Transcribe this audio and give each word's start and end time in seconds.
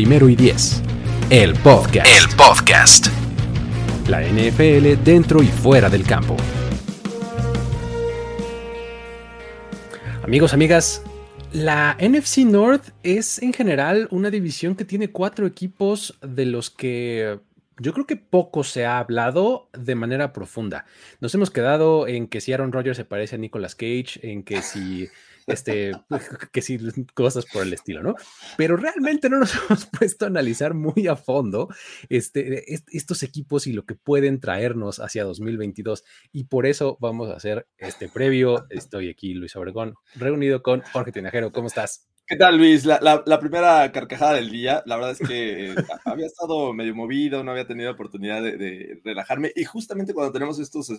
Primero 0.00 0.30
y 0.30 0.34
Diez. 0.34 0.82
El 1.28 1.52
podcast. 1.56 2.06
El 2.06 2.34
podcast. 2.34 3.08
La 4.08 4.22
NFL 4.22 5.04
dentro 5.04 5.42
y 5.42 5.46
fuera 5.48 5.90
del 5.90 6.04
campo. 6.04 6.38
Amigos, 10.22 10.54
amigas, 10.54 11.02
la 11.52 11.98
NFC 12.00 12.38
North 12.46 12.94
es 13.02 13.42
en 13.42 13.52
general 13.52 14.08
una 14.10 14.30
división 14.30 14.74
que 14.74 14.86
tiene 14.86 15.10
cuatro 15.10 15.46
equipos 15.46 16.18
de 16.22 16.46
los 16.46 16.70
que 16.70 17.38
yo 17.78 17.92
creo 17.92 18.06
que 18.06 18.16
poco 18.16 18.64
se 18.64 18.86
ha 18.86 19.00
hablado 19.00 19.68
de 19.74 19.96
manera 19.96 20.32
profunda. 20.32 20.86
Nos 21.20 21.34
hemos 21.34 21.50
quedado 21.50 22.08
en 22.08 22.26
que 22.26 22.40
si 22.40 22.54
Aaron 22.54 22.72
Rodgers 22.72 22.96
se 22.96 23.04
parece 23.04 23.36
a 23.36 23.38
Nicolas 23.38 23.74
Cage, 23.74 24.18
en 24.22 24.44
que 24.44 24.62
si 24.62 25.10
este, 25.50 25.92
que 26.52 26.62
sí, 26.62 26.78
cosas 27.14 27.46
por 27.46 27.62
el 27.62 27.72
estilo, 27.72 28.02
¿no? 28.02 28.14
Pero 28.56 28.76
realmente 28.76 29.28
no 29.28 29.38
nos 29.38 29.54
hemos 29.70 29.86
puesto 29.86 30.24
a 30.24 30.28
analizar 30.28 30.74
muy 30.74 31.06
a 31.08 31.16
fondo 31.16 31.68
este, 32.08 32.64
estos 32.92 33.22
equipos 33.22 33.66
y 33.66 33.72
lo 33.72 33.84
que 33.84 33.94
pueden 33.94 34.40
traernos 34.40 35.00
hacia 35.00 35.24
2022. 35.24 36.04
Y 36.32 36.44
por 36.44 36.66
eso 36.66 36.98
vamos 37.00 37.30
a 37.30 37.36
hacer 37.36 37.66
este 37.78 38.08
previo. 38.08 38.66
Estoy 38.70 39.08
aquí, 39.08 39.34
Luis 39.34 39.56
Obregón, 39.56 39.94
reunido 40.14 40.62
con 40.62 40.82
Jorge 40.82 41.12
Tinajero. 41.12 41.52
¿Cómo 41.52 41.68
estás? 41.68 42.09
¿Qué 42.30 42.36
tal, 42.36 42.58
Luis? 42.58 42.84
La, 42.84 43.40
primera 43.40 43.90
carcajada 43.90 44.34
del 44.34 44.52
día, 44.52 44.84
la 44.86 44.94
verdad 44.94 45.16
es 45.20 45.28
que 45.28 45.72
eh, 45.72 45.74
había 46.04 46.26
estado 46.26 46.72
medio 46.72 46.94
movido, 46.94 47.42
no 47.42 47.50
había 47.50 47.66
tenido 47.66 47.90
oportunidad 47.90 48.40
de, 48.40 49.00
relajarme 49.02 49.50
y 49.56 49.64
justamente 49.64 50.14
cuando 50.14 50.32
tenemos 50.32 50.60
estos 50.60 50.92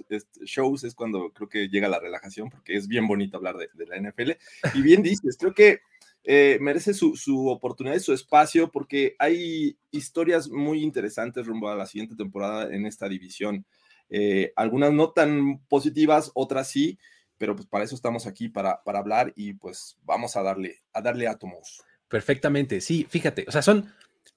shows 0.43 0.83
es 0.83 0.93
cuando 0.93 1.31
creo 1.31 1.47
que 1.47 1.69
llega 1.69 1.87
la 1.87 2.01
relajación 2.01 2.49
porque 2.49 2.75
es 2.75 2.85
bien 2.85 3.07
bonito 3.07 3.37
hablar 3.37 3.55
de, 3.55 3.85
la 3.85 3.95
NFL. 3.95 4.31
Y 4.73 4.81
bien 4.81 5.01
dices, 5.01 5.37
creo 5.39 5.53
que 5.53 5.79
eh, 6.25 6.57
merece 6.59 6.93
su, 6.93 7.47
oportunidad 7.47 7.95
y 7.95 8.01
su 8.01 8.11
espacio 8.11 8.69
porque 8.69 9.15
hay 9.17 9.77
historias 9.89 10.49
muy 10.49 10.83
interesantes 10.83 11.47
rumbo 11.47 11.69
a 11.69 11.75
la 11.75 11.85
siguiente 11.85 12.17
temporada 12.17 12.75
en 12.75 12.85
esta 12.85 13.07
división. 13.07 13.65
Eh, 14.09 14.51
algunas 14.57 14.91
no 14.91 15.11
tan 15.11 15.59
positivas, 15.69 16.29
otras 16.33 16.69
sí 16.69 16.99
pero 17.41 17.55
pues 17.55 17.67
para 17.67 17.83
eso 17.83 17.95
estamos 17.95 18.27
aquí, 18.27 18.49
para, 18.49 18.83
para 18.83 18.99
hablar 18.99 19.33
y 19.35 19.53
pues 19.53 19.97
vamos 20.03 20.37
a 20.37 20.43
darle, 20.43 20.83
a 20.93 21.01
darle 21.01 21.27
átomos. 21.27 21.81
Perfectamente, 22.07 22.81
sí, 22.81 23.07
fíjate, 23.09 23.45
o 23.47 23.51
sea, 23.51 23.63
son 23.63 23.91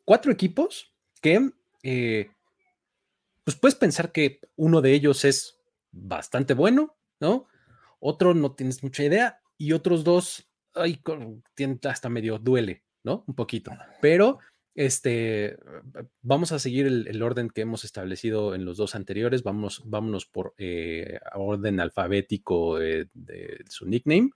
cuatro 0.06 0.32
equipos 0.32 0.90
que, 1.20 1.50
eh, 1.82 2.30
pues 3.44 3.58
puedes 3.58 3.74
pensar 3.74 4.10
que 4.10 4.40
uno 4.56 4.80
de 4.80 4.94
ellos 4.94 5.26
es 5.26 5.60
bastante 5.92 6.54
bueno, 6.54 6.96
¿no? 7.20 7.46
Otro 8.00 8.32
no 8.32 8.52
tienes 8.52 8.82
mucha 8.82 9.04
idea 9.04 9.38
y 9.58 9.72
otros 9.72 10.02
dos, 10.02 10.48
ay, 10.72 10.98
hasta 11.86 12.08
medio 12.08 12.38
duele, 12.38 12.84
¿no? 13.02 13.22
Un 13.26 13.34
poquito, 13.34 13.70
pero 14.00 14.38
este, 14.74 15.56
vamos 16.22 16.52
a 16.52 16.58
seguir 16.58 16.86
el, 16.86 17.22
orden 17.22 17.48
que 17.48 17.60
hemos 17.60 17.84
establecido 17.84 18.54
en 18.54 18.64
los 18.64 18.76
dos 18.76 18.94
anteriores. 18.94 19.42
Vamos, 19.42 19.82
vámonos 19.84 20.26
por 20.26 20.54
eh, 20.58 21.18
orden 21.34 21.80
alfabético 21.80 22.78
de, 22.78 23.08
su 23.68 23.86
nickname. 23.86 24.30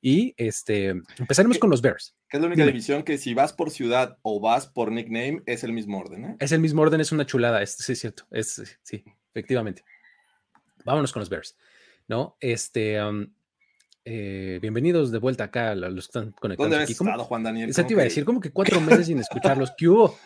Y 0.00 0.34
este, 0.36 0.94
empezaremos 1.18 1.58
con 1.58 1.70
los 1.70 1.82
Bears. 1.82 2.14
Que 2.28 2.36
es 2.36 2.40
la 2.40 2.48
única 2.48 2.66
división 2.66 3.02
que 3.02 3.18
si 3.18 3.34
vas 3.34 3.52
por 3.52 3.70
ciudad 3.70 4.18
o 4.22 4.40
vas 4.40 4.66
por 4.66 4.92
nickname 4.92 5.42
es 5.46 5.64
el 5.64 5.72
mismo 5.72 5.98
orden. 5.98 6.24
¿eh? 6.24 6.36
Es 6.40 6.52
el 6.52 6.60
mismo 6.60 6.82
orden, 6.82 7.00
es 7.00 7.12
una 7.12 7.26
chulada. 7.26 7.62
Es, 7.62 7.72
sí, 7.72 7.92
es 7.92 8.00
cierto. 8.00 8.24
Es, 8.30 8.78
sí, 8.82 9.04
efectivamente. 9.30 9.84
Vámonos 10.84 11.12
con 11.12 11.20
los 11.20 11.30
Bears. 11.30 11.56
¿No? 12.08 12.36
Este, 12.40 13.00
eh, 14.08 14.60
bienvenidos 14.62 15.10
de 15.10 15.18
vuelta 15.18 15.44
acá, 15.44 15.74
los 15.74 15.92
que 15.92 15.98
están 15.98 16.32
conectados. 16.32 16.70
¿Dónde 16.70 16.84
has 16.84 16.90
estado, 16.90 17.24
Juan 17.24 17.42
Daniel? 17.42 17.70
Eso 17.70 17.84
te 17.84 17.92
iba 17.92 18.02
a 18.02 18.04
decir, 18.04 18.24
como 18.24 18.40
que 18.40 18.52
cuatro 18.52 18.80
meses 18.80 19.06
sin 19.06 19.18
escucharlos. 19.18 19.72
¿Qué 19.76 19.88
hubo? 19.88 20.16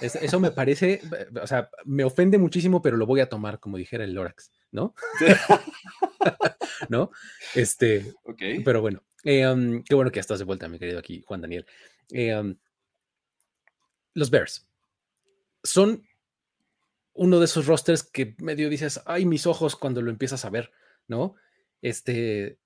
eso 0.00 0.40
me 0.40 0.50
parece, 0.50 1.00
o 1.40 1.46
sea, 1.46 1.70
me 1.84 2.04
ofende 2.04 2.38
muchísimo, 2.38 2.82
pero 2.82 2.96
lo 2.96 3.06
voy 3.06 3.20
a 3.20 3.28
tomar, 3.28 3.60
como 3.60 3.76
dijera 3.76 4.02
el 4.02 4.14
Lorax, 4.14 4.50
¿no? 4.72 4.94
¿No? 6.88 7.10
Este, 7.54 8.12
ok. 8.24 8.42
Pero 8.64 8.80
bueno, 8.80 9.02
eh, 9.22 9.46
um, 9.46 9.84
qué 9.84 9.94
bueno 9.94 10.10
que 10.10 10.16
ya 10.16 10.22
estás 10.22 10.38
de 10.40 10.44
vuelta, 10.44 10.68
mi 10.68 10.78
querido 10.78 10.98
aquí, 10.98 11.22
Juan 11.24 11.42
Daniel. 11.42 11.66
Eh, 12.10 12.34
um, 12.34 12.56
los 14.14 14.30
Bears 14.30 14.66
son 15.62 16.04
uno 17.12 17.38
de 17.38 17.44
esos 17.44 17.66
rosters 17.66 18.02
que 18.02 18.34
medio 18.38 18.68
dices, 18.68 19.00
ay, 19.06 19.24
mis 19.24 19.46
ojos 19.46 19.76
cuando 19.76 20.02
lo 20.02 20.10
empiezas 20.10 20.44
a 20.44 20.50
ver, 20.50 20.72
¿no? 21.06 21.36
Este, 21.82 22.58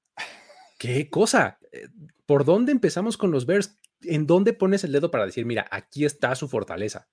¿Qué 0.78 1.08
cosa? 1.08 1.58
Eh, 1.72 1.88
¿Por 2.26 2.44
dónde 2.44 2.72
empezamos 2.72 3.16
con 3.16 3.30
los 3.30 3.46
Bears? 3.46 3.78
¿En 4.02 4.26
dónde 4.26 4.52
pones 4.52 4.84
el 4.84 4.92
dedo 4.92 5.10
para 5.10 5.26
decir, 5.26 5.46
mira, 5.46 5.66
aquí 5.70 6.04
está 6.04 6.34
su 6.34 6.48
fortaleza? 6.48 7.08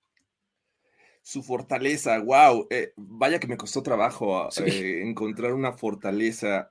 Su 1.22 1.42
fortaleza, 1.42 2.18
wow, 2.18 2.66
eh, 2.70 2.92
vaya 2.96 3.38
que 3.38 3.46
me 3.46 3.56
costó 3.56 3.82
trabajo 3.82 4.48
eh, 4.56 5.02
encontrar 5.04 5.54
una 5.54 5.72
fortaleza. 5.72 6.68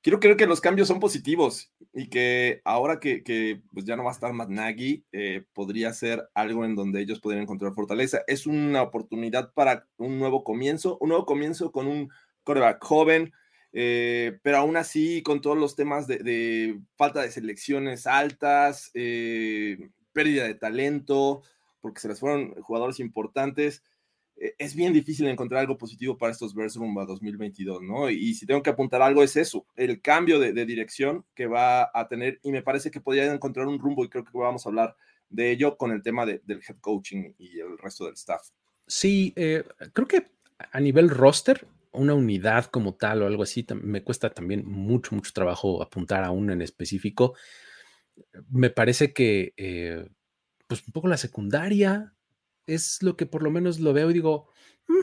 quiero 0.00 0.20
creer 0.20 0.38
que 0.38 0.46
los 0.46 0.62
cambios 0.62 0.88
son 0.88 1.00
positivos 1.00 1.70
y 1.92 2.08
que 2.08 2.62
ahora 2.64 2.98
que, 2.98 3.62
pues 3.74 3.84
ya 3.84 3.96
no 3.96 4.04
va 4.04 4.10
a 4.10 4.14
estar 4.14 4.32
Matt 4.32 4.48
Nagy, 4.48 5.04
podría 5.52 5.92
ser 5.92 6.26
algo 6.32 6.64
en 6.64 6.74
donde 6.74 7.02
ellos 7.02 7.20
podrían 7.20 7.42
encontrar 7.42 7.74
fortaleza. 7.74 8.22
Es 8.26 8.46
una 8.46 8.80
oportunidad 8.80 9.52
para 9.52 9.86
un 9.98 10.18
nuevo 10.18 10.44
comienzo, 10.44 10.96
un 11.00 11.10
nuevo 11.10 11.26
comienzo 11.26 11.70
con 11.70 11.86
un 11.86 12.08
coreback 12.42 12.82
joven, 12.82 13.32
eh, 13.76 14.38
pero 14.42 14.58
aún 14.58 14.76
así, 14.76 15.20
con 15.22 15.40
todos 15.40 15.58
los 15.58 15.74
temas 15.74 16.06
de, 16.06 16.80
falta 16.94 17.22
de 17.22 17.32
selecciones 17.32 18.06
altas, 18.06 18.92
eh, 18.94 19.90
pérdida 20.12 20.44
de 20.44 20.54
talento, 20.54 21.42
porque 21.80 22.00
se 22.00 22.06
les 22.06 22.20
fueron 22.20 22.54
jugadores 22.62 23.00
importantes, 23.00 23.82
eh, 24.36 24.54
es 24.58 24.76
bien 24.76 24.92
difícil 24.92 25.26
encontrar 25.26 25.62
algo 25.62 25.76
positivo 25.76 26.16
para 26.16 26.30
estos 26.30 26.54
Bears 26.54 26.76
rumbo 26.76 27.00
a 27.00 27.04
2022, 27.04 27.82
¿no? 27.82 28.08
Y 28.10 28.34
si 28.34 28.46
tengo 28.46 28.62
que 28.62 28.70
apuntar 28.70 29.02
algo 29.02 29.24
es 29.24 29.34
eso, 29.34 29.66
el 29.74 30.00
cambio 30.00 30.38
de, 30.38 30.52
dirección 30.64 31.24
que 31.34 31.48
va 31.48 31.90
a 31.92 32.06
tener, 32.06 32.38
y 32.44 32.52
me 32.52 32.62
parece 32.62 32.92
que 32.92 33.00
podría 33.00 33.32
encontrar 33.32 33.66
un 33.66 33.80
rumbo, 33.80 34.04
y 34.04 34.08
creo 34.08 34.24
que 34.24 34.38
vamos 34.38 34.64
a 34.64 34.68
hablar 34.68 34.96
de 35.30 35.50
ello 35.50 35.76
con 35.76 35.90
el 35.90 36.00
tema 36.00 36.24
del 36.24 36.40
head 36.46 36.76
coaching 36.80 37.32
y 37.38 37.58
el 37.58 37.76
resto 37.78 38.04
del 38.04 38.14
staff. 38.14 38.50
Sí, 38.86 39.32
creo 39.34 40.06
que 40.06 40.28
a 40.70 40.78
nivel 40.78 41.10
roster, 41.10 41.66
una 41.94 42.14
unidad 42.14 42.66
como 42.66 42.94
tal 42.94 43.22
o 43.22 43.26
algo 43.26 43.42
así, 43.42 43.66
me 43.82 44.02
cuesta 44.04 44.30
también 44.30 44.66
mucho, 44.66 45.14
mucho 45.14 45.32
trabajo 45.32 45.82
apuntar 45.82 46.24
a 46.24 46.30
uno 46.30 46.52
en 46.52 46.62
específico. 46.62 47.34
Me 48.50 48.70
parece 48.70 49.12
que, 49.12 49.54
eh, 49.56 50.08
pues 50.66 50.86
un 50.86 50.92
poco 50.92 51.08
la 51.08 51.16
secundaria 51.16 52.14
es 52.66 53.02
lo 53.02 53.16
que 53.16 53.26
por 53.26 53.42
lo 53.42 53.50
menos 53.50 53.80
lo 53.80 53.92
veo 53.92 54.10
y 54.10 54.14
digo, 54.14 54.48
mm, 54.88 54.94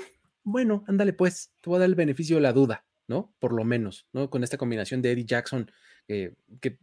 bueno, 0.44 0.84
ándale 0.88 1.14
pues, 1.14 1.54
te 1.62 1.70
voy 1.70 1.78
a 1.78 1.80
dar 1.82 1.90
el 1.90 1.96
beneficio 1.96 2.38
de 2.38 2.42
la 2.42 2.54
duda, 2.54 2.86
¿no? 3.08 3.34
Por 3.40 3.54
lo 3.54 3.64
menos, 3.64 4.08
¿no? 4.14 4.30
Con 4.30 4.44
esta 4.44 4.58
combinación 4.58 5.02
de 5.02 5.12
Eddie 5.12 5.26
Jackson, 5.26 5.72
eh, 6.08 6.34
que 6.62 6.80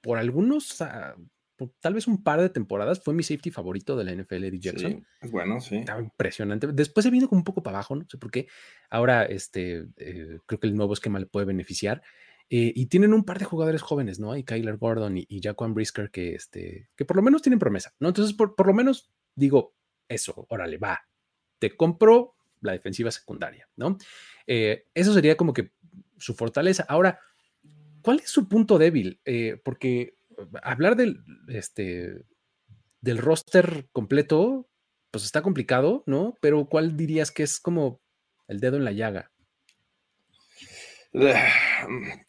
por 0.00 0.18
algunos 0.18 0.80
ah, 0.82 1.14
tal 1.80 1.94
vez 1.94 2.06
un 2.06 2.22
par 2.22 2.40
de 2.40 2.48
temporadas, 2.48 3.00
fue 3.02 3.14
mi 3.14 3.22
safety 3.22 3.50
favorito 3.50 3.96
de 3.96 4.04
la 4.04 4.14
NFL, 4.14 4.44
Eddie 4.44 4.60
Jackson. 4.60 5.06
es 5.20 5.30
bueno, 5.30 5.60
sí. 5.60 5.76
Estaba 5.76 6.00
impresionante. 6.00 6.66
Después 6.68 7.04
se 7.04 7.10
vino 7.10 7.28
como 7.28 7.40
un 7.40 7.44
poco 7.44 7.62
para 7.62 7.78
abajo, 7.78 7.96
no 7.96 8.06
sé 8.08 8.18
por 8.18 8.30
qué. 8.30 8.48
Ahora, 8.90 9.24
este, 9.24 9.86
eh, 9.96 10.38
creo 10.46 10.60
que 10.60 10.66
el 10.66 10.74
nuevo 10.74 10.92
esquema 10.92 11.18
le 11.18 11.26
puede 11.26 11.46
beneficiar. 11.46 12.02
Eh, 12.50 12.72
y 12.74 12.86
tienen 12.86 13.14
un 13.14 13.24
par 13.24 13.38
de 13.38 13.46
jugadores 13.46 13.80
jóvenes, 13.80 14.20
¿no? 14.20 14.32
Hay 14.32 14.44
Kyler 14.44 14.76
Gordon 14.76 15.16
y, 15.16 15.26
y 15.28 15.40
Jaquan 15.40 15.72
Brisker 15.72 16.10
que, 16.10 16.34
este, 16.34 16.90
que 16.96 17.04
por 17.04 17.16
lo 17.16 17.22
menos 17.22 17.40
tienen 17.40 17.58
promesa, 17.58 17.94
¿no? 17.98 18.08
Entonces, 18.08 18.34
por, 18.34 18.54
por 18.54 18.66
lo 18.66 18.74
menos 18.74 19.10
digo, 19.34 19.74
eso, 20.08 20.46
órale, 20.50 20.76
va. 20.76 21.00
Te 21.58 21.74
compro 21.76 22.34
la 22.60 22.72
defensiva 22.72 23.10
secundaria, 23.10 23.68
¿no? 23.76 23.96
Eh, 24.46 24.84
eso 24.94 25.14
sería 25.14 25.36
como 25.36 25.54
que 25.54 25.72
su 26.18 26.34
fortaleza. 26.34 26.84
Ahora, 26.88 27.18
¿cuál 28.02 28.20
es 28.20 28.30
su 28.30 28.48
punto 28.48 28.78
débil? 28.78 29.20
porque 29.64 30.16
hablar 30.62 30.96
del, 30.96 31.22
este, 31.48 32.24
del 33.00 33.18
roster 33.18 33.88
completo, 33.92 34.68
pues 35.10 35.24
está 35.24 35.42
complicado, 35.42 36.02
¿no? 36.06 36.36
Pero 36.40 36.66
¿cuál 36.66 36.96
dirías 36.96 37.30
que 37.30 37.42
es 37.42 37.60
como 37.60 38.00
el 38.48 38.60
dedo 38.60 38.76
en 38.76 38.84
la 38.84 38.92
llaga? 38.92 39.30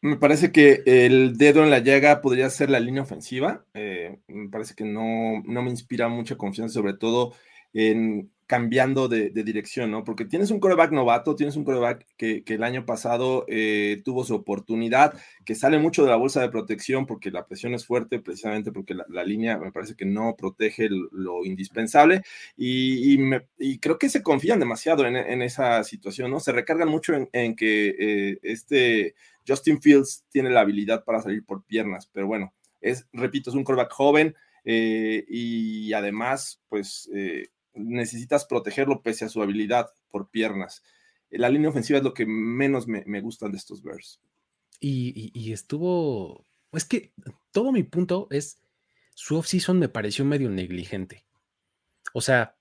Me 0.00 0.16
parece 0.16 0.52
que 0.52 0.82
el 0.86 1.36
dedo 1.36 1.64
en 1.64 1.70
la 1.70 1.80
llaga 1.80 2.20
podría 2.20 2.48
ser 2.50 2.70
la 2.70 2.78
línea 2.78 3.02
ofensiva. 3.02 3.66
Eh, 3.74 4.20
me 4.28 4.48
parece 4.48 4.76
que 4.76 4.84
no, 4.84 5.42
no 5.44 5.60
me 5.60 5.70
inspira 5.70 6.06
mucha 6.06 6.36
confianza, 6.36 6.74
sobre 6.74 6.94
todo 6.94 7.34
en 7.72 8.30
cambiando 8.48 9.08
de, 9.08 9.28
dirección, 9.30 9.90
¿no? 9.90 10.04
Porque 10.04 10.24
tienes 10.24 10.50
un 10.50 10.58
coreback 10.58 10.90
novato, 10.90 11.36
tienes 11.36 11.54
un 11.56 11.64
coreback 11.64 12.06
que, 12.16 12.42
el 12.46 12.62
año 12.62 12.86
pasado 12.86 13.44
eh, 13.46 14.00
tuvo 14.06 14.24
su 14.24 14.34
oportunidad, 14.34 15.12
que 15.44 15.54
sale 15.54 15.78
mucho 15.78 16.02
de 16.02 16.08
la 16.08 16.16
bolsa 16.16 16.40
de 16.40 16.48
protección 16.48 17.04
porque 17.04 17.30
la 17.30 17.46
presión 17.46 17.74
es 17.74 17.84
fuerte, 17.84 18.20
precisamente 18.20 18.72
porque 18.72 18.94
la, 18.94 19.24
línea 19.24 19.58
me 19.58 19.70
parece 19.70 19.96
que 19.96 20.06
no 20.06 20.34
protege 20.34 20.88
lo 20.88 21.44
indispensable 21.44 22.22
y, 22.56 23.18
creo 23.80 23.98
que 23.98 24.08
se 24.08 24.22
confían 24.22 24.58
demasiado 24.58 25.06
en, 25.06 25.42
esa 25.42 25.84
situación, 25.84 26.30
¿no? 26.30 26.40
Se 26.40 26.52
recargan 26.52 26.88
mucho 26.88 27.12
en, 27.30 27.54
que 27.54 27.96
eh, 27.98 28.38
este 28.42 29.14
Justin 29.46 29.82
Fields 29.82 30.24
tiene 30.30 30.48
la 30.48 30.60
habilidad 30.60 31.04
para 31.04 31.20
salir 31.20 31.44
por 31.44 31.64
piernas, 31.64 32.08
pero 32.10 32.26
bueno, 32.26 32.54
es, 32.80 33.06
repito, 33.12 33.50
es 33.50 33.56
un 33.56 33.64
coreback 33.64 33.92
joven 33.92 34.34
eh, 34.64 35.26
y 35.28 35.92
además, 35.92 36.62
pues 36.70 37.10
necesitas 37.78 38.44
protegerlo 38.44 39.02
pese 39.02 39.24
a 39.24 39.28
su 39.28 39.42
habilidad 39.42 39.90
por 40.10 40.30
piernas. 40.30 40.82
La 41.30 41.50
línea 41.50 41.70
ofensiva 41.70 41.98
es 41.98 42.04
lo 42.04 42.14
que 42.14 42.26
menos 42.26 42.88
me, 42.88 43.04
me 43.06 43.20
gustan 43.20 43.52
de 43.52 43.58
estos 43.58 43.82
Bears. 43.82 44.20
Y, 44.80 45.52
estuvo, 45.52 46.44
es 46.72 46.84
que 46.84 47.12
todo 47.50 47.72
mi 47.72 47.82
punto 47.82 48.28
es, 48.30 48.62
su 49.14 49.36
offseason 49.36 49.78
me 49.78 49.88
pareció 49.88 50.24
medio 50.24 50.50
negligente. 50.50 51.24
O 52.12 52.20
sea, 52.20 52.56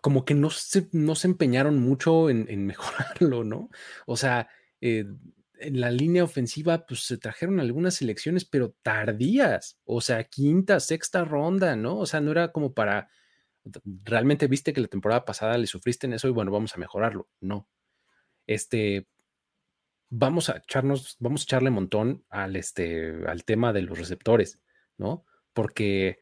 como 0.00 0.24
que 0.24 0.34
no 0.34 0.50
se, 0.50 0.88
no 0.92 1.14
se 1.14 1.28
empeñaron 1.28 1.78
mucho 1.78 2.30
en, 2.30 2.46
mejorarlo, 2.66 3.44
¿no? 3.44 3.70
O 4.06 4.16
sea, 4.16 4.48
eh, 4.80 5.04
en 5.58 5.80
la 5.80 5.90
línea 5.90 6.24
ofensiva, 6.24 6.86
pues 6.86 7.00
se 7.06 7.18
trajeron 7.18 7.60
algunas 7.60 7.94
selecciones, 7.94 8.44
pero 8.44 8.74
tardías, 8.82 9.78
o 9.84 10.00
sea, 10.00 10.24
quinta, 10.24 10.80
sexta 10.80 11.24
ronda, 11.24 11.76
¿no? 11.76 11.98
O 11.98 12.06
sea, 12.06 12.20
no 12.20 12.32
era 12.32 12.50
como 12.50 12.72
para 12.72 13.10
realmente 14.04 14.46
viste 14.48 14.72
que 14.72 14.80
la 14.80 14.88
temporada 14.88 15.24
pasada 15.24 15.56
le 15.58 15.66
sufriste 15.66 16.06
en 16.06 16.14
eso 16.14 16.28
y 16.28 16.32
bueno, 16.32 16.50
vamos 16.50 16.74
a 16.74 16.78
mejorarlo. 16.78 17.28
No. 17.40 17.68
Este, 18.46 19.06
vamos 20.10 20.50
a 20.50 20.58
echarnos, 20.58 21.16
vamos 21.20 21.42
a 21.42 21.44
echarle 21.44 21.70
montón 21.70 22.24
al, 22.28 22.56
este, 22.56 23.26
al 23.26 23.44
tema 23.44 23.72
de 23.72 23.82
los 23.82 23.98
receptores, 23.98 24.60
¿no? 24.98 25.24
Porque 25.52 26.20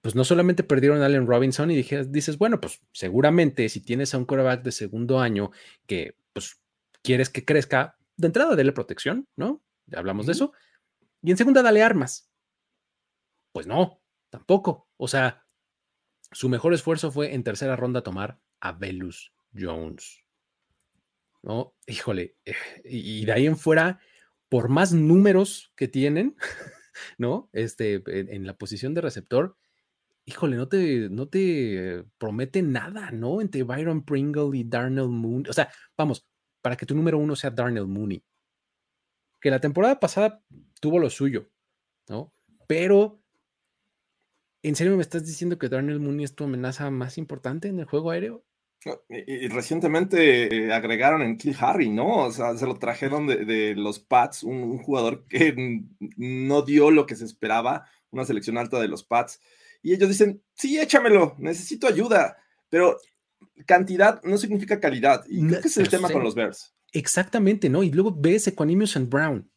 pues 0.00 0.14
no 0.14 0.24
solamente 0.24 0.62
perdieron 0.62 1.02
a 1.02 1.06
Allen 1.06 1.26
Robinson 1.26 1.70
y 1.70 1.76
dije, 1.76 2.04
dices, 2.04 2.38
bueno, 2.38 2.60
pues 2.60 2.80
seguramente 2.92 3.68
si 3.68 3.80
tienes 3.80 4.14
a 4.14 4.18
un 4.18 4.24
quarterback 4.24 4.62
de 4.62 4.72
segundo 4.72 5.20
año 5.20 5.50
que 5.86 6.16
pues 6.32 6.60
quieres 7.02 7.30
que 7.30 7.44
crezca, 7.44 7.96
de 8.16 8.26
entrada 8.26 8.56
dale 8.56 8.72
protección, 8.72 9.28
¿no? 9.36 9.62
Ya 9.86 9.98
hablamos 9.98 10.26
de 10.26 10.32
eso. 10.32 10.52
Y 11.22 11.30
en 11.30 11.36
segunda 11.36 11.62
dale 11.62 11.82
armas. 11.82 12.30
Pues 13.52 13.66
no, 13.66 14.00
tampoco. 14.30 14.88
O 14.96 15.08
sea, 15.08 15.45
su 16.32 16.48
mejor 16.48 16.74
esfuerzo 16.74 17.10
fue 17.10 17.34
en 17.34 17.44
tercera 17.44 17.76
ronda 17.76 18.02
tomar 18.02 18.40
a 18.60 18.72
Velus 18.72 19.32
Jones. 19.54 20.24
¿No? 21.42 21.74
Híjole, 21.86 22.36
eh, 22.44 22.54
y 22.84 23.24
de 23.24 23.32
ahí 23.32 23.46
en 23.46 23.56
fuera, 23.56 24.00
por 24.48 24.68
más 24.68 24.92
números 24.92 25.72
que 25.76 25.86
tienen, 25.86 26.36
¿no? 27.18 27.48
Este, 27.52 28.02
en 28.06 28.46
la 28.46 28.56
posición 28.56 28.94
de 28.94 29.00
receptor, 29.00 29.56
híjole, 30.26 30.56
no 30.56 30.68
te, 30.68 31.08
no 31.08 31.28
te 31.28 32.04
promete 32.18 32.60
nada, 32.62 33.12
¿no? 33.12 33.40
Entre 33.40 33.62
Byron 33.62 34.04
Pringle 34.04 34.58
y 34.58 34.64
Darnell 34.64 35.08
Mooney. 35.08 35.48
O 35.48 35.52
sea, 35.52 35.70
vamos, 35.96 36.28
para 36.60 36.76
que 36.76 36.84
tu 36.84 36.94
número 36.94 37.18
uno 37.18 37.36
sea 37.36 37.50
Darnell 37.50 37.86
Mooney. 37.86 38.22
Que 39.40 39.50
la 39.50 39.60
temporada 39.60 40.00
pasada 40.00 40.42
tuvo 40.80 40.98
lo 40.98 41.08
suyo, 41.08 41.48
¿no? 42.08 42.34
Pero 42.66 43.22
¿En 44.66 44.74
serio 44.74 44.96
me 44.96 45.02
estás 45.02 45.24
diciendo 45.24 45.58
que 45.58 45.68
Darnell 45.68 46.00
Mooney 46.00 46.24
es 46.24 46.34
tu 46.34 46.42
amenaza 46.42 46.90
más 46.90 47.18
importante 47.18 47.68
en 47.68 47.78
el 47.78 47.84
juego 47.84 48.10
aéreo? 48.10 48.44
Y, 49.08 49.46
recientemente 49.46 50.72
agregaron 50.72 51.22
en 51.22 51.36
Kill 51.36 51.56
Harry, 51.60 51.88
¿no? 51.88 52.24
O 52.24 52.32
sea, 52.32 52.56
se 52.56 52.66
lo 52.66 52.74
trajeron 52.74 53.28
de, 53.28 53.76
los 53.76 54.00
Pats, 54.00 54.42
un, 54.42 54.78
jugador 54.78 55.24
que 55.28 55.84
no 56.16 56.62
dio 56.62 56.90
lo 56.90 57.06
que 57.06 57.14
se 57.14 57.24
esperaba, 57.24 57.88
una 58.10 58.24
selección 58.24 58.58
alta 58.58 58.80
de 58.80 58.88
los 58.88 59.04
Pats. 59.04 59.40
Y 59.84 59.94
ellos 59.94 60.08
dicen, 60.08 60.42
sí, 60.54 60.80
échamelo, 60.80 61.36
necesito 61.38 61.86
ayuda. 61.86 62.36
Pero 62.68 62.98
cantidad 63.66 64.20
no 64.24 64.36
significa 64.36 64.80
calidad. 64.80 65.24
Y 65.28 65.46
creo 65.46 65.60
que 65.60 65.68
es 65.68 65.76
el 65.76 65.88
tema 65.88 66.10
con 66.10 66.24
los 66.24 66.34
Bears. 66.34 66.74
Exactamente, 66.90 67.68
¿no? 67.68 67.84
Y 67.84 67.92
luego 67.92 68.12
ves 68.12 68.48
Equanimous 68.48 68.96
and 68.96 69.08
Brown, 69.08 69.48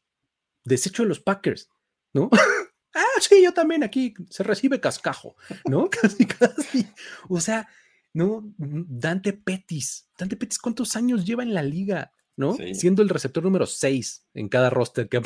desecho 0.63 1.01
de 1.01 1.09
los 1.09 1.19
Packers, 1.19 1.67
¿no? 2.13 2.29
Ah, 2.99 3.21
sí, 3.21 3.41
yo 3.41 3.53
también 3.53 3.83
aquí 3.83 4.13
se 4.29 4.43
recibe 4.43 4.81
cascajo, 4.81 5.35
¿no? 5.65 5.89
Casi, 6.01 6.25
casi. 6.25 6.85
O 7.29 7.39
sea, 7.39 7.67
no, 8.13 8.43
Dante 8.57 9.31
Pettis. 9.31 10.09
Dante 10.17 10.35
Pettis, 10.35 10.59
¿cuántos 10.59 10.95
años 10.97 11.25
lleva 11.25 11.43
en 11.43 11.53
la 11.53 11.63
liga? 11.63 12.11
¿No? 12.35 12.55
Siendo 12.73 13.01
el 13.01 13.09
receptor 13.09 13.43
número 13.43 13.65
6 13.65 14.27
en 14.33 14.47
cada 14.47 14.69
roster 14.69 15.09
que 15.09 15.17
ha, 15.17 15.21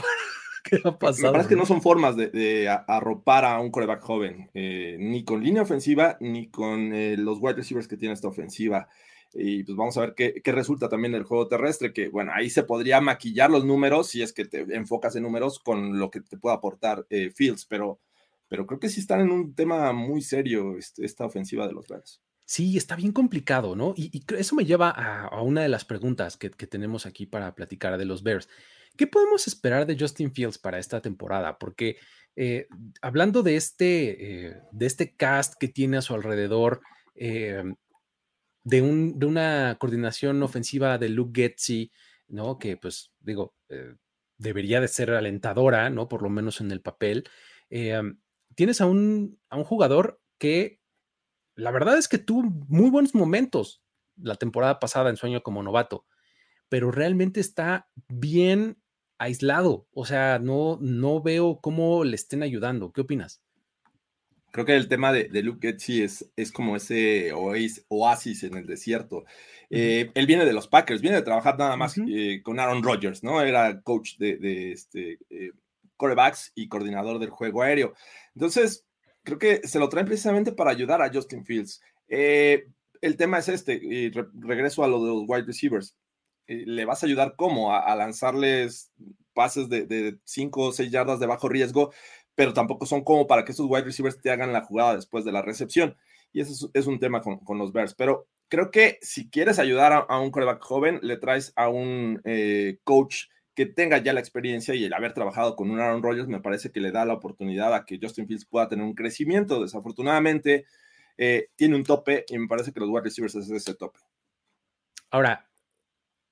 pasado. 0.98 1.16
Me 1.28 1.31
parece 1.31 1.50
que 1.50 1.56
no 1.56 1.66
son 1.66 1.81
formas 1.81 2.16
de, 2.16 2.68
arropar 2.88 3.46
a 3.46 3.60
un 3.60 3.70
coreback 3.70 4.02
joven, 4.02 4.50
eh, 4.54 4.98
ni 5.00 5.24
con 5.24 5.44
línea 5.44 5.62
ofensiva, 5.62 6.18
ni 6.19 6.50
con 6.50 6.94
eh, 6.94 7.16
los 7.18 7.38
wide 7.40 7.56
receivers 7.56 7.88
que 7.88 7.98
tiene 7.98 8.14
esta 8.14 8.28
ofensiva 8.28 8.88
y 9.33 9.63
pues 9.63 9.75
vamos 9.75 9.97
a 9.97 10.01
ver 10.01 10.13
qué, 10.15 10.41
resulta 10.51 10.89
también 10.89 11.13
del 11.13 11.24
juego 11.24 11.47
terrestre, 11.47 11.91
que 11.91 12.09
bueno, 12.09 12.31
ahí 12.33 12.50
se 12.50 12.63
podría 12.63 13.01
maquillar 13.01 13.50
los 13.50 13.65
números 13.65 14.09
si 14.09 14.21
es 14.21 14.31
que 14.31 14.45
te 14.45 14.62
enfocas 14.75 15.15
en 15.15 15.24
números 15.24 15.59
con 15.59 16.00
lo 16.00 16.12
que 16.12 16.21
te 16.21 16.38
puede 16.38 16.56
aportar 16.56 17.06
eh, 17.09 17.31
Fields, 17.31 17.65
pero, 17.65 18.00
pero 18.47 18.68
creo 18.68 18.80
que 18.80 18.89
sí 18.89 19.00
están 19.00 19.21
en 19.21 19.31
un 19.31 19.56
tema 19.56 19.91
muy 19.91 20.21
serio 20.21 20.77
este, 20.77 21.06
esta 21.06 21.25
ofensiva 21.25 21.68
de 21.68 21.74
los 21.74 21.88
Bears. 21.88 22.21
Sí, 22.45 22.77
está 22.77 22.95
bien 22.95 23.13
complicado, 23.13 23.75
¿no? 23.75 23.94
Y, 23.95 24.24
eso 24.38 24.56
me 24.56 24.65
lleva 24.65 24.89
a, 24.89 25.41
una 25.41 25.62
de 25.62 25.69
las 25.69 25.85
preguntas 25.85 26.38
que, 26.38 26.50
tenemos 26.50 27.06
aquí 27.06 27.25
para 27.25 27.56
platicar 27.56 27.97
de 27.97 28.06
los 28.06 28.21
Bears. 28.21 28.50
¿Qué 28.97 29.07
podemos 29.07 29.47
esperar 29.47 29.88
de 29.88 29.97
Justin 30.00 30.33
Fields 30.33 30.59
para 30.59 30.77
esta 30.77 31.01
temporada? 31.01 31.57
Porque 31.57 31.97
eh, 32.35 32.68
hablando 33.01 33.41
de 33.41 33.56
este, 33.56 34.47
eh, 34.47 34.57
de 34.71 34.85
este 34.85 35.15
cast 35.15 35.56
que 35.59 35.68
tiene 35.68 35.97
a 35.97 36.01
su 36.01 36.13
alrededor, 36.13 36.81
de, 38.63 38.81
un, 38.81 39.19
de 39.19 39.25
una 39.25 39.77
coordinación 39.80 40.42
ofensiva 40.44 40.97
de 40.97 41.09
Luke 41.09 41.42
Getzi, 41.42 41.92
¿no? 42.28 42.57
Que 42.57 42.78
pues 42.78 43.11
digo, 43.19 43.56
eh, 43.69 43.95
debería 44.38 44.81
de 44.81 44.88
ser 44.88 45.11
alentadora, 45.11 45.90
¿no? 45.90 46.07
Por 46.07 46.21
lo 46.21 46.30
menos 46.30 46.61
en 46.61 46.71
el 46.71 46.81
papel. 46.81 47.23
Eh, 47.69 48.02
tienes 48.56 48.81
a 48.81 48.85
un, 48.85 49.40
a 49.49 49.57
un 49.57 49.64
jugador 49.64 50.21
que 50.38 50.80
la 51.56 51.71
verdad 51.71 51.97
es 51.97 52.07
que 52.07 52.18
tuvo 52.18 52.44
muy 52.44 52.90
buenos 52.90 53.14
momentos 53.16 53.83
la 54.16 54.35
temporada 54.35 54.80
pasada 54.80 55.09
en 55.09 55.18
sueño 55.18 55.44
como 55.44 55.64
novato, 55.64 56.06
pero 56.69 56.92
realmente 56.92 57.40
está 57.40 57.90
bien 58.07 58.81
aislado. 59.18 59.88
O 59.92 60.06
sea, 60.06 60.40
no, 60.40 60.78
no 60.81 61.21
veo 61.21 61.59
cómo 61.61 62.04
le 62.04 62.16
estén 62.16 62.44
ayudando. 62.44 62.92
¿Qué 62.92 63.02
opinas? 63.02 63.42
Creo 64.54 64.68
que 64.68 64.76
el 64.76 64.88
tema 64.88 65.12
de, 65.12 65.30
de 65.30 65.42
Luke 65.42 65.68
Getzi 65.68 66.04
es, 66.04 66.31
es 66.36 66.52
como 66.52 66.76
ese 66.76 67.31
oasis 67.33 68.44
en 68.44 68.56
el 68.56 68.68
desierto. 68.68 69.26
Eh, 69.72 70.12
él 70.14 70.28
viene 70.28 70.45
de 70.45 70.54
los 70.54 70.68
Packers, 70.68 71.02
viene 71.02 71.18
de 71.18 71.24
trabajar 71.24 71.57
nada 71.57 71.76
más 71.76 71.95
eh, 71.98 72.40
con 72.44 72.60
Aaron 72.60 72.83
Rodgers, 72.83 73.24
¿no? 73.24 73.42
Era 73.42 73.81
coach 73.81 74.16
de, 74.19 74.38
de 74.38 74.72
este, 74.74 75.18
eh, 75.31 75.54
corebacks 75.98 76.52
y 76.54 76.68
coordinador 76.68 77.18
del 77.18 77.31
juego 77.31 77.64
aéreo. 77.64 77.95
Entonces, 78.36 78.86
creo 79.24 79.40
que 79.40 79.68
se 79.68 79.80
lo 79.80 79.90
traen 79.90 80.06
precisamente 80.06 80.52
para 80.52 80.69
ayudar 80.69 81.02
a 81.02 81.12
Justin 81.12 81.44
Fields. 81.44 81.81
el 82.07 83.18
tema 83.18 83.40
es 83.40 83.50
este, 83.50 83.74
y 83.74 84.12
regreso 84.12 84.83
a 84.83 84.88
lo 84.88 85.04
de 85.04 85.10
los 85.10 85.24
wide 85.26 85.48
receivers. 85.48 85.95
¿Le 86.45 86.86
vas 86.86 87.02
a 87.02 87.07
ayudar 87.07 87.33
cómo? 87.36 87.74
A, 87.74 87.95
lanzarles 87.95 88.92
pases 89.33 89.68
de 89.68 90.19
5 90.26 90.62
o 90.62 90.72
6 90.72 90.92
yardas 90.92 91.19
de 91.19 91.26
bajo 91.26 91.50
riesgo 91.50 91.92
pero 92.35 92.54
tampoco 92.54 92.85
son 92.85 93.04
como 93.04 93.28
para 93.28 93.45
que 93.45 93.52
esos 93.52 93.68
wide 93.69 93.83
receivers 93.83 94.19
te 94.21 94.31
hagan 94.31 94.54
la 94.54 94.61
jugada 94.61 94.95
después 94.95 95.25
de 95.25 95.31
la 95.31 95.42
recepción. 95.42 95.95
Y 96.31 96.42
eso 96.42 96.69
es, 96.73 96.87
un 96.87 96.99
tema 96.99 97.21
con, 97.21 97.57
los 97.57 97.71
Bears. 97.71 97.94
Pero 97.94 98.28
creo 98.47 98.71
que 98.71 98.97
si 99.02 99.30
quieres 99.30 99.59
ayudar 99.59 100.06
a, 100.07 100.19
un 100.19 100.31
quarterback 100.31 100.63
joven, 100.63 100.99
le 101.04 101.18
traes 101.18 101.54
a 101.56 101.69
un 101.69 102.21
eh, 102.25 102.80
coach 102.83 103.25
que 103.54 103.68
tenga 103.68 103.99
ya 103.99 104.13
la 104.13 104.19
experiencia 104.19 104.73
y 104.73 104.83
el 104.83 104.94
haber 104.94 105.13
trabajado 105.13 105.56
con 105.56 105.69
un 105.69 105.80
Aaron 105.80 106.02
Rodgers 106.02 106.28
me 106.28 106.42
parece 106.42 106.71
que 106.71 106.81
le 106.81 106.92
da 106.92 107.06
la 107.06 107.13
oportunidad 107.13 107.75
a 107.75 107.85
que 107.85 107.99
Justin 108.02 108.25
Fields 108.25 108.45
pueda 108.45 108.68
tener 108.68 108.83
un 108.83 108.95
crecimiento. 108.95 109.61
Desafortunadamente, 109.61 110.66
eh, 111.18 111.49
tiene 111.56 111.75
un 111.75 111.83
tope 111.83 112.25
y 112.28 112.37
me 112.40 112.47
parece 112.47 112.71
que 112.71 112.80
los 112.80 112.90
wide 112.90 113.04
receivers 113.04 113.35
es 113.35 113.49
ese 113.52 113.75
tope. 113.75 113.99
Ahora, 115.11 115.47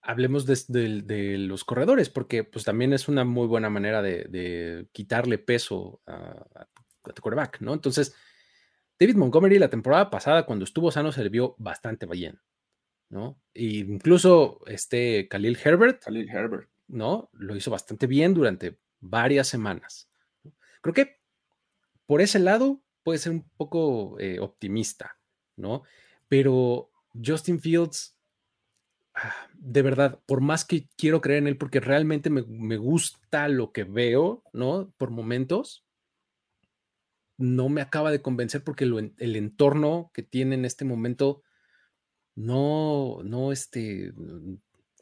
hablemos 0.01 0.46
de, 0.46 1.38
los 1.38 1.63
corredores, 1.63 2.10
porque 2.10 2.43
pues 2.43 2.65
también 2.65 2.93
es 2.93 3.08
una 3.08 3.24
muy 3.24 3.48
buena 3.48 3.70
manera 3.70 4.01
de, 4.01 4.88
quitarle 4.91 5.38
peso 5.38 6.01
a, 6.08 6.67
tu 7.13 7.22
quarterback, 7.22 7.62
¿no? 7.62 7.74
Entonces, 7.74 8.15
David 9.00 9.15
Montgomery 9.15 9.58
la 9.60 9.70
temporada 9.70 10.10
pasada, 10.10 10.46
cuando 10.46 10.65
estuvo 10.65 10.91
sano, 10.91 11.12
se 11.12 11.24
le 11.24 11.29
vio 11.29 11.55
bastante 11.58 12.05
bien, 12.05 12.39
¿no? 13.10 13.41
E 13.53 13.63
incluso 13.63 14.62
este 14.67 15.27
Khalil 15.27 15.58
Herbert. 15.63 16.03
Khalil 16.03 16.29
Herbert. 16.29 16.72
¿no? 16.91 17.29
Lo 17.34 17.55
hizo 17.55 17.72
bastante 17.72 18.05
bien 18.05 18.34
durante 18.34 18.77
varias 19.00 19.48
semanas. 19.48 20.10
Creo 20.81 20.93
que 20.93 21.20
por 22.05 22.22
ese 22.22 22.39
lado 22.39 22.84
puede 23.03 23.20
ser 23.20 23.31
un 23.31 23.50
poco 23.58 24.20
eh, 24.20 24.39
optimista, 24.39 25.17
¿no? 25.55 25.84
Pero 26.27 26.91
Justin 27.13 27.60
Fields, 27.60 28.17
de 29.53 29.82
verdad, 29.82 30.20
por 30.25 30.41
más 30.41 30.65
que 30.65 30.88
quiero 30.98 31.22
creer 31.22 31.39
en 31.39 31.48
él, 31.48 31.58
porque 31.58 31.80
realmente 31.80 32.30
me, 32.30 32.44
me 32.44 32.77
gusta 32.77 33.48
lo 33.48 33.72
que 33.72 33.84
veo, 33.84 34.44
¿no? 34.53 34.94
Por 34.98 35.12
momentos, 35.12 35.86
no 37.38 37.70
me 37.70 37.82
acaba 37.82 38.12
de 38.12 38.22
convencer 38.22 38.63
porque 38.63 38.84
el 38.86 39.36
entorno 39.36 40.12
que 40.13 40.24
tiene 40.24 40.56
en 40.56 40.65
este 40.65 40.86
momento 40.86 41.41
no, 42.36 43.22
no, 43.24 43.51
este, 43.51 44.13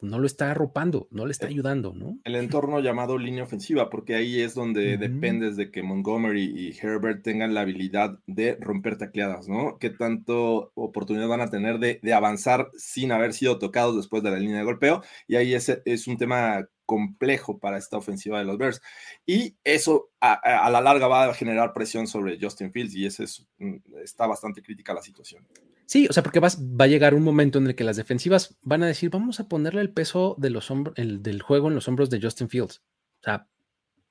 no 0.02 0.18
lo 0.18 0.26
está 0.26 0.50
arropando, 0.50 1.08
no 1.10 1.26
le 1.26 1.32
está 1.32 1.46
Eh, 1.46 1.50
ayudando, 1.50 1.92
¿no? 1.94 2.18
El 2.24 2.36
entorno 2.36 2.80
llamado 2.80 3.18
línea 3.18 3.44
ofensiva, 3.44 3.90
porque 3.90 4.14
ahí 4.14 4.40
es 4.40 4.54
donde 4.54 4.94
Ujú. 4.94 5.00
dependes 5.02 5.56
de 5.56 5.70
que 5.70 5.82
Montgomery 5.82 6.44
y 6.44 6.76
Herbert 6.78 7.22
tengan 7.22 7.54
la 7.54 7.62
habilidad 7.62 8.18
de 8.26 8.56
romper 8.60 8.96
tacleadas, 8.98 9.48
¿no? 9.48 9.78
¿Qué 9.78 9.90
tanto 9.90 10.72
oportunidad 10.74 11.28
van 11.28 11.40
a 11.40 11.50
tener 11.50 11.78
de, 11.78 12.00
de 12.02 12.12
avanzar 12.14 12.68
sin 12.76 13.12
haber 13.12 13.32
sido 13.32 13.58
tocados 13.58 13.96
después 13.96 14.22
de 14.22 14.30
la 14.30 14.38
línea 14.38 14.58
de 14.58 14.64
golpeo? 14.64 15.02
Y 15.28 15.36
ahí 15.36 15.54
es, 15.54 15.68
es 15.84 16.06
un 16.06 16.16
tema 16.16 16.66
complejo 16.86 17.58
para 17.60 17.78
esta 17.78 17.96
ofensiva 17.98 18.38
de 18.40 18.44
los 18.44 18.58
Bears. 18.58 18.80
Y 19.24 19.56
eso 19.62 20.10
a, 20.20 20.32
a- 20.32 20.66
a 20.66 20.70
la 20.70 20.80
larga 20.80 21.06
va 21.06 21.24
a 21.24 21.34
generar 21.34 21.72
presión 21.72 22.06
sobre 22.08 22.38
Justin 22.40 22.72
Fields 22.72 22.94
y 22.96 23.06
ese 23.06 23.24
es, 23.24 23.46
mm, 23.58 23.76
está 24.02 24.26
bastante 24.26 24.60
crítica 24.60 24.92
la 24.92 25.00
situación. 25.02 25.46
Sí, 25.90 26.06
o 26.08 26.12
sea, 26.12 26.22
porque 26.22 26.38
vas, 26.38 26.56
va 26.62 26.84
a 26.84 26.86
llegar 26.86 27.14
un 27.16 27.24
momento 27.24 27.58
en 27.58 27.66
el 27.66 27.74
que 27.74 27.82
las 27.82 27.96
defensivas 27.96 28.56
van 28.62 28.84
a 28.84 28.86
decir, 28.86 29.10
vamos 29.10 29.40
a 29.40 29.48
ponerle 29.48 29.80
el 29.80 29.92
peso 29.92 30.36
de 30.38 30.50
los 30.50 30.70
hombros, 30.70 30.96
el, 30.96 31.20
del 31.20 31.42
juego 31.42 31.66
en 31.66 31.74
los 31.74 31.88
hombros 31.88 32.10
de 32.10 32.20
Justin 32.22 32.48
Fields. 32.48 32.84
O 33.18 33.24
sea, 33.24 33.48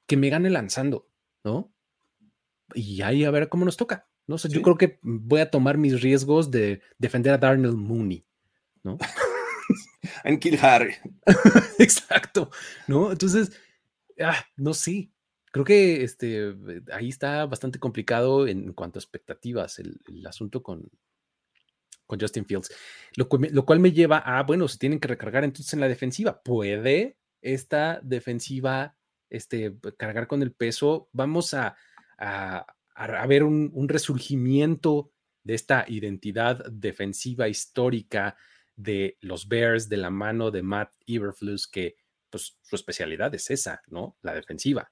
que 0.05 0.17
me 0.17 0.29
gane 0.29 0.49
lanzando, 0.49 1.07
¿no? 1.41 1.73
Y 2.73 3.01
ahí 3.01 3.23
a 3.23 3.31
ver 3.31 3.47
cómo 3.47 3.63
nos 3.63 3.77
toca. 3.77 4.09
No 4.27 4.37
sé, 4.37 4.49
yo 4.49 4.55
Sí. 4.57 4.61
creo 4.61 4.77
que 4.77 4.99
voy 5.03 5.39
a 5.39 5.49
tomar 5.49 5.77
mis 5.77 6.01
riesgos 6.01 6.51
de 6.51 6.81
defender 6.97 7.31
a 7.31 7.37
Darnell 7.37 7.77
Mooney, 7.77 8.25
¿no? 8.83 8.97
En 10.25 10.37
Kill 10.37 10.59
Harry. 10.61 10.95
Exacto, 11.79 12.51
¿no? 12.87 13.09
Entonces, 13.09 13.53
ah, 14.19 14.43
no 14.57 14.73
sé. 14.73 15.11
Creo 15.53 15.63
que 15.63 16.03
este, 16.03 16.53
ahí 16.91 17.07
está 17.07 17.45
bastante 17.45 17.79
complicado 17.79 18.47
en 18.47 18.73
cuanto 18.73 18.99
a 18.99 19.01
expectativas 19.01 19.79
el, 19.79 20.01
el 20.09 20.27
asunto 20.27 20.61
con, 20.61 20.89
con 22.09 22.19
Justin 22.19 22.45
Fields. 22.45 22.75
Lo, 23.15 23.29
cu- 23.29 23.47
lo 23.51 23.65
cual 23.65 23.79
me 23.79 23.91
lleva 23.91 24.17
a, 24.17 24.41
bueno, 24.41 24.67
se 24.67 24.79
tienen 24.79 24.99
que 24.99 25.07
recargar 25.07 25.43
entonces 25.43 25.71
en 25.73 25.79
la 25.79 25.87
defensiva. 25.87 26.41
¿Puede 26.41 27.17
esta 27.39 27.99
defensiva 28.01 28.97
este, 29.29 29.77
cargar 29.95 30.25
con 30.25 30.41
el 30.41 30.51
peso? 30.51 31.07
Vamos 31.13 31.53
a, 31.53 31.77
a, 32.17 32.65
a 32.95 33.27
ver 33.27 33.43
un, 33.43 33.87
resurgimiento 33.87 35.11
de 35.43 35.53
esta 35.53 35.85
identidad 35.87 36.65
defensiva 36.71 37.47
histórica 37.47 38.35
de 38.75 39.17
los 39.21 39.47
Bears 39.47 39.87
de 39.87 39.97
la 39.97 40.09
mano 40.09 40.49
de 40.49 40.63
Matt 40.63 40.91
Eberflus, 41.05 41.67
que 41.67 41.95
pues 42.31 42.57
su 42.61 42.75
especialidad 42.75 43.33
es 43.35 43.51
esa, 43.51 43.81
¿no? 43.87 44.17
La 44.23 44.33
defensiva. 44.33 44.91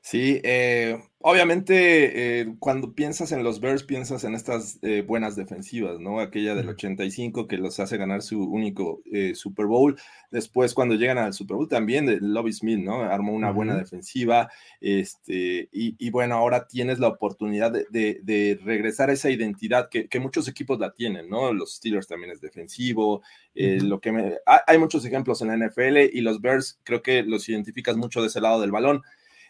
Sí, 0.00 0.40
eh, 0.44 1.00
obviamente 1.18 2.40
eh, 2.40 2.54
cuando 2.60 2.94
piensas 2.94 3.32
en 3.32 3.42
los 3.42 3.60
Bears 3.60 3.82
piensas 3.82 4.22
en 4.22 4.34
estas 4.34 4.78
eh, 4.82 5.02
buenas 5.06 5.34
defensivas, 5.34 5.98
¿no? 5.98 6.20
Aquella 6.20 6.54
del 6.54 6.66
Ujú. 6.66 6.74
85 6.74 7.48
que 7.48 7.56
los 7.58 7.80
hace 7.80 7.96
ganar 7.96 8.22
su 8.22 8.40
único 8.44 9.02
Super 9.34 9.66
Bowl. 9.66 9.98
Después 10.30 10.74
cuando 10.74 10.94
llegan 10.94 11.18
al 11.18 11.32
Super 11.32 11.56
Bowl 11.56 11.68
también 11.68 12.06
de 12.06 12.18
Lobby 12.20 12.52
Smith, 12.52 12.78
¿no? 12.78 13.02
Armó 13.02 13.32
una 13.32 13.50
buena 13.50 13.76
defensiva. 13.76 14.48
Este, 14.80 15.68
y, 15.72 15.96
y 15.98 16.10
bueno, 16.10 16.36
ahora 16.36 16.68
tienes 16.68 16.98
la 17.00 17.08
oportunidad 17.08 17.72
de, 17.72 17.86
de- 17.90 18.20
de 18.22 18.58
regresar 18.64 19.10
a 19.10 19.12
esa 19.14 19.30
identidad 19.30 19.88
que, 19.90 20.08
que 20.08 20.20
muchos 20.20 20.46
equipos 20.48 20.78
la 20.78 20.92
tienen, 20.92 21.28
¿no? 21.28 21.52
Los 21.52 21.74
Steelers 21.76 22.06
también 22.06 22.30
es 22.32 22.40
defensivo. 22.40 23.22
lo 23.54 24.00
que 24.00 24.12
me- 24.12 24.34
hay, 24.46 24.58
hay 24.66 24.78
muchos 24.78 25.04
ejemplos 25.04 25.42
en 25.42 25.48
la 25.48 25.54
NFL 25.54 25.98
y 26.12 26.20
los 26.20 26.40
Bears 26.40 26.78
creo 26.84 27.02
que 27.02 27.22
los 27.24 27.48
identificas 27.48 27.96
mucho 27.96 28.20
de 28.20 28.28
ese 28.28 28.40
lado 28.40 28.60
del 28.60 28.70
balón. 28.70 29.02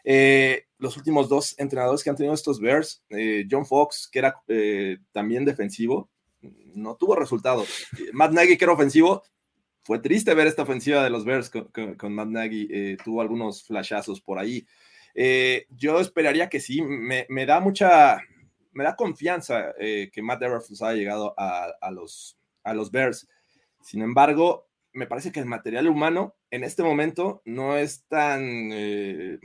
Eh, 0.08 0.66
los 0.78 0.96
últimos 0.96 1.28
dos 1.28 1.58
entrenadores 1.58 2.04
que 2.04 2.10
han 2.10 2.16
tenido 2.16 2.32
estos 2.34 2.60
Bears, 2.60 3.02
eh, 3.10 3.44
John 3.50 3.66
Fox, 3.66 4.08
que 4.10 4.20
era 4.20 4.40
eh, 4.46 4.98
también 5.10 5.44
defensivo, 5.44 6.08
no 6.75 6.94
tuvo 6.96 7.16
resultados. 7.16 7.68
Matt 8.12 8.32
Nagy, 8.32 8.56
que 8.56 8.64
era 8.64 8.72
ofensivo, 8.72 9.22
fue 9.82 9.98
triste 9.98 10.32
ver 10.34 10.46
esta 10.46 10.62
ofensiva 10.62 11.02
de 11.02 11.10
los 11.10 11.25
Bears 11.25 11.50
con, 11.50 11.64
con- 11.68 11.94
con 11.96 12.14
Matt 12.14 12.28
Nagy, 12.28 12.68
eh, 12.70 12.96
tuvo 13.04 13.20
algunos 13.20 13.64
flashazos 13.64 14.20
por 14.20 14.38
ahí. 14.38 14.64
Eh, 15.14 15.66
yo 15.70 15.98
esperaría 15.98 16.48
que 16.48 16.60
sí, 16.60 16.82
me, 16.82 17.26
me 17.30 17.44
da 17.46 17.58
mucha, 17.58 18.20
me 18.72 18.84
da 18.84 18.94
confianza 18.94 19.72
eh, 19.78 20.10
que 20.12 20.22
Matt 20.22 20.42
Eberflus 20.42 20.82
haya 20.82 20.96
llegado 20.98 21.34
a, 21.36 21.72
a 21.80 21.90
los, 21.90 22.38
a 22.62 22.75
los 22.75 22.90
Bears. 22.92 23.26
Sin 23.82 24.02
embargo, 24.02 24.68
me 24.92 25.06
parece 25.06 25.32
que 25.32 25.40
el 25.40 25.46
material 25.46 25.88
humano 25.88 26.36
en 26.50 26.62
este 26.64 26.82
momento 26.82 27.42
no 27.44 27.76
es 27.76 28.04
tan, 28.08 28.70
eh, 28.72 29.38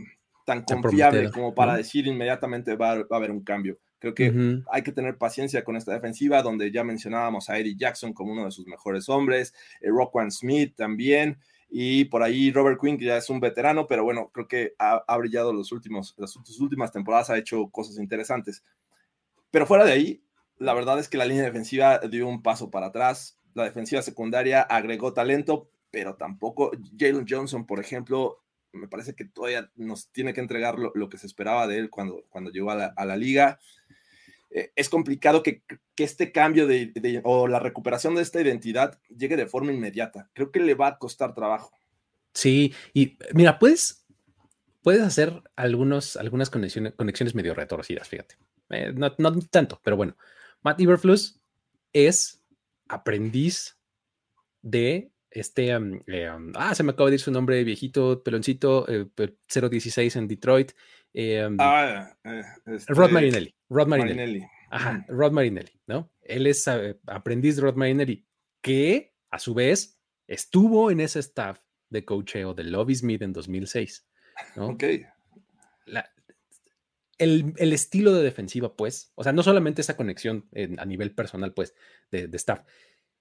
tan 0.46 0.64
confiable 0.64 1.32
como 1.32 1.54
para 1.54 1.76
decir 1.76 2.08
inmediatamente 2.08 2.76
va, 2.76 2.96
va 2.96 3.06
a 3.12 3.16
haber 3.16 3.32
un 3.32 3.44
cambio. 3.44 3.80
Creo 4.00 4.16
que 4.16 4.30
Ujú. 4.30 4.64
hay 4.72 4.82
que 4.82 4.92
tener 4.92 5.18
paciencia 5.18 5.64
con 5.64 5.76
esta 5.76 5.94
defensiva, 5.94 6.42
donde 6.42 6.72
ya 6.72 6.84
mencionábamos 6.84 7.50
a 7.50 7.60
Eddie 7.60 7.76
Jackson 7.76 8.14
como 8.14 8.34
uno 8.34 8.46
de 8.46 8.52
sus 8.52 8.66
mejores 8.66 9.08
hombres, 9.10 9.54
eh, 9.80 9.90
Roquan 9.90 10.32
Smith 10.32 10.76
también, 10.76 11.38
y 11.70 12.06
por 12.06 12.24
ahí 12.24 12.52
Robert 12.52 12.80
Quinn, 12.82 12.98
que 12.98 13.06
ya 13.06 13.18
es 13.18 13.30
un 13.30 13.40
veterano, 13.40 13.86
pero 13.88 14.04
bueno, 14.04 14.32
creo 14.34 14.48
que 14.48 14.74
ha, 14.80 15.04
ha 15.08 15.18
brillado 15.18 15.54
los 15.54 15.72
últimos, 15.72 16.16
las 16.18 16.36
últimas 16.60 16.92
temporadas, 16.92 17.30
ha 17.30 17.38
hecho 17.38 17.70
cosas 17.70 18.00
interesantes. 18.00 18.64
Pero 19.52 19.68
fuera 19.68 19.86
de 19.86 19.92
ahí, 19.92 20.24
la 20.58 20.74
verdad 20.74 21.00
es 21.00 21.08
que 21.08 21.18
la 21.18 21.26
línea 21.26 21.44
defensiva 21.44 22.00
dio 22.00 22.28
un 22.28 22.42
paso 22.42 22.72
para 22.72 22.88
atrás, 22.88 23.40
la 23.54 23.66
defensiva 23.66 24.02
secundaria 24.02 24.62
agregó 24.62 25.14
talento, 25.14 25.70
pero 25.92 26.16
tampoco 26.16 26.72
Jalen 26.98 27.26
Johnson, 27.28 27.66
por 27.66 27.80
ejemplo, 27.80 28.41
me 28.74 28.88
parece 28.88 29.16
que 29.16 29.26
todavía 29.26 29.70
nos 29.76 30.12
tiene 30.12 30.34
que 30.34 30.42
entregar 30.42 30.78
lo, 30.78 31.10
que 31.10 31.18
se 31.18 31.28
esperaba 31.28 31.68
de 31.68 31.78
él 31.78 31.90
cuando, 31.90 32.26
cuando 32.30 32.52
llegó 32.52 32.72
a 32.72 33.06
la, 33.06 33.18
liga. 33.18 33.60
Eh, 34.50 34.72
es 34.76 34.90
complicado 34.90 35.44
que, 35.44 35.64
que 35.96 36.04
este 36.04 36.32
cambio 36.32 36.68
de, 36.68 37.22
o 37.24 37.48
la 37.48 37.60
recuperación 37.60 38.16
de 38.16 38.22
esta 38.22 38.42
identidad 38.42 39.00
llegue 39.10 39.38
de 39.38 39.48
forma 39.48 39.72
inmediata. 39.72 40.30
Creo 40.34 40.52
que 40.52 40.60
le 40.60 40.76
va 40.76 40.88
a 40.88 40.98
costar 40.98 41.34
trabajo. 41.34 41.72
Sí, 42.34 42.74
y 42.94 43.18
mira, 43.34 43.60
puedes, 43.60 44.06
puedes 44.82 45.02
hacer 45.02 45.42
algunos, 45.56 46.16
algunas 46.16 46.50
conexiones, 46.50 46.94
conexiones 46.96 47.36
medio 47.36 47.54
retorcidas, 47.54 48.08
fíjate. 48.08 48.36
Eh, 48.70 48.94
no, 48.94 49.14
no 49.18 49.40
tanto, 49.50 49.80
pero 49.84 49.98
bueno. 49.98 50.18
Matt 50.64 50.80
Eberflus 50.80 51.42
es 51.94 52.44
aprendiz 52.88 53.78
de 54.62 55.12
este, 55.32 55.76
um, 55.76 56.00
eh, 56.08 56.30
um, 56.30 56.52
ah, 56.56 56.76
se 56.76 56.84
me 56.84 56.92
acaba 56.92 57.10
de 57.10 57.16
ir 57.16 57.20
su 57.22 57.32
nombre, 57.32 57.64
viejito, 57.64 58.22
peloncito, 58.24 58.88
eh, 58.90 59.06
pe- 59.06 59.38
016 59.48 60.16
en 60.18 60.28
Detroit. 60.28 60.72
eh, 61.14 61.46
um, 61.46 61.58
Ah, 61.60 62.16
eh, 62.24 62.42
este, 62.68 62.94
Rod 62.94 63.10
Marinelli. 63.12 63.54
Rod 63.70 63.88
Marinelli. 63.88 64.16
Marinelli. 64.18 64.46
Ajá, 64.70 65.04
Ujú. 65.10 65.18
Rod 65.20 65.32
Marinelli, 65.34 65.72
¿no? 65.88 66.12
Él 66.22 66.48
es 66.48 66.66
aprendiz 67.08 67.56
de 67.58 67.62
Rod 67.64 67.76
Marinelli, 67.76 68.26
que 68.62 69.14
a 69.30 69.40
su 69.40 69.54
vez 69.54 70.00
estuvo 70.28 70.92
en 70.92 71.02
ese 71.02 71.20
staff 71.20 71.60
de 71.90 72.06
coacheo 72.06 72.54
de 72.54 72.64
Lobby 72.64 72.96
Smith 72.96 73.22
en 73.22 73.34
2006, 73.34 74.08
¿no? 74.56 74.68
Ok. 74.68 74.84
La- 75.86 76.10
el, 77.18 77.54
el 77.58 77.74
estilo 77.74 78.14
de 78.14 78.24
defensiva, 78.24 78.76
pues, 78.76 79.12
o 79.16 79.24
sea, 79.24 79.32
no 79.34 79.44
solamente 79.44 79.82
esa 79.82 79.96
conexión 79.98 80.48
en- 80.54 80.80
a 80.80 80.86
nivel 80.86 81.14
personal, 81.14 81.54
pues, 81.54 81.76
de, 82.10 82.28
de 82.28 82.38
staff, 82.38 82.62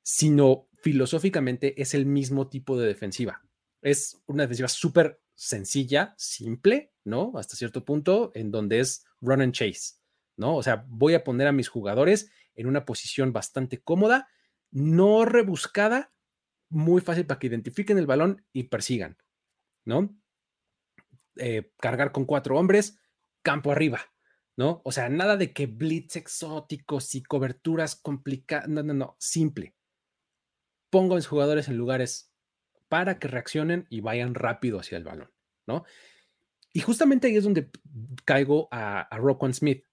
sino 0.02 0.68
filosóficamente 0.82 1.80
es 1.80 1.94
el 1.94 2.06
mismo 2.06 2.48
tipo 2.48 2.78
de 2.78 2.86
defensiva. 2.86 3.42
Es 3.82 4.22
una 4.26 4.44
defensiva 4.44 4.68
súper 4.68 5.20
sencilla, 5.34 6.14
simple, 6.18 6.92
¿no? 7.04 7.32
Hasta 7.36 7.56
cierto 7.56 7.84
punto, 7.84 8.30
en 8.34 8.50
donde 8.50 8.80
es 8.80 9.04
run 9.20 9.40
and 9.40 9.54
chase, 9.54 9.94
¿no? 10.36 10.56
O 10.56 10.62
sea, 10.62 10.84
voy 10.88 11.14
a 11.14 11.24
poner 11.24 11.46
a 11.46 11.52
mis 11.52 11.68
jugadores 11.68 12.30
en 12.54 12.66
una 12.66 12.84
posición 12.84 13.32
bastante 13.32 13.80
cómoda, 13.80 14.28
no 14.70 15.24
rebuscada, 15.24 16.12
muy 16.68 17.00
fácil 17.00 17.26
para 17.26 17.38
que 17.38 17.48
identifiquen 17.48 17.98
el 17.98 18.06
balón 18.06 18.44
y 18.52 18.64
persigan, 18.64 19.16
¿no? 19.84 20.14
Eh, 21.36 21.72
cargar 21.78 22.12
con 22.12 22.26
cuatro 22.26 22.58
hombres, 22.58 22.98
campo 23.42 23.72
arriba, 23.72 24.00
¿no? 24.56 24.82
O 24.84 24.92
sea, 24.92 25.08
nada 25.08 25.36
de 25.36 25.52
que 25.52 25.66
blitz 25.66 26.16
exóticos 26.16 27.14
y 27.14 27.22
coberturas 27.22 27.96
complicadas, 27.96 28.68
no, 28.68 28.82
no, 28.82 28.94
no, 28.94 29.16
simple. 29.18 29.74
Pongo 30.90 31.14
a 31.14 31.16
mis 31.16 31.26
jugadores 31.26 31.68
en 31.68 31.76
lugares 31.76 32.32
para 32.88 33.18
que 33.18 33.28
reaccionen 33.28 33.86
y 33.88 34.00
vayan 34.00 34.34
rápido 34.34 34.80
hacia 34.80 34.98
el 34.98 35.04
balón, 35.04 35.30
¿no? 35.66 35.84
Y 36.72 36.80
justamente 36.80 37.28
ahí 37.28 37.36
es 37.36 37.44
donde 37.44 37.70
caigo 38.24 38.68
a, 38.70 39.00
a 39.02 39.18
Roquan 39.18 39.54
Smith. 39.54 39.84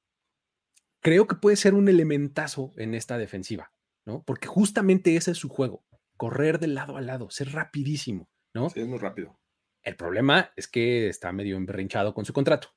Creo 0.99 1.27
que 1.27 1.35
puede 1.35 1.55
ser 1.55 1.73
un 1.73 1.89
elementazo 1.89 2.73
en 2.77 2.95
esta 2.95 3.17
defensiva, 3.17 3.71
¿no? 4.05 4.23
Porque 4.23 4.47
justamente 4.47 5.15
ese 5.15 5.31
es 5.31 5.37
su 5.37 5.49
juego, 5.49 5.85
correr 6.17 6.59
de 6.59 6.67
lado 6.67 6.97
a 6.97 7.01
lado, 7.01 7.29
ser 7.29 7.51
rapidísimo, 7.51 8.29
¿no? 8.53 8.69
Sí, 8.69 8.81
es 8.81 8.87
muy 8.87 8.97
rápido. 8.97 9.39
El 9.83 9.95
problema 9.95 10.51
es 10.55 10.67
que 10.67 11.07
está 11.07 11.31
medio 11.31 11.55
emberrinchado 11.55 12.13
con 12.13 12.25
su 12.25 12.33
contrato, 12.33 12.69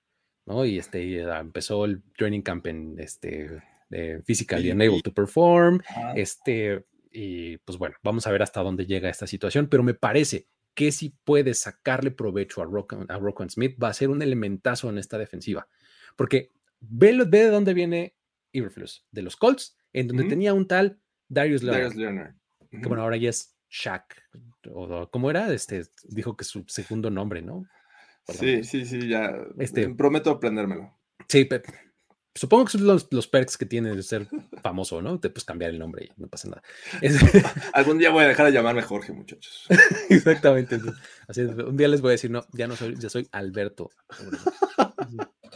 ¿no? 0.46 0.64
Y 0.64 0.78
este, 0.78 1.20
empezó 1.22 1.84
el 1.84 2.02
training 2.16 2.42
camp 2.42 2.66
en 2.66 2.96
este, 3.00 3.62
physically 4.24 4.70
unable 4.70 5.02
to 5.02 5.12
perform, 5.12 5.80
este, 6.14 6.84
y 7.10 7.58
pues 7.58 7.78
bueno, 7.78 7.96
vamos 8.02 8.26
a 8.26 8.32
ver 8.32 8.42
hasta 8.42 8.62
dónde 8.62 8.86
llega 8.86 9.08
esta 9.08 9.26
situación, 9.26 9.68
pero 9.68 9.82
me 9.82 9.94
parece 9.94 10.48
que 10.74 10.92
si 10.92 11.10
puede 11.24 11.54
sacarle 11.54 12.10
provecho 12.10 12.62
a 12.62 12.64
Rock, 12.64 12.94
a 13.08 13.48
Smith, 13.48 13.76
va 13.82 13.88
a 13.88 13.94
ser 13.94 14.08
un 14.08 14.22
elementazo 14.22 14.88
en 14.88 14.98
esta 14.98 15.18
defensiva, 15.18 15.68
porque 16.16 16.52
ve, 16.80 17.12
de 17.26 17.50
dónde 17.50 17.74
viene 17.74 18.14
Iberflus, 18.52 19.06
de 19.10 19.22
los 19.22 19.36
Colts, 19.36 19.76
en 19.92 20.08
donde 20.08 20.24
tenía 20.24 20.54
un 20.54 20.66
tal 20.66 21.00
Darius 21.28 21.62
Leonard, 21.62 22.34
que 22.70 22.86
bueno, 22.86 23.02
ahora 23.02 23.16
ya 23.16 23.30
es 23.30 23.56
Shaq, 23.68 24.16
o 24.72 25.10
¿cómo 25.10 25.30
era? 25.30 25.52
Este, 25.52 25.82
dijo 26.04 26.36
que 26.36 26.44
su 26.44 26.64
segundo 26.68 27.10
nombre, 27.10 27.42
¿no? 27.42 27.64
Sí, 28.28 28.62
sí, 28.64 28.84
sí, 28.84 29.08
ya. 29.08 29.34
Este, 29.58 29.88
prometo 29.90 30.30
aprendérmelo. 30.30 30.96
Sí, 31.28 31.48
supongo 32.34 32.66
que 32.66 32.72
son 32.72 32.86
los, 32.86 33.26
perks 33.28 33.56
que 33.56 33.66
tiene 33.66 33.94
de 33.94 34.02
ser 34.02 34.28
famoso, 34.62 35.02
¿no? 35.02 35.18
Te 35.18 35.30
puedes 35.30 35.44
cambiar 35.44 35.70
el 35.70 35.78
nombre 35.78 36.06
y 36.06 36.20
no 36.20 36.28
pasa 36.28 36.48
nada. 36.48 36.62
Algún 37.72 37.98
día 37.98 38.10
voy 38.10 38.24
a 38.24 38.28
dejar 38.28 38.46
de 38.46 38.52
llamarme 38.52 38.82
Jorge, 38.82 39.12
muchachos. 39.12 39.66
Exactamente. 40.08 40.80
Así, 41.28 41.42
un 41.42 41.76
día 41.76 41.88
les 41.88 42.00
voy 42.00 42.10
a 42.10 42.12
decir, 42.12 42.30
no, 42.30 42.46
ya 42.52 42.66
no 42.66 42.76
soy, 42.76 42.96
ya 42.98 43.08
soy 43.08 43.28
Alberto. 43.32 43.90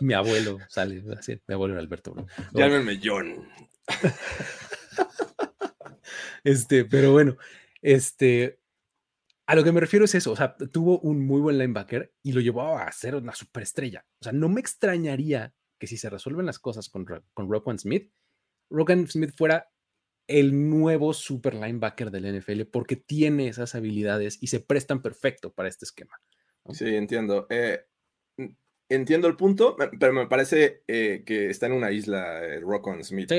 Mi 0.00 0.14
abuelo 0.14 0.58
sale, 0.68 1.02
así, 1.16 1.40
mi 1.46 1.54
abuelo 1.54 1.74
era 1.74 1.82
Alberto. 1.82 2.14
Llámenme 2.52 3.00
John. 3.02 3.48
Este, 6.44 6.84
pero 6.84 7.10
bueno, 7.10 7.38
este, 7.80 8.60
a 9.46 9.54
lo 9.54 9.64
que 9.64 9.72
me 9.72 9.80
refiero 9.80 10.04
es 10.04 10.14
eso, 10.14 10.32
o 10.32 10.36
sea, 10.36 10.54
tuvo 10.56 11.00
un 11.00 11.24
muy 11.24 11.40
buen 11.40 11.56
linebacker 11.56 12.12
y 12.22 12.32
lo 12.32 12.40
llevó 12.42 12.76
a 12.76 12.92
ser 12.92 13.14
una 13.14 13.34
superestrella. 13.34 14.04
O 14.20 14.24
sea, 14.24 14.32
no 14.32 14.50
me 14.50 14.60
extrañaría 14.60 15.54
que 15.84 15.88
si 15.88 15.98
se 15.98 16.08
resuelven 16.08 16.46
las 16.46 16.58
cosas 16.58 16.88
con, 16.88 17.04
con 17.04 17.50
Roquan 17.50 17.78
Smith, 17.78 18.10
Roquan 18.70 19.06
Smith 19.06 19.34
fuera 19.36 19.70
el 20.26 20.70
nuevo 20.70 21.12
super 21.12 21.54
linebacker 21.54 22.10
del 22.10 22.38
NFL 22.38 22.62
porque 22.72 22.96
tiene 22.96 23.48
esas 23.48 23.74
habilidades 23.74 24.38
y 24.40 24.46
se 24.46 24.60
prestan 24.60 25.02
perfecto 25.02 25.52
para 25.52 25.68
este 25.68 25.84
esquema. 25.84 26.18
Sí, 26.70 26.94
entiendo. 26.94 27.46
Eh, 27.50 27.84
entiendo 28.88 29.28
el 29.28 29.36
punto, 29.36 29.76
pero 29.76 30.14
me 30.14 30.26
parece 30.26 30.82
eh, 30.88 31.22
que 31.26 31.50
está 31.50 31.66
en 31.66 31.72
una 31.72 31.90
isla 31.90 32.42
eh, 32.42 32.62
Smith. 33.02 33.30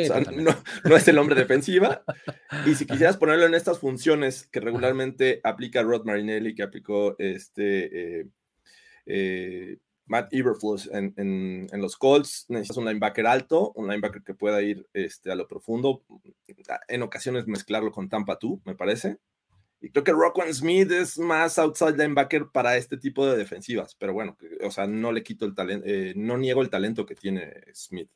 no, 0.84 0.96
es 0.96 1.08
el 1.08 1.18
hombre 1.18 1.36
defensiva. 1.36 2.04
y 2.68 2.75
si 2.75 2.86
quisieras 2.86 3.18
ponerlo 3.18 3.48
en 3.48 3.56
estas 3.56 3.80
funciones 3.80 4.48
que 4.52 4.60
regularmente 4.60 5.42
aplica 5.44 5.82
Rod 5.82 6.06
Marinelli, 6.06 6.54
que 6.54 6.62
aplicó 6.62 7.16
este 7.18 8.28
eh, 9.08 9.78
Matt 10.08 10.34
Eberflus 10.34 10.90
en, 10.92 11.68
los 11.74 11.98
Colts, 11.98 12.46
necesitas 12.50 12.78
un 12.78 12.86
linebacker 12.86 13.26
alto, 13.26 13.72
un 13.76 13.88
linebacker 13.88 14.24
que 14.24 14.34
pueda 14.34 14.62
ir 14.62 14.88
este, 14.94 15.32
a 15.32 15.36
lo 15.36 15.48
profundo, 15.48 16.04
en 16.88 17.02
ocasiones 17.02 17.48
mezclarlo 17.48 17.92
con 17.92 18.10
Tampa 18.10 18.38
2, 18.40 18.60
me 18.66 18.76
parece. 18.76 19.18
Y 19.82 19.90
creo 19.90 20.04
que 20.04 20.12
Rockwell 20.12 20.54
Smith 20.54 20.92
es 20.92 21.20
más 21.20 21.60
outside 21.60 21.98
linebacker 21.98 22.48
para 22.52 22.78
este 22.78 22.98
tipo 22.98 23.26
de 23.28 23.38
defensivas, 23.38 23.96
pero 23.96 24.14
bueno, 24.14 24.38
o 24.64 24.72
sea, 24.72 24.88
no 24.88 25.12
le 25.12 25.24
quito 25.24 25.46
el 25.46 25.54
talento, 25.54 25.86
eh, 25.88 26.14
no 26.16 26.38
niego 26.38 26.62
el 26.62 26.70
talento 26.70 27.06
que 27.06 27.16
tiene 27.16 27.54
Smith. 27.74 28.10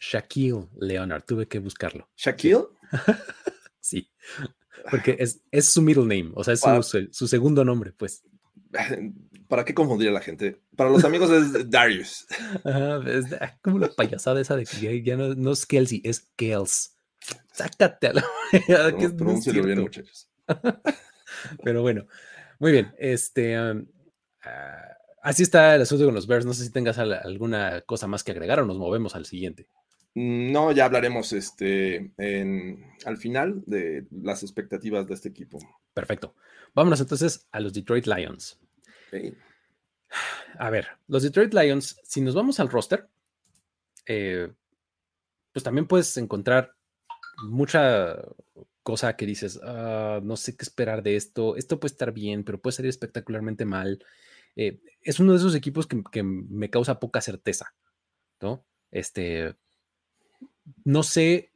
Shaquille 0.00 0.68
Leonard, 0.80 1.24
tuve 1.24 1.46
que 1.46 1.60
buscarlo. 1.60 2.08
¿Shaquille? 2.16 2.66
sí, 3.80 4.10
porque 4.90 5.16
es, 5.18 5.70
su 5.70 5.82
middle 5.82 6.02
name, 6.02 6.32
o 6.34 6.42
sea, 6.42 6.54
es 6.54 6.60
su, 7.10 7.28
segundo 7.28 7.64
nombre, 7.64 7.92
pues. 7.92 8.24
¿Para 9.52 9.66
qué 9.66 9.74
confundir 9.74 10.08
a 10.08 10.12
la 10.12 10.22
gente? 10.22 10.62
Para 10.76 10.88
los 10.88 11.04
amigos 11.04 11.30
es 11.30 11.52
Darius. 11.70 12.26
es 13.06 13.26
como 13.60 13.80
la 13.80 13.88
payasada 13.88 14.40
esa 14.40 14.56
de 14.56 14.64
que 14.64 15.02
ya, 15.02 15.14
no, 15.14 15.52
es 15.52 15.66
Kelsey, 15.66 16.00
es 16.06 16.20
Kels. 16.36 16.96
Sácate 17.52 18.06
a 18.06 18.12
la. 18.14 18.24
No, 18.96 19.62
bien, 19.62 19.80
muchachos. 19.80 20.30
Pero 21.64 21.82
bueno, 21.82 22.06
muy 22.60 22.72
bien. 22.72 22.94
Este, 22.96 23.54
ah, 23.54 23.76
así 25.22 25.42
está 25.42 25.74
el 25.74 25.82
asunto 25.82 26.06
con 26.06 26.14
los 26.14 26.26
Bears. 26.26 26.46
No 26.46 26.54
sé 26.54 26.64
si 26.64 26.72
tengas 26.72 26.96
alguna 26.96 27.82
cosa 27.82 28.06
más 28.06 28.24
que 28.24 28.32
agregar 28.32 28.58
o 28.58 28.64
nos 28.64 28.78
movemos 28.78 29.14
al 29.16 29.26
siguiente. 29.26 29.66
No, 30.14 30.72
ya 30.72 30.86
hablaremos 30.86 31.34
este, 31.34 32.10
al 33.04 33.18
final 33.18 33.62
de 33.66 34.06
las 34.10 34.44
expectativas 34.44 35.06
de 35.08 35.12
este 35.12 35.28
equipo. 35.28 35.58
Perfecto. 35.92 36.34
Vámonos 36.74 37.02
entonces 37.02 37.46
a 37.52 37.60
los 37.60 37.74
Detroit 37.74 38.06
Lions. 38.06 38.58
A 40.58 40.70
ver, 40.70 40.88
los 41.08 41.22
Detroit 41.22 41.54
Lions, 41.54 41.96
si 42.04 42.20
nos 42.20 42.34
vamos 42.34 42.60
al 42.60 42.68
roster, 42.68 43.08
eh, 44.06 44.52
pues 45.52 45.62
también 45.62 45.86
puedes 45.86 46.16
encontrar 46.16 46.74
mucha 47.44 48.16
cosa 48.82 49.16
que 49.16 49.26
dices, 49.26 49.60
ah, 49.62 50.20
no 50.22 50.36
sé 50.36 50.56
qué 50.56 50.64
esperar 50.64 51.02
de 51.02 51.16
esto, 51.16 51.56
esto 51.56 51.78
puede 51.78 51.92
estar 51.92 52.12
bien, 52.12 52.44
pero 52.44 52.60
puede 52.60 52.76
salir 52.76 52.90
espectacularmente 52.90 53.64
mal. 53.64 54.04
Eh, 54.56 54.80
es 55.00 55.20
uno 55.20 55.32
de 55.32 55.38
esos 55.38 55.54
equipos 55.54 55.86
que, 55.86 56.22
me 56.22 56.70
causa 56.70 57.00
poca 57.00 57.20
certeza, 57.20 57.74
¿no? 58.40 58.64
Este, 58.90 59.56
no 60.84 61.02
sé 61.02 61.52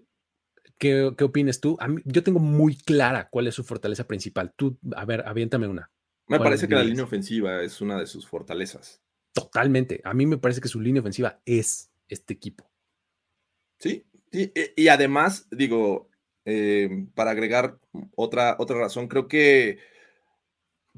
qué, 0.78 1.12
qué 1.16 1.24
opines 1.24 1.60
tú. 1.60 1.78
yo 2.04 2.22
tengo 2.22 2.38
muy 2.38 2.76
clara 2.76 3.28
cuál 3.28 3.46
es 3.48 3.54
su 3.54 3.64
fortaleza 3.64 4.06
principal. 4.06 4.54
Tú, 4.56 4.78
a 4.94 5.04
ver, 5.04 5.26
aviéntame 5.26 5.68
una. 5.68 5.90
Me 6.28 6.38
parece 6.38 6.66
que 6.66 6.74
la 6.74 6.82
línea 6.82 7.04
ofensiva 7.04 7.62
es 7.62 7.80
una 7.80 7.98
de 7.98 8.06
sus 8.06 8.26
fortalezas. 8.26 9.00
Totalmente. 9.32 10.00
A 10.04 10.14
mí 10.14 10.26
me 10.26 10.38
parece 10.38 10.60
que 10.60 10.68
su 10.68 10.80
línea 10.80 11.00
ofensiva 11.00 11.40
es 11.44 11.90
este 12.08 12.34
equipo. 12.34 12.68
Sí, 13.78 14.06
y 14.32 14.88
además, 14.88 15.46
digo, 15.50 16.08
eh, 16.44 17.06
para 17.14 17.32
agregar 17.32 17.78
otra, 18.14 18.56
otra 18.58 18.78
razón, 18.78 19.08
creo 19.08 19.28
que 19.28 19.78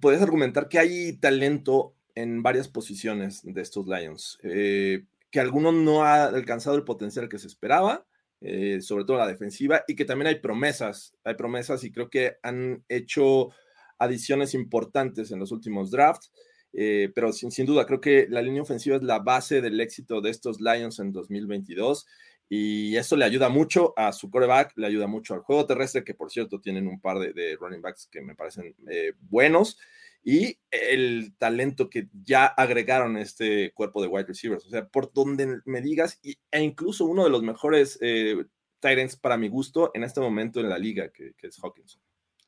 puedes 0.01 0.23
argumentar 0.23 0.69
que 0.69 0.79
hay 0.79 1.15
talento 1.15 1.95
en 2.15 2.43
varias 2.43 2.69
posiciones 2.69 3.43
de 3.45 3.61
estos 3.61 3.87
Lions, 3.87 4.39
eh, 4.43 5.05
que 5.31 5.41
alguno 5.41 5.73
no 5.73 6.05
ha 6.05 6.25
alcanzado 6.25 6.77
el 6.77 6.85
potencial 6.85 7.29
que 7.29 7.39
se 7.39 7.47
esperaba, 7.47 8.07
eh, 8.41 8.81
sobre 8.81 9.05
todo 9.05 9.19
la 9.19 9.27
defensiva, 9.27 9.85
y 9.87 9.97
que 9.97 10.05
también 10.05 10.29
hay 10.29 10.37
promesas, 10.37 11.15
hay 11.25 11.35
promesas 11.35 11.85
y 11.85 11.93
creo 11.93 12.11
que 12.11 12.37
han 12.43 12.85
hecho 12.89 13.51
adiciones 13.99 14.55
importantes 14.55 15.31
en 15.31 15.39
los 15.39 15.53
últimos 15.53 15.91
drafts. 15.91 16.33
pero 16.73 17.33
sin, 17.33 17.51
sin, 17.51 17.67
duda, 17.67 17.87
creo 17.87 18.01
que 18.01 18.27
la 18.29 18.43
línea 18.43 18.63
ofensiva 18.63 18.97
es 18.97 19.03
la 19.03 19.19
base 19.19 19.61
del 19.61 19.81
éxito 19.81 20.21
de 20.21 20.31
estos 20.31 20.61
Lions 20.61 20.99
en 20.99 21.13
2022 21.13 22.07
y 22.49 22.97
eso 22.97 23.17
le 23.17 23.27
ayuda 23.27 23.49
mucho 23.51 23.93
a 23.97 24.13
su 24.13 24.31
coreback, 24.31 24.73
le 24.77 24.87
ayuda 24.87 25.07
mucho 25.07 25.35
al 25.35 25.41
juego 25.41 25.67
terrestre, 25.67 26.05
que 26.05 26.15
por 26.15 26.31
cierto 26.31 26.61
tienen 26.61 26.87
un 26.87 27.01
par 27.01 27.19
de, 27.19 27.57
running 27.57 27.83
backs 27.83 28.09
que 28.11 28.23
me 28.23 28.35
parecen 28.35 28.75
eh, 28.91 29.13
buenos, 29.21 29.79
y 30.25 30.59
el 30.71 31.35
talento 31.37 31.89
que 31.91 32.09
ya 32.25 32.47
agregaron 32.47 33.17
este 33.19 33.73
cuerpo 33.73 34.03
de 34.03 34.09
wide 34.09 34.27
receivers. 34.27 34.67
O 34.67 34.71
sea, 34.71 34.87
por 34.87 35.13
donde 35.13 35.61
me 35.65 35.81
digas, 35.81 36.21
e 36.23 36.61
incluso 36.61 37.05
uno 37.05 37.25
de 37.25 37.31
los 37.31 37.43
mejores 37.43 37.99
eh, 38.01 38.45
Titans 38.81 39.17
para 39.17 39.37
mi 39.37 39.49
gusto 39.49 39.91
en 39.95 40.05
este 40.05 40.21
momento 40.21 40.61
en 40.61 40.69
la 40.71 40.79
liga, 40.79 41.11
que, 41.11 41.35
que 41.35 41.49
es 41.49 41.59
Hawkins. 41.63 42.01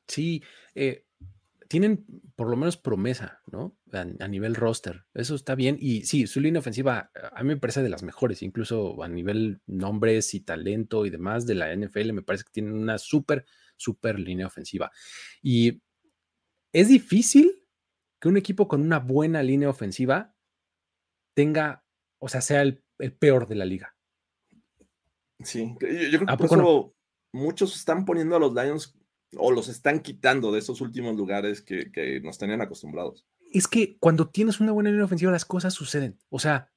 Sí, 0.07 0.43
eh, 0.75 1.05
tienen 1.71 2.05
por 2.35 2.49
lo 2.49 2.57
menos 2.57 2.75
promesa, 2.75 3.41
¿no? 3.49 3.77
A, 3.93 4.27
nivel 4.27 4.55
roster. 4.55 5.05
Eso 5.13 5.35
está 5.35 5.55
bien. 5.55 5.77
Y 5.79 6.03
sí, 6.03 6.27
su 6.27 6.41
línea 6.41 6.59
ofensiva 6.59 7.09
a 7.33 7.43
mí 7.43 7.47
me 7.47 7.55
parece 7.61 7.81
de 7.81 7.87
las 7.87 8.03
mejores, 8.03 8.43
incluso 8.43 9.01
a 9.01 9.07
nivel 9.07 9.61
nombres 9.67 10.33
y 10.33 10.41
talento 10.41 11.05
y 11.05 11.09
demás 11.09 11.45
de 11.45 11.55
la 11.55 11.73
NFL. 11.73 12.11
Me 12.11 12.23
parece 12.23 12.43
que 12.43 12.51
tienen 12.51 12.73
una 12.73 12.97
súper, 12.97 13.45
súper 13.77 14.19
línea 14.19 14.47
ofensiva. 14.47 14.91
Y 15.41 15.81
es 16.73 16.89
difícil 16.89 17.65
que 18.19 18.27
un 18.27 18.35
equipo 18.35 18.67
con 18.67 18.81
una 18.81 18.99
buena 18.99 19.41
línea 19.41 19.69
ofensiva 19.69 20.35
tenga, 21.33 21.85
o 22.19 22.27
sea, 22.27 22.41
sea 22.41 22.63
el, 22.63 22.83
peor 23.17 23.47
de 23.47 23.55
la 23.55 23.63
liga. 23.63 23.95
Sí, 25.39 25.73
yo, 25.79 26.19
creo 26.19 26.25
que 26.25 26.37
por 26.37 26.45
eso 26.45 26.95
muchos 27.31 27.77
están 27.77 28.03
poniendo 28.03 28.35
a 28.35 28.39
los 28.39 28.53
Lions 28.53 28.93
o 29.37 29.51
los 29.51 29.67
están 29.69 30.01
quitando 30.01 30.51
de 30.51 30.59
esos 30.59 30.81
últimos 30.81 31.15
lugares 31.15 31.61
que, 31.61 32.19
nos 32.23 32.37
tenían 32.37 32.61
acostumbrados. 32.61 33.25
Es 33.51 33.67
que 33.67 33.97
cuando 33.99 34.29
tienes 34.29 34.59
una 34.59 34.71
buena 34.71 34.89
línea 34.89 35.05
ofensiva, 35.05 35.31
las 35.31 35.45
cosas 35.45 35.73
suceden. 35.73 36.19
O 36.29 36.39
sea, 36.39 36.71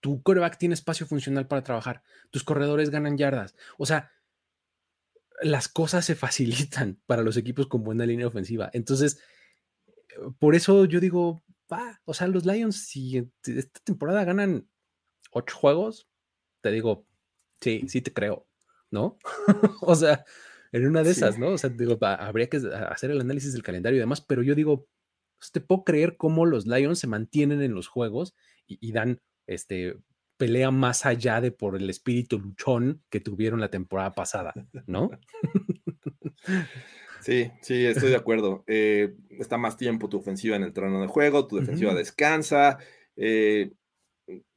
tu 0.00 0.22
coreback 0.22 0.58
tiene 0.58 0.74
espacio 0.74 1.06
funcional 1.06 1.46
para 1.46 1.62
trabajar, 1.62 2.02
tus 2.30 2.44
corredores 2.44 2.90
ganan 2.90 3.18
yardas. 3.18 3.54
O 3.78 3.86
sea, 3.86 4.10
las 5.42 5.68
cosas 5.68 6.04
se 6.04 6.14
facilitan 6.16 7.00
para 7.06 7.22
los 7.22 7.36
equipos 7.36 7.66
con 7.66 7.84
buena 7.84 8.06
línea 8.06 8.26
ofensiva. 8.26 8.70
Entonces, 8.72 9.20
por 10.38 10.54
eso 10.54 10.84
yo 10.86 11.00
digo, 11.00 11.42
va, 11.72 12.00
o 12.04 12.14
sea, 12.14 12.26
los 12.26 12.44
Lions, 12.44 12.86
si 12.86 13.30
esta 13.44 13.80
temporada 13.84 14.24
ganan 14.24 14.68
ocho 15.30 15.56
juegos, 15.56 16.08
te 16.60 16.70
digo, 16.72 17.06
sí, 17.60 17.84
sí 17.88 18.00
te 18.00 18.12
creo, 18.12 18.48
¿no? 18.90 19.18
o 19.82 19.94
sea, 19.94 20.24
en 20.72 20.86
una 20.86 21.02
de 21.02 21.10
esas, 21.10 21.38
¿no? 21.38 21.48
O 21.48 21.58
sea, 21.58 21.70
digo, 21.70 21.98
habría 22.00 22.48
que 22.48 22.58
hacer 22.88 23.10
el 23.10 23.20
análisis 23.20 23.52
del 23.52 23.62
calendario 23.62 23.96
y 23.96 24.00
demás, 24.00 24.20
pero 24.20 24.42
yo 24.42 24.54
digo, 24.54 24.88
te 25.52 25.60
puedo 25.60 25.84
creer 25.84 26.16
cómo 26.16 26.46
los 26.46 26.66
Lions 26.66 26.98
se 26.98 27.06
mantienen 27.06 27.62
en 27.62 27.74
los 27.74 27.88
juegos 27.88 28.34
y, 28.66 28.92
dan 28.92 29.20
este, 29.46 29.96
pelea 30.36 30.70
más 30.70 31.06
allá 31.06 31.40
de 31.40 31.50
por 31.50 31.76
el 31.76 31.90
espíritu 31.90 32.38
luchón 32.38 33.02
que 33.10 33.20
tuvieron 33.20 33.60
la 33.60 33.70
temporada 33.70 34.12
pasada, 34.12 34.54
¿no? 34.86 35.10
Sí, 37.20 37.50
sí, 37.60 37.84
estoy 37.84 38.08
de 38.08 38.16
acuerdo. 38.16 38.64
Eh, 38.66 39.14
está 39.38 39.58
más 39.58 39.76
tiempo 39.76 40.08
tu 40.08 40.16
ofensiva 40.16 40.56
en 40.56 40.62
el 40.62 40.72
terreno 40.72 41.02
de 41.02 41.06
juego, 41.06 41.46
tu 41.46 41.56
defensiva 41.56 41.94
descansa. 41.94 42.78
Eh, 43.14 43.72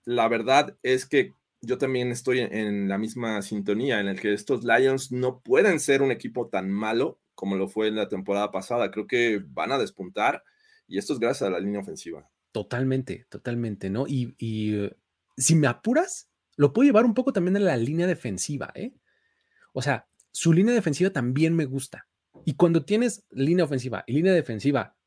la 0.06 0.28
verdad 0.30 0.78
es 0.82 1.06
que 1.06 1.34
yo 1.64 1.78
también 1.78 2.12
estoy 2.12 2.40
en, 2.40 2.90
la 2.90 2.98
misma 2.98 3.42
sintonía 3.42 4.02
en 4.02 4.08
el 4.08 4.20
que 4.20 4.34
estos 4.34 4.66
Lions 4.66 5.14
no 5.14 5.40
pueden 5.40 5.80
ser 5.80 6.02
un 6.02 6.12
equipo 6.12 6.50
tan 6.50 6.70
malo 6.70 7.22
como 7.36 7.56
lo 7.56 7.70
fue 7.70 7.88
en 7.88 7.96
la 7.96 8.10
temporada 8.10 8.52
pasada. 8.52 8.92
Creo 8.92 9.08
que 9.08 9.42
van 9.48 9.72
a 9.72 9.78
despuntar 9.78 10.44
y 10.88 10.98
esto 10.98 11.14
es 11.14 11.20
gracias 11.20 11.48
a 11.48 11.52
la 11.52 11.60
línea 11.60 11.80
ofensiva. 11.80 12.30
Totalmente, 12.52 13.26
totalmente, 13.30 13.90
¿no? 13.90 14.06
Y, 14.08 14.36
eh, 14.40 14.94
si 15.38 15.56
me 15.56 15.68
apuras, 15.68 16.30
lo 16.58 16.74
puedo 16.74 16.86
llevar 16.86 17.06
un 17.06 17.14
poco 17.14 17.32
también 17.32 17.56
a 17.56 17.62
la 17.62 17.78
línea 17.78 18.08
defensiva, 18.08 18.72
¿eh? 18.76 18.94
O 19.72 19.82
sea, 19.82 20.08
su 20.32 20.52
línea 20.52 20.74
defensiva 20.74 21.12
también 21.12 21.56
me 21.56 21.66
gusta. 21.66 22.08
Y 22.46 22.56
cuando 22.56 22.84
tienes 22.84 23.26
línea 23.32 23.66
ofensiva 23.66 24.04
y 24.06 24.14
línea 24.14 24.34
defensiva 24.34 24.98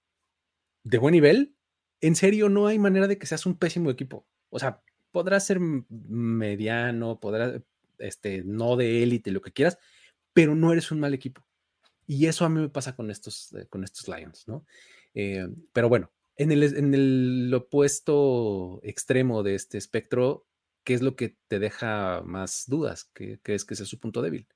de 0.85 0.99
buen 0.99 1.13
nivel, 1.13 1.55
en 2.01 2.17
serio 2.17 2.49
no 2.49 2.67
hay 2.67 2.79
manera 2.79 3.07
de 3.07 3.19
que 3.19 3.27
seas 3.27 3.45
un 3.45 3.59
pésimo 3.59 3.91
equipo. 3.91 4.27
O 4.49 4.59
sea, 4.59 4.83
podrás 5.17 5.47
ser 5.47 5.61
mediano, 5.61 7.19
podrás, 7.19 7.63
este, 7.97 8.43
no 8.45 8.77
de 8.77 9.03
élite, 9.03 9.31
lo 9.31 9.41
que 9.41 9.51
quieras, 9.51 9.79
pero 10.35 10.55
no 10.55 10.73
eres 10.73 10.93
un 10.93 11.01
mal 11.01 11.15
equipo. 11.15 11.43
Y 12.07 12.27
eso 12.27 12.45
a 12.45 12.51
mí 12.51 12.61
me 12.61 12.69
pasa 12.69 12.95
con 12.95 13.11
estos, 13.11 13.51
eh, 13.55 13.67
con 13.71 13.83
estos 13.83 14.15
Lions, 14.15 14.47
¿no? 14.47 14.67
Eh, 15.15 15.49
pero 15.73 15.89
bueno, 15.89 16.13
en 16.37 16.53
el, 16.53 16.63
en 16.65 16.93
el 16.93 17.51
opuesto 17.55 18.79
extremo 18.83 19.43
de 19.43 19.55
este 19.55 19.79
espectro, 19.79 20.47
¿qué 20.85 20.93
es 20.93 21.01
lo 21.01 21.17
que 21.17 21.39
te 21.49 21.61
deja 21.61 22.21
más 22.21 22.65
dudas? 22.67 23.11
¿Qué 23.15 23.41
crees 23.43 23.65
que 23.65 23.73
es 23.73 23.81
su 23.81 23.99
punto 23.99 24.21
débil? 24.21 24.47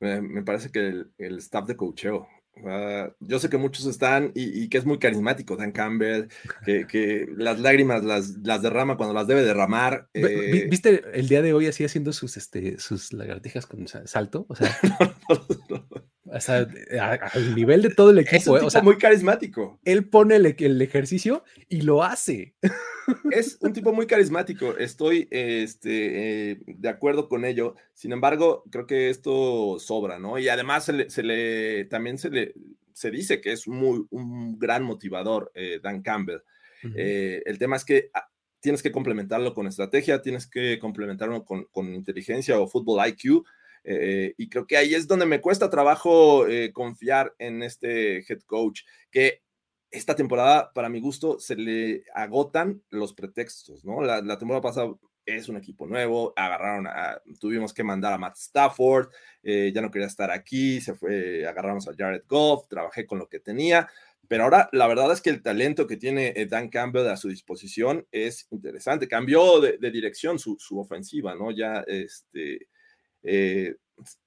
me 0.00 0.42
parece 0.44 0.70
que 0.70 0.88
el, 0.88 1.12
el 1.18 1.36
staff 1.40 1.66
de 1.66 1.76
coacheo 2.62 3.16
yo 3.20 3.38
sé 3.38 3.48
que 3.48 3.58
muchos 3.58 3.86
están 3.86 4.32
y, 4.34 4.68
que 4.68 4.78
es 4.78 4.84
muy 4.84 4.98
carismático 4.98 5.56
Dan 5.56 5.72
Campbell, 5.72 6.28
que, 6.64 7.26
las 7.36 7.60
lágrimas 7.60 8.04
las, 8.04 8.36
las, 8.42 8.62
derrama 8.62 8.96
cuando 8.96 9.14
las 9.14 9.26
debe 9.26 9.42
derramar. 9.42 10.08
Eh. 10.14 10.68
¿Viste 10.70 11.02
el 11.12 11.28
día 11.28 11.42
de 11.42 11.52
hoy 11.52 11.66
así 11.66 11.84
haciendo 11.84 12.12
sus, 12.12 12.36
este, 12.36 12.78
sus 12.78 13.12
lagartijas 13.12 13.66
con 13.66 13.86
salto? 13.88 14.46
O 14.48 14.54
sea, 14.54 14.76
al 16.30 17.54
nivel 17.54 17.82
de 17.82 17.90
todo 17.90 18.10
el 18.10 18.18
equipo. 18.18 18.56
Es 18.56 18.62
¿eh? 18.62 18.66
o 18.66 18.70
sea, 18.70 18.82
muy 18.82 18.98
carismático. 18.98 19.78
Él 19.84 20.08
pone 20.08 20.36
el, 20.36 20.46
el, 20.58 20.82
ejercicio 20.82 21.44
y 21.68 21.82
lo 21.82 22.02
hace. 22.02 22.54
Es 23.30 23.58
un 23.60 23.72
tipo 23.72 23.92
muy 23.92 24.06
carismático. 24.06 24.76
Estoy 24.76 25.28
este, 25.30 26.50
eh, 26.50 26.60
de 26.66 26.88
acuerdo 26.88 27.28
con 27.28 27.44
ello. 27.44 27.76
Sin 27.94 28.12
embargo, 28.12 28.64
creo 28.70 28.86
que 28.86 29.10
esto 29.10 29.78
sobra, 29.78 30.18
¿no? 30.18 30.38
Y 30.38 30.48
además 30.48 30.84
se 30.84 31.22
le, 31.22 31.84
también 31.84 32.18
se 32.18 32.30
le 32.30 32.54
se 32.92 33.10
dice 33.10 33.40
que 33.42 33.52
es 33.52 33.68
muy, 33.68 34.06
un 34.10 34.58
gran 34.58 34.82
motivador, 34.82 35.52
eh, 35.54 35.80
Dan 35.82 36.02
Campbell. 36.02 36.40
el 36.82 37.58
tema 37.58 37.76
es 37.76 37.84
que 37.84 38.10
ah, 38.14 38.28
tienes 38.60 38.82
que 38.82 38.90
complementarlo 38.90 39.54
con 39.54 39.66
estrategia, 39.66 40.22
tienes 40.22 40.46
que 40.46 40.78
complementarlo 40.78 41.44
con, 41.44 41.66
con 41.70 41.94
inteligencia 41.94 42.58
o 42.58 42.66
fútbol 42.66 43.06
IQ 43.06 43.44
eh, 43.88 44.34
y 44.36 44.48
creo 44.48 44.66
que 44.66 44.76
ahí 44.76 44.94
es 44.94 45.06
donde 45.06 45.26
me 45.26 45.40
cuesta 45.40 45.70
trabajo 45.70 46.48
eh, 46.48 46.72
confiar 46.72 47.34
en 47.38 47.62
este 47.62 48.18
head 48.18 48.40
coach, 48.44 48.82
que 49.12 49.42
esta 49.92 50.16
temporada, 50.16 50.72
para 50.74 50.88
mi 50.88 51.00
gusto, 51.00 51.38
se 51.38 51.54
le 51.54 52.02
agotan 52.12 52.82
los 52.90 53.14
pretextos, 53.14 53.84
¿no? 53.84 54.02
La, 54.02 54.20
temporada 54.38 54.60
pasada 54.60 54.92
es 55.24 55.48
un 55.48 55.56
equipo 55.56 55.86
nuevo, 55.86 56.32
agarraron 56.34 56.88
a, 56.88 57.22
tuvimos 57.38 57.72
que 57.72 57.84
mandar 57.84 58.12
a 58.12 58.18
Matt 58.18 58.36
Stafford, 58.36 59.08
eh, 59.44 59.70
ya 59.72 59.80
no 59.82 59.90
quería 59.92 60.08
estar 60.08 60.32
aquí, 60.32 60.80
se 60.80 60.94
fue, 60.94 61.46
agarramos 61.46 61.86
a 61.86 61.94
Jared 61.96 62.24
Goff, 62.26 62.66
trabajé 62.68 63.06
con 63.06 63.20
lo 63.20 63.28
que 63.28 63.38
tenía, 63.38 63.88
pero 64.26 64.42
ahora 64.42 64.68
la 64.72 64.88
verdad 64.88 65.12
es 65.12 65.20
que 65.20 65.30
el 65.30 65.42
talento 65.42 65.86
que 65.86 65.96
tiene 65.96 66.34
Dan 66.50 66.68
Campbell 66.70 67.06
a 67.06 67.16
su 67.16 67.28
disposición 67.28 68.04
es 68.10 68.48
interesante. 68.50 69.06
Cambió 69.06 69.60
de, 69.60 69.78
dirección 69.92 70.40
su, 70.40 70.56
su, 70.58 70.80
ofensiva, 70.80 71.36
¿no? 71.36 71.52
Ya 71.52 71.84
este, 71.86 72.66
eh, 73.26 73.76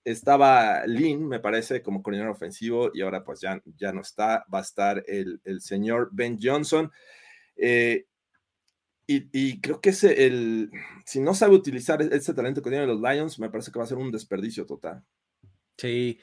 estaba 0.04 0.86
Lynn, 0.86 1.28
me 1.28 1.40
parece, 1.40 1.82
como 1.82 2.04
coordinador 2.04 2.36
ofensivo 2.36 2.92
y 2.94 3.02
ahora 3.02 3.24
pues 3.24 3.40
ya, 3.40 3.62
ya 3.78 3.94
no 3.94 4.02
está, 4.02 4.46
va 4.54 4.60
a 4.60 4.64
estar 4.64 5.04
el, 5.08 5.40
señor 5.62 6.10
Ben 6.12 6.38
Johnson. 6.42 6.92
Eh, 7.56 8.06
y, 9.12 9.60
creo 9.60 9.82
que 9.82 9.90
ese, 9.90 10.28
el, 10.28 10.70
si 11.04 11.20
no 11.20 11.34
sabe 11.34 11.56
utilizar 11.56 12.00
ese 12.00 12.34
talento 12.36 12.62
que 12.62 12.70
tienen 12.70 12.88
los 12.88 13.02
Lions, 13.02 13.40
me 13.40 13.50
parece 13.50 13.72
que 13.72 13.80
va 13.80 13.86
a 13.86 13.88
ser 13.88 13.98
un 13.98 14.12
desperdicio 14.12 14.68
total. 14.68 15.04
Sí, 15.78 16.20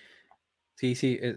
sí, 0.76 0.94
sí. 0.94 1.18
Eh, 1.20 1.36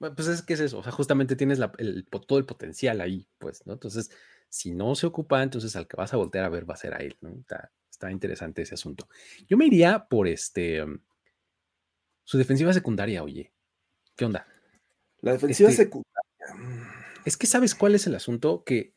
pues 0.00 0.26
es 0.26 0.42
que 0.42 0.54
es 0.54 0.60
eso, 0.60 0.78
o 0.78 0.82
sea, 0.82 0.90
justamente 0.90 1.36
tienes 1.36 1.60
todo 2.26 2.38
el 2.38 2.46
potencial 2.46 3.00
ahí, 3.00 3.28
pues, 3.38 3.64
¿no? 3.64 3.74
Entonces, 3.74 4.10
si 4.48 4.72
no 4.72 4.96
se 4.96 5.06
ocupa, 5.06 5.40
entonces 5.40 5.76
al 5.76 5.86
que 5.86 5.96
vas 5.96 6.12
a 6.12 6.16
voltear 6.16 6.44
a 6.44 6.48
ver 6.48 6.68
va 6.68 6.74
a 6.74 6.78
ser 6.78 6.94
a 6.94 6.98
él, 6.98 7.16
¿no? 7.20 7.30
Interesante 8.10 8.62
ese 8.62 8.74
asunto. 8.74 9.08
Yo 9.48 9.56
me 9.56 9.66
iría 9.66 10.06
por 10.08 10.28
este. 10.28 10.84
Mm, 10.84 11.00
su 12.24 12.38
defensiva 12.38 12.72
secundaria, 12.72 13.22
oye. 13.22 13.52
¿Qué 14.16 14.24
onda? 14.24 14.46
La 15.20 15.32
defensiva 15.32 15.70
este 15.70 15.84
secundaria. 15.84 16.22
Mm. 16.54 17.02
Es 17.24 17.36
que 17.36 17.46
sabes 17.46 17.74
cuál 17.74 17.94
es 17.94 18.06
el 18.06 18.14
asunto 18.14 18.64
que 18.64 18.94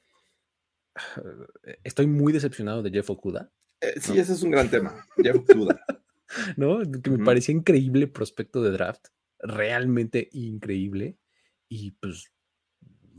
estoy 1.83 2.07
muy 2.07 2.33
decepcionado 2.33 2.81
de 2.83 2.91
Jeff 2.91 3.09
Okuda. 3.09 3.51
Eh, 3.81 3.99
sí, 3.99 4.17
ese 4.17 4.33
es 4.33 4.43
un 4.43 4.51
gran 4.51 4.69
tema. 4.69 5.05
Jeff 5.17 5.37
Okuda. 5.37 5.83
¿No? 6.57 6.79
Que 6.79 7.09
me 7.09 7.23
parecía 7.23 7.53
increíble 7.53 8.07
prospecto 8.07 8.61
de 8.61 8.71
draft. 8.71 9.07
Realmente 9.39 10.29
increíble. 10.31 11.17
Y 11.69 11.91
pues 11.91 12.31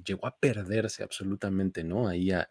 llegó 0.04 0.26
a 0.26 0.38
perderse 0.38 1.02
absolutamente, 1.02 1.84
¿no? 1.84 2.08
Ahí 2.08 2.30
a, 2.30 2.48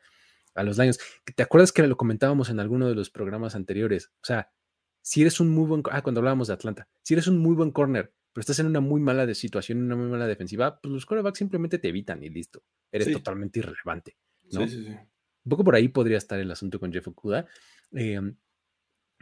a 0.55 0.63
los 0.63 0.77
Lions. 0.77 0.99
¿Te 1.35 1.43
acuerdas 1.43 1.71
que 1.71 1.85
lo 1.85 1.97
comentábamos 1.97 2.49
en 2.49 2.59
alguno 2.59 2.87
de 2.87 2.95
los 2.95 3.09
programas 3.09 3.55
anteriores? 3.55 4.11
O 4.21 4.25
sea, 4.25 4.51
si 5.01 5.21
eres 5.21 5.39
un 5.39 5.49
muy 5.49 5.67
buen, 5.67 5.83
ah, 5.91 6.01
cuando 6.01 6.19
hablábamos 6.19 6.47
de 6.47 6.53
Atlanta, 6.53 6.87
si 7.03 7.13
eres 7.13 7.27
un 7.27 7.37
muy 7.37 7.55
buen 7.55 7.71
corner, 7.71 8.13
pero 8.33 8.41
estás 8.41 8.59
en 8.59 8.65
una 8.65 8.79
muy 8.79 8.99
mala 8.99 9.31
situación, 9.33 9.77
en 9.77 9.85
una 9.85 9.95
muy 9.95 10.07
mala 10.07 10.27
defensiva, 10.27 10.81
pues 10.81 10.91
los 10.91 11.05
quarterbacks 11.05 11.37
simplemente 11.37 11.77
te 11.77 11.89
evitan 11.89 12.23
y 12.23 12.29
listo. 12.29 12.63
Eres 12.91 13.11
totalmente 13.11 13.59
irrelevante. 13.59 14.17
¿no? 14.51 14.67
Sí, 14.67 14.69
sí, 14.69 14.83
sí. 14.83 14.89
Un 14.91 15.49
poco 15.49 15.63
por 15.63 15.75
ahí 15.75 15.89
podría 15.89 16.17
estar 16.17 16.39
el 16.39 16.49
asunto 16.49 16.79
con 16.79 16.91
Jeff 16.91 17.07
Okuda. 17.07 17.45
Em, 17.91 18.35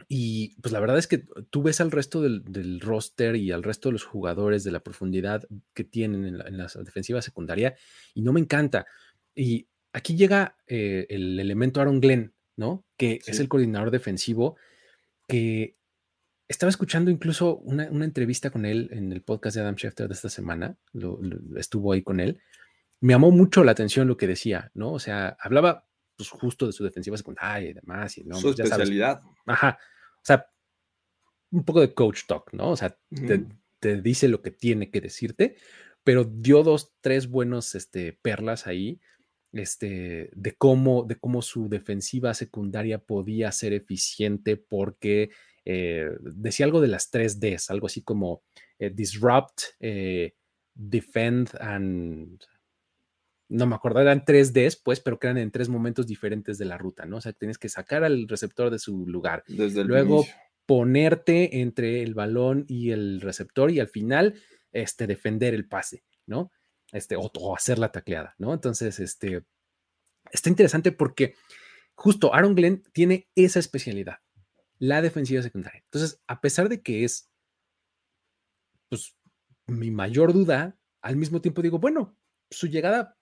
y 0.08 0.58
pues 0.60 0.72
la 0.72 0.80
verdad 0.80 0.98
es 0.98 1.06
que 1.06 1.24
tú 1.50 1.62
ves 1.62 1.80
al 1.80 1.90
resto 1.90 2.22
del, 2.22 2.80
roster 2.80 3.36
y 3.36 3.52
al 3.52 3.62
resto 3.62 3.88
de 3.88 3.92
los 3.92 4.04
jugadores 4.04 4.64
de 4.64 4.72
la 4.72 4.80
profundidad 4.82 5.46
que 5.74 5.84
tienen 5.84 6.24
en 6.24 6.38
la, 6.38 6.48
en 6.48 6.56
la 6.56 6.66
defensiva 6.82 7.22
secundaria 7.22 7.76
y 8.14 8.22
no 8.22 8.32
me 8.32 8.40
encanta. 8.40 8.86
Y 9.34 9.68
aquí 9.94 10.16
llega 10.16 10.56
eh, 10.66 11.06
el 11.08 11.40
elemento 11.40 11.80
Aaron 11.80 12.00
Glenn, 12.00 12.34
¿no? 12.56 12.84
Que 12.98 13.20
es 13.26 13.40
el 13.40 13.48
coordinador 13.48 13.90
defensivo, 13.90 14.56
que 15.28 15.78
estaba 16.48 16.68
escuchando 16.68 17.10
incluso 17.10 17.56
una, 17.58 17.84
entrevista 17.86 18.50
con 18.50 18.66
él 18.66 18.90
en 18.92 19.12
el 19.12 19.22
podcast 19.22 19.56
de 19.56 19.62
Adam 19.62 19.76
Schefter 19.76 20.08
de 20.08 20.14
esta 20.14 20.28
semana, 20.28 20.76
estuvo 21.56 21.92
ahí 21.92 22.02
con 22.02 22.20
él. 22.20 22.40
Me 23.00 23.14
llamó 23.14 23.30
mucho 23.30 23.64
la 23.64 23.72
atención 23.72 24.08
lo 24.08 24.16
que 24.16 24.26
decía, 24.26 24.70
¿no? 24.74 24.92
O 24.92 24.98
sea, 24.98 25.36
hablaba 25.40 25.86
pues 26.16 26.28
justo 26.28 26.66
de 26.66 26.72
su 26.72 26.84
defensiva 26.84 27.16
secundaria 27.16 27.70
y 27.70 27.74
demás. 27.74 28.18
Y, 28.18 28.24
¿no? 28.24 28.36
Su 28.36 28.50
especialidad. 28.50 29.22
Ajá. 29.46 29.78
O 30.16 30.24
sea, 30.24 30.46
un 31.50 31.64
poco 31.64 31.80
de 31.80 31.94
coach 31.94 32.26
talk, 32.26 32.52
¿no? 32.52 32.70
O 32.70 32.76
sea, 32.76 32.98
te, 33.10 33.46
te, 33.78 34.00
dice 34.00 34.28
lo 34.28 34.42
que 34.42 34.50
tiene 34.50 34.90
que 34.90 35.00
decirte, 35.00 35.56
pero 36.02 36.24
dio 36.24 36.62
dos, 36.62 36.94
tres 37.00 37.28
buenos 37.28 37.74
este, 37.74 38.12
perlas 38.12 38.66
ahí 38.66 39.00
este, 39.54 40.30
de, 40.34 40.54
cómo, 40.56 41.04
de 41.04 41.16
cómo 41.16 41.42
su 41.42 41.68
defensiva 41.68 42.34
secundaria 42.34 42.98
podía 42.98 43.52
ser 43.52 43.72
eficiente 43.72 44.56
porque 44.56 45.30
eh, 45.64 46.10
decía 46.20 46.66
algo 46.66 46.80
de 46.80 46.88
las 46.88 47.10
tres 47.10 47.40
Ds, 47.40 47.70
algo 47.70 47.86
así 47.86 48.02
como 48.02 48.42
eh, 48.78 48.90
disrupt, 48.90 49.60
eh, 49.80 50.34
defend 50.74 51.50
and... 51.60 52.42
No 53.48 53.66
me 53.66 53.74
acuerdo, 53.74 54.00
eran 54.00 54.24
tres 54.24 54.52
Ds, 54.52 54.76
pues, 54.76 55.00
pero 55.00 55.18
que 55.18 55.26
eran 55.28 55.38
en 55.38 55.50
tres 55.50 55.68
momentos 55.68 56.06
diferentes 56.06 56.58
de 56.58 56.64
la 56.64 56.78
ruta, 56.78 57.04
¿no? 57.04 57.18
O 57.18 57.20
sea, 57.20 57.32
tienes 57.32 57.58
que 57.58 57.68
sacar 57.68 58.02
al 58.02 58.26
receptor 58.26 58.70
de 58.70 58.78
su 58.78 59.06
lugar. 59.06 59.44
Desde 59.46 59.84
Luego 59.84 60.24
ponerte 60.66 61.60
entre 61.60 62.02
el 62.02 62.14
balón 62.14 62.64
y 62.68 62.90
el 62.90 63.20
receptor 63.20 63.70
y 63.70 63.80
al 63.80 63.88
final, 63.88 64.34
este, 64.72 65.06
defender 65.06 65.54
el 65.54 65.68
pase, 65.68 66.04
¿no? 66.26 66.50
Este, 66.94 67.16
o, 67.16 67.56
hacer 67.56 67.78
la 67.78 67.90
tacleada, 67.92 68.34
¿no? 68.38 68.54
Entonces, 68.54 69.00
este, 69.00 69.44
está 70.30 70.48
interesante 70.48 70.92
porque 70.92 71.34
justo 71.94 72.32
Aaron 72.32 72.54
Glenn 72.54 72.84
tiene 72.92 73.28
esa 73.34 73.58
especialidad, 73.58 74.18
la 74.78 75.02
defensiva 75.02 75.42
secundaria. 75.42 75.82
Entonces, 75.84 76.22
a 76.28 76.40
pesar 76.40 76.68
de 76.68 76.82
que 76.82 77.04
es, 77.04 77.30
pues, 78.88 79.16
mi 79.66 79.90
mayor 79.90 80.32
duda, 80.32 80.78
al 81.02 81.16
mismo 81.16 81.40
tiempo 81.40 81.62
digo, 81.62 81.78
bueno, 81.78 82.16
su 82.50 82.68
llegada 82.68 83.18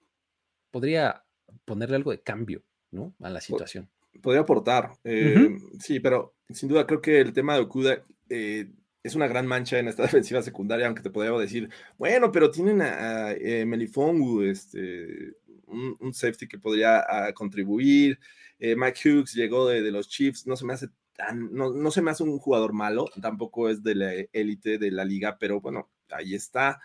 podría 0.70 1.24
ponerle 1.64 1.96
algo 1.96 2.11
de 2.11 2.22
cambio, 2.22 2.62
¿no? 2.90 3.14
A 3.20 3.30
la 3.30 3.40
situación. 3.40 3.90
Podría 4.20 4.42
aportar, 4.42 4.92
eh, 5.04 5.56
sí, 5.80 5.98
pero 5.98 6.37
sin 6.50 6.68
duda 6.68 6.87
creo 6.87 7.00
que 7.00 7.20
el 7.20 7.32
tema 7.32 7.54
de 7.54 7.61
Okuda 7.62 8.04
eh, 8.28 8.70
es 9.02 9.14
una 9.14 9.26
gran 9.26 9.46
mancha 9.46 9.78
en 9.78 9.88
esta 9.88 10.02
defensiva 10.02 10.42
secundaria, 10.42 10.86
aunque 10.86 11.02
te 11.02 11.10
podría 11.10 11.32
decir, 11.38 11.68
bueno, 11.98 12.30
pero 12.32 12.50
tienen 12.50 12.82
a, 12.82 13.32
eh, 13.32 13.64
Melifongu, 13.66 14.42
este, 14.42 15.34
un, 15.66 16.14
safety 16.14 16.46
que 16.46 16.58
podría 16.58 17.04
ah, 17.08 17.32
contribuir. 17.32 18.18
Mike 18.58 19.00
Hughes 19.10 19.34
llegó 19.34 19.66
de, 19.66 19.90
los 19.90 20.08
Chiefs, 20.08 20.46
no 20.46 20.54
se 20.54 20.64
me 20.64 20.74
hace 20.74 20.88
tan, 21.14 21.52
no, 21.52 21.72
no, 21.72 21.90
se 21.90 22.00
me 22.00 22.12
hace 22.12 22.22
un 22.22 22.38
jugador 22.38 22.72
malo, 22.72 23.06
tampoco 23.20 23.68
es 23.68 23.82
de 23.82 23.96
la 23.96 24.12
élite 24.32 24.78
de 24.78 24.92
la 24.92 25.04
liga, 25.04 25.36
pero 25.40 25.60
bueno, 25.60 25.90
ahí 26.10 26.36
está. 26.36 26.80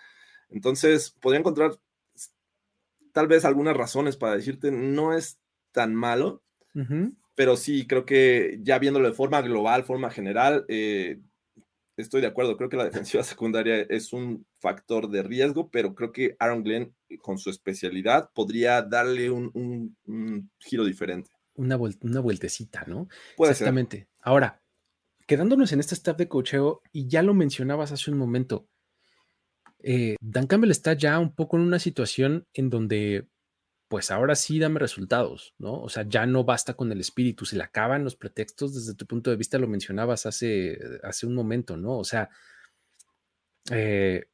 Entonces, 0.49 1.11
podría 1.11 1.39
encontrar 1.39 1.77
tal 3.11 3.27
vez 3.27 3.45
algunas 3.45 3.75
razones 3.75 4.17
para 4.17 4.35
decirte, 4.35 4.71
no 4.71 5.13
es 5.13 5.39
tan 5.71 5.95
malo, 5.95 6.43
pero 7.33 7.57
sí, 7.57 7.87
creo 7.87 8.05
que 8.05 8.59
ya 8.61 8.77
viéndolo 8.77 9.07
de 9.07 9.15
forma 9.15 9.41
global, 9.41 9.83
forma 9.83 10.11
general, 10.11 10.65
eh, 10.67 11.19
estoy 11.97 12.21
de 12.21 12.27
acuerdo. 12.27 12.57
Creo 12.57 12.69
que 12.69 12.77
la 12.77 12.85
defensiva 12.85 13.23
secundaria 13.23 13.81
es 13.89 14.13
un 14.13 14.45
factor 14.59 15.09
de 15.09 15.23
riesgo, 15.23 15.69
pero 15.69 15.93
creo 15.95 16.11
que 16.11 16.35
Aaron 16.39 16.63
Glenn, 16.63 16.95
con 17.21 17.37
su 17.37 17.49
especialidad, 17.49 18.29
podría 18.33 18.81
darle 18.81 19.29
un, 19.29 19.95
giro 20.59 20.85
diferente. 20.85 21.31
Una, 21.55 21.77
una 21.77 22.19
vueltecita, 22.19 22.85
¿no? 22.87 23.07
Exactamente. 23.39 24.07
Ahora, 24.21 24.61
quedándonos 25.25 25.71
en 25.71 25.79
este 25.79 25.95
staff 25.95 26.17
de 26.17 26.27
cocheo, 26.27 26.81
y 26.91 27.07
ya 27.07 27.23
lo 27.23 27.33
mencionabas 27.33 27.91
hace 27.91 28.11
un 28.11 28.17
momento, 28.17 28.67
eh, 29.79 30.15
Dan 30.21 30.47
Campbell 30.47 30.71
está 30.71 30.93
ya 30.93 31.19
un 31.19 31.33
poco 31.33 31.57
en 31.57 31.63
una 31.63 31.79
situación 31.79 32.47
en 32.53 32.69
donde 32.69 33.27
pues 33.87 34.11
ahora 34.11 34.35
sí 34.35 34.59
dame 34.59 34.79
resultados, 34.79 35.53
¿no? 35.57 35.81
O 35.81 35.89
sea, 35.89 36.03
ya 36.07 36.25
no 36.25 36.43
basta 36.43 36.73
con 36.73 36.91
el 36.91 36.99
espíritu, 36.99 37.45
se 37.45 37.55
le 37.55 37.63
acaban 37.63 38.03
los 38.03 38.15
pretextos 38.15 38.75
desde 38.75 38.95
tu 38.95 39.05
punto 39.05 39.29
de 39.29 39.37
vista, 39.37 39.57
lo 39.57 39.67
mencionabas 39.67 40.25
hace, 40.25 40.77
hace 41.03 41.25
un 41.25 41.33
momento, 41.33 41.77
¿no? 41.77 41.97
O 41.97 42.03
sea, 42.03 42.29
eh, 43.71 44.25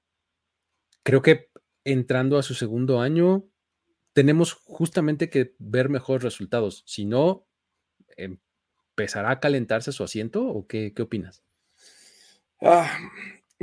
creo 1.03 1.21
que 1.21 1.49
entrando 1.83 2.37
a 2.37 2.43
su 2.43 2.55
segundo 2.55 2.99
año, 2.99 3.45
tenemos 4.13 4.53
justamente 4.53 5.29
que 5.29 5.55
ver 5.59 5.89
mejores 5.89 6.23
resultados, 6.23 6.83
si 6.85 7.05
no, 7.05 7.45
¿empezará 8.15 9.31
a 9.31 9.39
calentarse 9.39 9.91
su 9.91 10.03
asiento 10.03 10.47
o 10.47 10.67
qué, 10.67 10.93
qué 10.95 11.01
opinas? 11.03 11.43
Ah, 12.61 12.97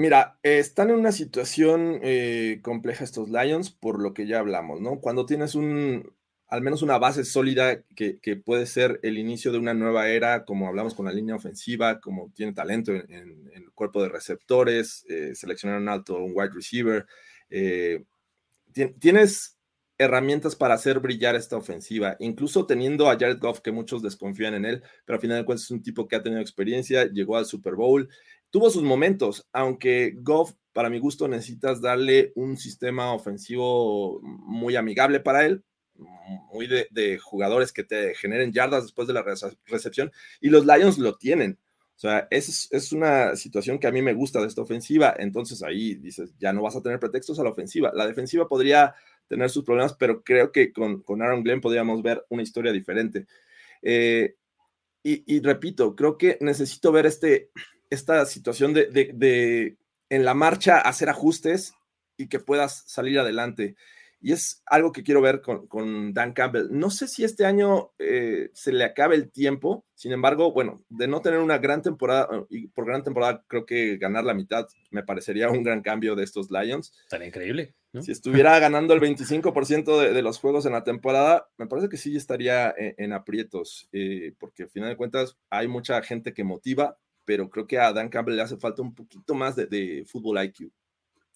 Mira, 0.01 0.39
están 0.43 0.89
en 0.89 0.97
una 0.97 1.13
situación 1.13 2.01
eh, 2.03 2.61
compleja 2.63 3.05
estos 3.05 3.29
Lions 3.29 3.71
por 3.71 4.01
lo 4.03 4.15
que 4.15 4.27
ya 4.27 4.39
hablamos, 4.39 4.81
¿no? 4.81 4.99
Cuando 4.99 5.27
tienes 5.27 5.55
un, 5.55 6.15
al 6.49 6.63
menos 6.63 6.81
una 6.81 6.97
base 6.97 7.23
sólida 7.23 7.83
que, 7.95 8.19
puede 8.43 8.65
ser 8.65 8.99
el 9.03 9.19
inicio 9.19 9.53
de 9.53 9.59
una 9.59 9.75
nueva 9.75 10.09
era, 10.09 10.47
como 10.47 10.69
hablamos 10.69 10.95
con 10.95 11.05
la 11.05 11.13
línea 11.13 11.35
ofensiva, 11.35 12.01
como 12.01 12.33
tiene 12.35 12.55
talento 12.55 12.93
en, 12.93 13.51
el 13.53 13.71
cuerpo 13.75 14.03
de 14.03 14.09
receptores, 14.09 15.05
eh, 15.07 15.35
seleccionar 15.35 15.79
un 15.79 15.91
alto, 15.91 16.17
un 16.17 16.33
wide 16.35 16.55
receiver, 16.55 17.05
eh, 17.51 18.03
tienes 18.99 19.59
herramientas 19.99 20.57
para 20.57 20.73
hacer 20.73 20.99
brillar 21.01 21.37
esta 21.37 21.59
ofensiva, 21.59 22.17
incluso 22.21 22.65
teniendo 22.65 23.11
a 23.11 23.19
Jared 23.19 23.39
Goff, 23.39 23.61
que 23.61 23.71
muchos 23.71 24.01
desconfían 24.01 24.55
en 24.55 24.65
él, 24.65 24.83
pero 25.05 25.17
al 25.17 25.21
final 25.21 25.37
de 25.37 25.45
cuentas 25.45 25.65
es 25.65 25.71
un 25.71 25.83
tipo 25.83 26.09
que 26.09 26.17
ha 26.17 26.23
tenido 26.23 26.41
experiencia, 26.41 27.05
llegó 27.05 27.37
al 27.37 27.45
Super 27.45 27.75
Bowl, 27.75 28.09
tuvo 28.51 28.71
sus 28.71 28.83
momentos, 28.83 29.49
aunque 29.53 30.15
Goff, 30.17 30.53
para 30.73 30.91
mi 30.91 30.99
gusto, 30.99 31.29
necesitas 31.29 31.81
darle 31.81 32.33
un 32.35 32.57
sistema 32.57 33.13
ofensivo 33.13 34.21
muy 34.23 34.77
amigable 34.77 35.21
para 35.21 35.47
él, 35.47 35.65
muy 36.53 36.67
de, 36.67 37.19
jugadores 37.19 37.73
que 37.73 37.85
te 37.85 38.15
generen 38.15 38.53
yardas 38.53 38.85
después 38.85 39.09
de 39.09 39.15
la 39.15 39.25
recepción, 39.67 40.13
y 40.41 40.49
los 40.49 40.65
Lions 40.65 40.99
lo 40.99 41.17
tienen. 41.17 41.59
O 41.97 42.01
sea, 42.01 42.27
es, 42.31 42.69
es 42.71 42.93
una 42.93 43.37
situación 43.37 43.79
que 43.79 43.87
a 43.87 43.93
mí 43.93 44.01
me 44.01 44.15
gusta 44.15 44.41
de 44.41 44.47
esta 44.47 44.63
ofensiva. 44.63 45.15
Entonces 45.19 45.63
ahí 45.63 45.97
dices, 45.97 46.33
ya 46.39 46.51
no 46.51 46.63
vas 46.63 46.75
a 46.75 46.81
tener 46.81 46.99
pretextos 46.99 47.39
a 47.39 47.45
la 47.45 47.51
ofensiva. 47.51 47.93
La 47.95 48.07
defensiva 48.07 48.49
podría 48.49 48.95
tener 49.29 49.51
sus 49.51 49.65
problemas, 49.65 49.93
pero 49.99 50.23
creo 50.25 50.51
que 50.51 50.73
con, 50.73 51.03
con 51.03 51.21
Aaron 51.21 51.43
Glenn 51.43 51.61
podríamos 51.61 52.03
ver 52.03 52.25
una 52.31 52.43
historia 52.43 52.73
diferente. 52.73 53.27
Eh, 53.83 54.35
y, 55.03 55.41
repito, 55.41 55.97
creo 55.97 56.19
que 56.19 56.37
necesito 56.41 56.93
ver 56.93 57.07
este, 57.07 57.51
esta 57.91 58.25
situación 58.25 58.73
de, 58.73 58.87
de, 58.87 59.77
en 60.09 60.25
la 60.25 60.35
marcha 60.35 60.79
hacer 60.79 61.09
ajustes 61.09 61.75
y 62.17 62.29
que 62.29 62.39
puedas 62.39 62.85
salir 62.87 63.19
adelante. 63.19 63.77
Y 64.23 64.33
es 64.33 64.63
algo 64.67 64.93
que 64.93 65.03
quiero 65.03 65.23
ver 65.23 65.41
con, 65.41 66.13
Dan 66.13 66.35
Campbell. 66.35 66.69
No 66.71 66.91
sé 66.91 67.09
si 67.09 67.25
este 67.25 67.47
año 67.47 67.93
eh, 67.99 68.51
se 68.53 68.71
le 68.71 68.85
acabe 68.85 69.15
el 69.17 69.31
tiempo, 69.31 69.87
sin 69.95 70.13
embargo, 70.13 70.53
bueno, 70.53 70.85
de 70.91 71.09
no 71.09 71.23
tener 71.23 71.41
una 71.41 71.57
gran 71.57 71.81
temporada, 71.81 72.29
y 72.51 72.69
por 72.69 72.85
gran 72.85 73.03
temporada 73.03 73.43
creo 73.47 73.65
que 73.65 73.97
ganar 73.97 74.25
la 74.25 74.35
mitad 74.35 74.67
me 74.91 75.03
parecería 75.03 75.49
un 75.49 75.63
gran 75.63 75.81
cambio 75.81 76.15
de 76.17 76.25
estos 76.25 76.51
Lions. 76.51 76.93
Tan 77.09 77.23
increíble. 77.23 77.75
Si 77.99 78.13
estuviera 78.13 78.57
ganando 78.61 78.95
el 78.95 79.01
25% 79.01 80.01
de, 80.01 80.13
de, 80.13 80.23
los 80.23 80.39
juegos 80.39 80.65
en 80.65 80.73
la 80.73 80.85
temporada, 80.85 81.49
me 81.57 81.67
parece 81.67 81.89
que 81.89 81.97
sí 81.97 82.15
estaría 82.15 82.73
en, 82.77 83.13
aprietos, 83.13 83.89
eh, 83.91 84.33
porque 84.39 84.65
al 84.65 84.71
final 84.71 84.91
de 84.91 84.97
cuentas 84.97 85.37
hay 85.49 85.67
mucha 85.67 86.01
gente 86.03 86.33
que 86.33 86.45
motiva, 86.45 86.99
pero 87.31 87.49
creo 87.49 87.65
que 87.65 87.79
a 87.79 87.93
Dan 87.93 88.09
Campbell 88.09 88.35
le 88.35 88.43
hace 88.43 88.57
falta 88.57 88.83
un 88.83 88.93
poquito 88.93 89.35
más 89.35 89.55
de, 89.55 89.67
de 89.67 90.05
fútbol 90.05 90.43
IQ. 90.43 90.73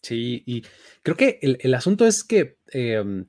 Sí, 0.03 0.43
y 0.45 0.65
creo 1.05 1.17
que 1.17 1.39
el, 1.41 1.73
asunto 1.73 2.05
es 2.05 2.25
que 2.25 2.59
em, 2.73 3.29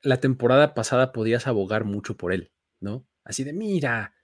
la 0.00 0.20
temporada 0.20 0.72
pasada 0.72 1.12
podías 1.12 1.46
abogar 1.46 1.84
mucho 1.84 2.16
por 2.16 2.32
él, 2.32 2.50
¿no? 2.80 3.04
Así 3.24 3.44
de, 3.44 3.52
mira, 3.52 4.14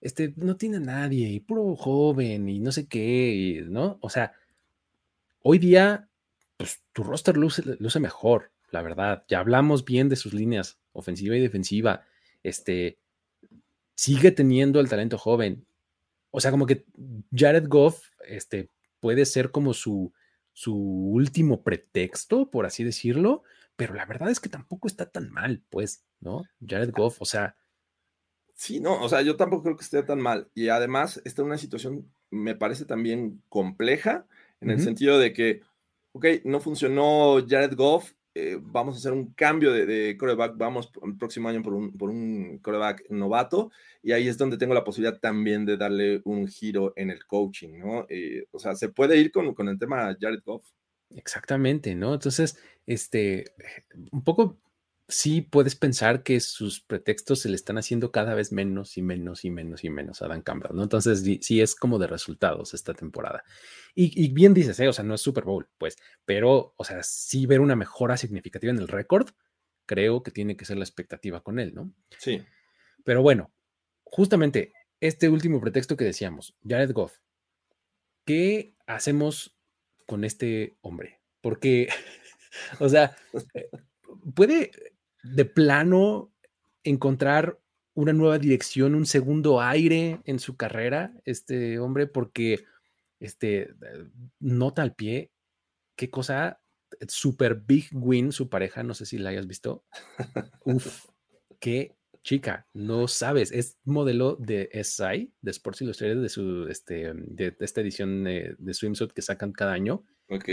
este 0.00 0.34
no 0.36 0.56
tiene 0.56 0.78
nadie, 0.78 1.28
y 1.28 1.40
puro 1.40 1.74
joven, 1.74 2.48
y 2.48 2.60
no 2.60 2.70
sé 2.70 2.86
qué, 2.86 3.64
¿no? 3.68 3.98
O 4.00 4.08
sea, 4.08 4.34
hoy 5.42 5.58
día, 5.58 6.08
pues 6.56 6.84
tu 6.92 7.02
roster 7.02 7.36
luce, 7.36 7.64
luce 7.80 7.98
mejor, 7.98 8.52
la 8.70 8.82
verdad. 8.82 9.24
Ya 9.26 9.40
hablamos 9.40 9.84
bien 9.84 10.08
de 10.08 10.14
sus 10.14 10.32
líneas, 10.32 10.78
ofensiva 10.92 11.34
y 11.34 11.40
defensiva. 11.40 12.06
Este, 12.44 13.00
sigue 13.96 14.30
teniendo 14.30 14.78
el 14.78 14.88
talento 14.88 15.18
joven. 15.18 15.66
O 16.30 16.40
sea, 16.40 16.50
como 16.50 16.66
que 16.66 16.84
Jared 17.34 17.68
Goff, 17.68 18.02
este, 18.26 18.70
puede 19.00 19.24
ser 19.24 19.50
como 19.50 19.74
su 19.74 20.12
su 20.58 20.74
último 20.74 21.62
pretexto, 21.62 22.50
por 22.50 22.66
así 22.66 22.82
decirlo, 22.82 23.44
pero 23.76 23.94
la 23.94 24.04
verdad 24.06 24.28
es 24.28 24.40
que 24.40 24.48
tampoco 24.48 24.88
está 24.88 25.08
tan 25.08 25.30
mal, 25.30 25.62
pues, 25.70 26.04
¿no? 26.18 26.42
Jared 26.66 26.90
Goff, 26.90 27.22
o 27.22 27.24
sea. 27.24 27.54
Sí, 28.54 28.80
no, 28.80 29.00
o 29.00 29.08
sea, 29.08 29.22
yo 29.22 29.36
tampoco 29.36 29.62
creo 29.62 29.76
que 29.76 29.84
esté 29.84 30.02
tan 30.02 30.20
mal. 30.20 30.50
Y 30.56 30.68
además 30.68 31.22
está 31.24 31.42
en 31.42 31.46
una 31.46 31.58
situación, 31.58 32.12
me 32.30 32.56
parece 32.56 32.86
también 32.86 33.40
compleja, 33.48 34.26
en 34.60 34.70
el 34.70 34.80
sentido 34.80 35.20
de 35.20 35.32
que, 35.32 35.62
ok, 36.10 36.26
no 36.42 36.58
funcionó 36.58 37.36
Jared 37.48 37.76
Goff, 37.76 38.14
eh, 38.40 38.56
vamos 38.62 38.94
a 38.94 38.98
hacer 38.98 39.12
un 39.12 39.32
cambio 39.32 39.72
de, 39.72 40.16
coreback, 40.16 40.56
vamos 40.56 40.92
el 41.04 41.16
próximo 41.16 41.48
año 41.48 41.60
por 41.60 41.74
un, 41.74 41.98
por 41.98 42.08
un 42.08 42.58
coreback 42.58 43.10
novato, 43.10 43.72
y 44.00 44.12
ahí 44.12 44.28
es 44.28 44.38
donde 44.38 44.56
tengo 44.56 44.74
la 44.74 44.84
posibilidad 44.84 45.18
también 45.18 45.66
de 45.66 45.76
darle 45.76 46.20
un 46.24 46.46
giro 46.46 46.92
en 46.94 47.10
el 47.10 47.26
coaching, 47.26 47.78
¿no? 47.78 48.06
Eh, 48.08 48.46
o 48.52 48.60
sea, 48.60 48.76
se 48.76 48.90
puede 48.90 49.18
ir 49.18 49.32
con, 49.32 49.54
con 49.54 49.68
el 49.68 49.76
tema 49.76 50.16
Jared 50.20 50.40
Goff. 50.44 50.64
Exactamente, 51.16 51.96
¿no? 51.96 52.14
Entonces, 52.14 52.56
este, 52.86 53.44
un 54.12 54.22
poco 54.22 54.56
sí 55.08 55.40
puedes 55.40 55.74
pensar 55.74 56.22
que 56.22 56.38
sus 56.38 56.80
pretextos 56.80 57.40
se 57.40 57.48
le 57.48 57.56
están 57.56 57.78
haciendo 57.78 58.12
cada 58.12 58.34
vez 58.34 58.52
menos 58.52 58.98
y 58.98 59.02
menos 59.02 59.44
y 59.44 59.50
menos 59.50 59.82
y 59.82 59.88
menos 59.88 60.20
a 60.20 60.28
Dan 60.28 60.42
Campbell, 60.42 60.76
¿no? 60.76 60.82
Entonces, 60.82 61.24
sí 61.40 61.62
es 61.62 61.74
como 61.74 61.98
de 61.98 62.06
resultados 62.06 62.74
esta 62.74 62.92
temporada. 62.92 63.42
Y, 63.94 64.28
bien 64.32 64.52
dices, 64.52 64.78
¿eh? 64.80 64.88
o 64.88 64.92
sea, 64.92 65.04
no 65.04 65.14
es 65.14 65.22
Super 65.22 65.44
Bowl, 65.44 65.68
pues, 65.78 65.96
pero, 66.26 66.74
o 66.76 66.84
sea, 66.84 67.02
sí 67.02 67.46
ver 67.46 67.60
una 67.60 67.74
mejora 67.74 68.18
significativa 68.18 68.70
en 68.70 68.78
el 68.78 68.86
récord, 68.86 69.30
creo 69.86 70.22
que 70.22 70.30
tiene 70.30 70.56
que 70.56 70.66
ser 70.66 70.76
la 70.76 70.84
expectativa 70.84 71.42
con 71.42 71.58
él, 71.58 71.74
¿no? 71.74 71.90
Sí. 72.18 72.44
Pero 73.02 73.22
bueno, 73.22 73.50
justamente 74.04 74.72
este 75.00 75.30
último 75.30 75.60
pretexto 75.60 75.96
que 75.96 76.04
decíamos, 76.04 76.54
Jared 76.68 76.92
Goff, 76.92 77.16
¿qué 78.26 78.76
hacemos 78.86 79.58
con 80.06 80.24
este 80.24 80.76
hombre? 80.82 81.22
Porque, 81.40 81.88
o 82.78 82.90
sea, 82.90 83.16
eh, 83.54 83.70
puede 84.34 84.70
de 85.22 85.44
plano 85.44 86.32
encontrar 86.84 87.58
una 87.94 88.12
nueva 88.12 88.38
dirección, 88.38 88.94
un 88.94 89.06
segundo 89.06 89.60
aire 89.60 90.20
en 90.24 90.38
su 90.38 90.56
carrera, 90.56 91.12
este 91.24 91.78
hombre, 91.78 92.06
porque 92.06 92.64
este, 93.18 93.74
nota 94.38 94.82
al 94.82 94.94
pie, 94.94 95.32
qué 95.96 96.08
cosa, 96.08 96.60
super 97.08 97.56
big 97.56 97.88
win 97.92 98.30
su 98.30 98.48
pareja, 98.48 98.82
no 98.82 98.94
sé 98.94 99.04
si 99.04 99.18
la 99.18 99.30
hayas 99.30 99.46
visto. 99.46 99.84
Uf, 100.64 101.06
qué 101.58 101.96
chica, 102.22 102.66
no 102.72 103.08
sabes, 103.08 103.50
es 103.52 103.78
modelo 103.84 104.36
de 104.36 104.68
SI, 104.84 105.32
de 105.40 105.50
Sports 105.50 105.82
Illustrated, 105.82 106.22
de 106.22 106.28
su, 106.28 106.68
este, 106.68 107.12
de, 107.14 107.56
esta 107.58 107.80
edición 107.80 108.22
de, 108.22 108.54
de 108.58 108.74
swimsuit 108.74 109.12
que 109.12 109.22
sacan 109.22 109.52
cada 109.52 109.72
año. 109.72 110.04
Ok. 110.28 110.48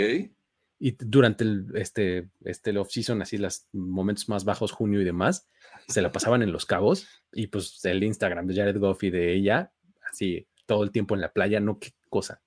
Y 0.80 0.96
durante 1.00 1.44
el, 1.44 1.68
este, 1.76 2.30
este 2.44 2.72
el 2.72 2.78
off-season, 2.78 3.22
así 3.22 3.38
los 3.38 3.68
momentos 3.72 4.28
más 4.30 4.44
bajos, 4.44 4.72
junio 4.72 5.02
y 5.02 5.06
demás, 5.06 5.48
se 5.88 6.02
la 6.02 6.12
pasaban 6.12 6.42
en 6.42 6.52
Los 6.52 6.66
Cabos 6.66 7.08
y 7.32 7.48
pues 7.48 7.84
el 7.86 8.04
Instagram 8.04 8.48
de 8.48 8.56
Jared 8.56 8.80
Goff 8.80 9.04
y 9.04 9.10
de 9.10 9.34
ella, 9.34 9.72
así 10.12 10.48
todo 10.66 10.84
el 10.84 10.92
tiempo 10.92 11.16
en 11.16 11.22
la 11.22 11.32
playa, 11.32 11.60
no 11.60 11.80
qué 11.80 11.94
cosa. 12.10 12.42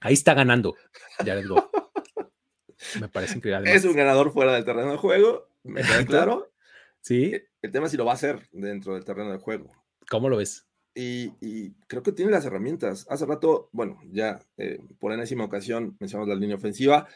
Ahí 0.00 0.14
está 0.14 0.34
ganando 0.34 0.74
Jared 1.18 1.46
Goff. 1.46 1.64
Me 3.00 3.08
parece 3.08 3.36
increíble. 3.36 3.72
Es 3.74 3.84
un 3.84 3.94
ganador 3.94 4.32
fuera 4.32 4.54
del 4.54 4.64
terreno 4.64 4.92
de 4.92 4.98
juego, 4.98 5.48
me 5.62 5.82
queda 5.82 6.04
claro. 6.06 6.52
Sí. 7.00 7.32
El 7.62 7.70
tema 7.72 7.86
es 7.86 7.92
si 7.92 7.96
lo 7.96 8.04
va 8.04 8.12
a 8.12 8.14
hacer 8.14 8.48
dentro 8.52 8.94
del 8.94 9.04
terreno 9.04 9.32
de 9.32 9.38
juego. 9.38 9.72
¿Cómo 10.08 10.28
lo 10.28 10.36
ves? 10.36 10.66
Y, 10.94 11.72
creo 11.86 12.02
que 12.02 12.12
tiene 12.12 12.30
las 12.30 12.44
herramientas. 12.44 13.06
Hace 13.08 13.24
rato, 13.24 13.70
bueno, 13.72 14.00
ya 14.10 14.40
eh, 14.58 14.80
por 14.98 15.12
enésima 15.12 15.44
ocasión 15.44 15.96
mencionamos 15.98 16.28
la 16.28 16.34
línea 16.34 16.56
ofensiva. 16.56 17.08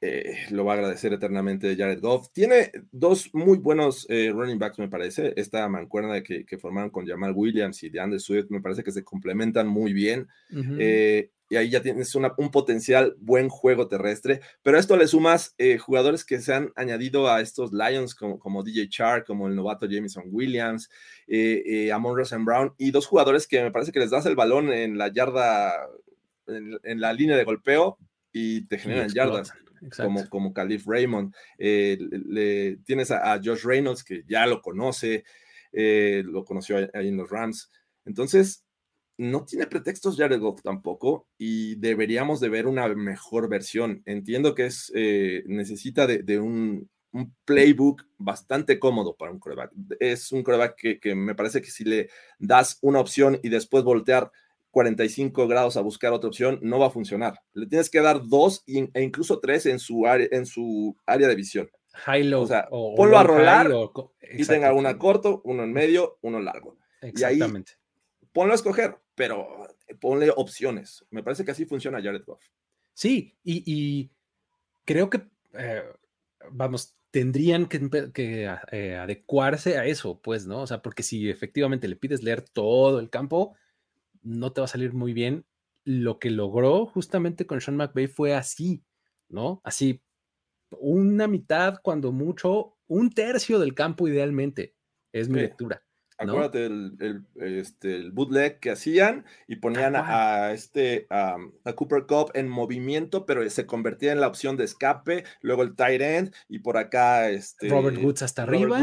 Eh, 0.00 0.46
lo 0.50 0.64
va 0.64 0.74
a 0.74 0.76
agradecer 0.76 1.12
eternamente 1.12 1.74
Jared 1.76 2.00
Goff. 2.00 2.28
Tiene 2.32 2.70
dos 2.92 3.30
muy 3.32 3.58
buenos 3.58 4.06
eh, 4.08 4.30
running 4.32 4.58
backs, 4.58 4.78
me 4.78 4.88
parece. 4.88 5.32
Esta 5.36 5.68
mancuerna 5.68 6.22
que, 6.22 6.44
que 6.44 6.58
formaron 6.58 6.90
con 6.90 7.06
Jamal 7.06 7.32
Williams 7.34 7.82
y 7.82 7.90
DeAndre 7.90 8.20
Swift, 8.20 8.46
me 8.50 8.60
parece 8.60 8.84
que 8.84 8.92
se 8.92 9.02
complementan 9.02 9.66
muy 9.66 9.92
bien. 9.92 10.28
Eh, 10.78 11.30
y 11.50 11.56
ahí 11.56 11.70
ya 11.70 11.82
tienes 11.82 12.14
un 12.14 12.50
potencial 12.52 13.16
buen 13.18 13.48
juego 13.48 13.88
terrestre. 13.88 14.40
Pero 14.62 14.76
a 14.76 14.80
esto 14.80 14.96
le 14.96 15.08
sumas 15.08 15.56
jugadores 15.80 16.24
que 16.24 16.40
se 16.40 16.52
han 16.54 16.70
añadido 16.76 17.28
a 17.28 17.40
estos 17.40 17.72
Lions, 17.72 18.14
como, 18.14 18.38
como 18.38 18.62
DJ 18.62 18.88
Chark, 18.90 19.26
como 19.26 19.48
el 19.48 19.56
novato 19.56 19.86
Jameson 19.86 20.24
Williams, 20.30 20.90
Amon 21.92 22.16
Rosen 22.16 22.44
Brown, 22.44 22.74
y 22.76 22.90
dos 22.90 23.06
jugadores 23.06 23.48
que 23.48 23.62
me 23.62 23.70
parece 23.70 23.92
que 23.92 23.98
les 23.98 24.10
das 24.10 24.26
el 24.26 24.36
balón 24.36 24.70
en 24.70 24.98
la 24.98 25.08
yarda, 25.08 25.72
en, 26.46 27.00
la 27.00 27.14
línea 27.14 27.36
de 27.36 27.44
golpeo 27.44 27.96
y 28.30 28.66
te 28.66 28.78
generan 28.78 29.08
yardas 29.08 29.54
como, 29.96 30.28
como 30.28 30.52
Calif 30.52 30.86
Raymond. 30.86 31.34
Eh, 31.58 31.98
le, 32.10 32.76
tienes 32.84 33.10
a, 33.10 33.40
Josh 33.42 33.64
Reynolds, 33.64 34.04
que 34.04 34.24
ya 34.26 34.46
lo 34.46 34.60
conoce, 34.60 35.24
eh, 35.72 36.22
lo 36.24 36.44
conoció 36.44 36.76
ahí 36.76 37.08
en 37.08 37.16
los 37.16 37.30
Rams. 37.30 37.70
Entonces, 38.04 38.64
no 39.18 39.44
tiene 39.44 39.66
pretextos 39.66 40.16
Jared 40.16 40.40
Goff 40.40 40.62
tampoco 40.62 41.26
y 41.36 41.74
deberíamos 41.74 42.40
de 42.40 42.48
ver 42.48 42.66
una 42.66 42.88
mejor 42.94 43.48
versión. 43.48 44.02
Entiendo 44.06 44.54
que 44.54 44.66
es, 44.66 44.92
eh, 44.94 45.42
necesita 45.46 46.06
de, 46.06 46.38
un, 46.38 46.88
playbook 47.44 48.04
bastante 48.16 48.78
cómodo 48.78 49.16
para 49.16 49.32
un 49.32 49.40
coreback. 49.40 49.72
Es 49.98 50.30
un 50.30 50.42
coreback 50.44 50.76
que, 50.76 51.00
que, 51.00 51.14
me 51.14 51.34
parece 51.34 51.60
que 51.60 51.70
si 51.70 51.82
le 51.82 52.10
das 52.38 52.78
una 52.80 53.00
opción 53.00 53.40
y 53.42 53.48
después 53.48 53.82
voltear 53.82 54.30
45 54.70 55.48
grados 55.48 55.76
a 55.76 55.80
buscar 55.80 56.12
otra 56.12 56.28
opción, 56.28 56.58
no 56.62 56.78
va 56.78 56.86
a 56.86 56.90
funcionar. 56.90 57.40
Le 57.52 57.66
tienes 57.66 57.90
que 57.90 58.00
dar 58.00 58.26
dos 58.26 58.64
e 58.66 59.02
incluso 59.02 59.40
tres 59.40 59.66
en 59.66 59.78
su 59.78 60.06
área, 60.06 60.28
en 60.30 60.46
su 60.46 60.96
área 61.06 61.28
de 61.28 61.34
visión. 61.34 61.70
High-low. 61.94 62.42
O 62.42 62.46
sea, 62.46 62.68
ponlo 62.68 63.18
a 63.18 63.24
rolar 63.24 63.70
y 64.32 64.44
tenga 64.44 64.72
una 64.72 64.98
corto, 64.98 65.40
uno 65.44 65.64
en 65.64 65.72
medio, 65.72 66.18
uno 66.22 66.40
largo. 66.40 66.78
Exactamente. 67.00 67.72
Y 67.72 67.74
ahí, 67.74 68.28
ponlo 68.32 68.52
a 68.52 68.56
escoger, 68.56 68.96
pero 69.14 69.66
ponle 70.00 70.30
opciones. 70.34 71.04
Me 71.10 71.22
parece 71.22 71.44
que 71.44 71.50
así 71.50 71.64
funciona 71.64 72.02
Jared 72.02 72.24
Goff. 72.24 72.44
Sí, 72.94 73.36
y, 73.44 74.10
creo 74.84 75.08
que, 75.08 75.22
eh, 75.54 75.84
vamos, 76.50 76.96
tendrían 77.10 77.66
que, 77.66 78.50
eh, 78.72 78.96
adecuarse 78.96 79.78
a 79.78 79.86
eso, 79.86 80.20
pues, 80.20 80.46
¿no? 80.46 80.62
O 80.62 80.66
sea, 80.66 80.82
porque 80.82 81.02
si 81.02 81.30
efectivamente 81.30 81.88
le 81.88 81.96
pides 81.96 82.22
leer 82.22 82.42
todo 82.42 82.98
el 82.98 83.08
campo, 83.08 83.54
no 84.22 84.52
te 84.52 84.60
va 84.60 84.66
a 84.66 84.68
salir 84.68 84.92
muy 84.92 85.12
bien. 85.12 85.46
Lo 85.84 86.18
que 86.18 86.30
logró 86.30 86.86
justamente 86.86 87.46
con 87.46 87.60
Sean 87.60 87.76
McVay 87.76 88.08
fue 88.08 88.34
así, 88.34 88.84
¿no? 89.28 89.60
Así, 89.64 90.02
una 90.70 91.26
mitad, 91.28 91.78
cuando 91.82 92.12
mucho, 92.12 92.76
un 92.86 93.10
tercio 93.10 93.58
del 93.58 93.74
campo 93.74 94.08
idealmente. 94.08 94.74
Es 95.12 95.28
mi 95.28 95.40
lectura. 95.40 95.82
Acuérdate 96.18 96.66
el, 96.66 97.24
este, 97.36 97.94
el, 97.94 98.10
bootleg 98.10 98.58
que 98.58 98.72
hacían 98.72 99.24
y 99.46 99.56
ponían 99.56 99.94
a, 99.94 100.52
este 100.52 101.06
a 101.10 101.38
Cooper 101.76 102.06
Cup 102.06 102.32
en 102.34 102.48
movimiento, 102.48 103.24
pero 103.24 103.48
se 103.48 103.66
convertía 103.66 104.10
en 104.10 104.20
la 104.20 104.26
opción 104.26 104.56
de 104.56 104.64
escape, 104.64 105.24
luego 105.42 105.62
el 105.62 105.76
tight 105.76 106.00
end 106.00 106.34
y 106.48 106.58
por 106.58 106.76
acá 106.76 107.30
este 107.30 107.68
Robert 107.68 107.98
Woods 108.02 108.22
hasta 108.22 108.42
arriba 108.42 108.80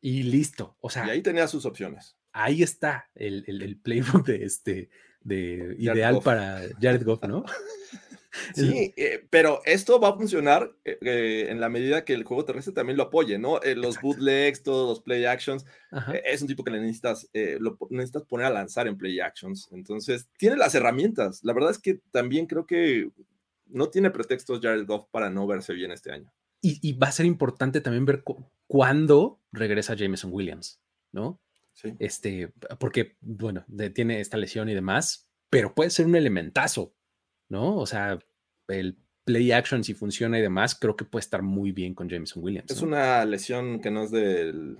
y 0.00 0.22
listo. 0.22 0.78
O 0.80 0.88
sea, 0.88 1.06
y 1.06 1.10
ahí 1.10 1.22
tenía 1.22 1.46
sus 1.48 1.66
opciones 1.66 2.16
ahí 2.32 2.62
está 2.62 3.08
el, 3.14 3.44
el, 3.46 3.76
playbook 3.76 4.26
de 4.26 4.44
este, 4.44 4.90
de 5.22 5.74
ideal 5.78 6.20
para 6.22 6.62
Jared 6.80 7.04
Goff, 7.04 7.22
¿no? 7.24 7.44
Sí, 8.54 8.94
eh, 8.96 9.26
pero 9.30 9.60
esto 9.64 10.00
va 10.00 10.10
a 10.10 10.16
funcionar 10.16 10.72
eh, 10.84 10.98
eh, 11.00 11.46
en 11.48 11.60
la 11.60 11.68
medida 11.68 12.04
que 12.04 12.14
el 12.14 12.24
juego 12.24 12.44
terrestre 12.44 12.72
también 12.72 12.96
lo 12.96 13.04
apoye, 13.04 13.38
¿no? 13.38 13.58
los 13.76 14.00
bootlegs, 14.00 14.62
todos 14.62 14.88
los 14.88 15.00
play 15.00 15.24
actions, 15.24 15.66
es 16.24 16.40
un 16.42 16.48
tipo 16.48 16.64
que 16.64 16.70
le 16.70 16.80
necesitas, 16.80 17.28
lo 17.58 17.76
necesitas 17.90 18.22
poner 18.24 18.46
a 18.46 18.50
lanzar 18.50 18.86
en 18.86 18.96
play 18.96 19.20
actions. 19.20 19.68
Entonces, 19.72 20.28
tiene 20.38 20.56
las 20.56 20.74
herramientas. 20.74 21.40
La 21.42 21.52
verdad 21.52 21.70
es 21.70 21.78
que 21.78 22.00
también 22.10 22.46
creo 22.46 22.66
que 22.66 23.10
no 23.66 23.90
tiene 23.90 24.10
pretextos 24.10 24.60
Jared 24.60 24.86
Goff 24.86 25.06
para 25.10 25.30
no 25.30 25.46
verse 25.46 25.72
bien 25.72 25.90
este 25.90 26.12
año. 26.12 26.32
Y, 26.62 26.78
y 26.86 26.92
va 26.92 27.08
a 27.08 27.12
ser 27.12 27.26
importante 27.26 27.80
también 27.80 28.04
ver 28.04 28.22
cuándo 28.66 29.40
regresa 29.50 29.94
Jameson 29.94 30.30
Williams, 30.32 30.80
¿no? 31.12 31.40
Este, 31.98 32.52
porque, 32.78 33.16
bueno, 33.20 33.64
tiene 33.94 34.20
esta 34.20 34.36
lesión 34.36 34.68
y 34.68 34.74
demás, 34.74 35.30
pero 35.48 35.74
puede 35.74 35.90
ser 35.90 36.06
un 36.06 36.16
elementazo, 36.16 36.94
¿no? 37.48 37.76
O 37.76 37.86
sea, 37.86 38.18
el 38.68 38.98
play 39.24 39.52
action, 39.52 39.84
si 39.84 39.94
funciona 39.94 40.38
y 40.38 40.42
demás, 40.42 40.74
creo 40.74 40.96
que 40.96 41.04
puede 41.04 41.20
estar 41.20 41.42
muy 41.42 41.72
bien 41.72 41.94
con 41.94 42.08
Jameson 42.08 42.42
Williams. 42.42 42.70
Es 42.70 42.82
una 42.82 43.24
lesión 43.24 43.80
que 43.80 43.90
no 43.90 44.04
es 44.04 44.10
del. 44.10 44.76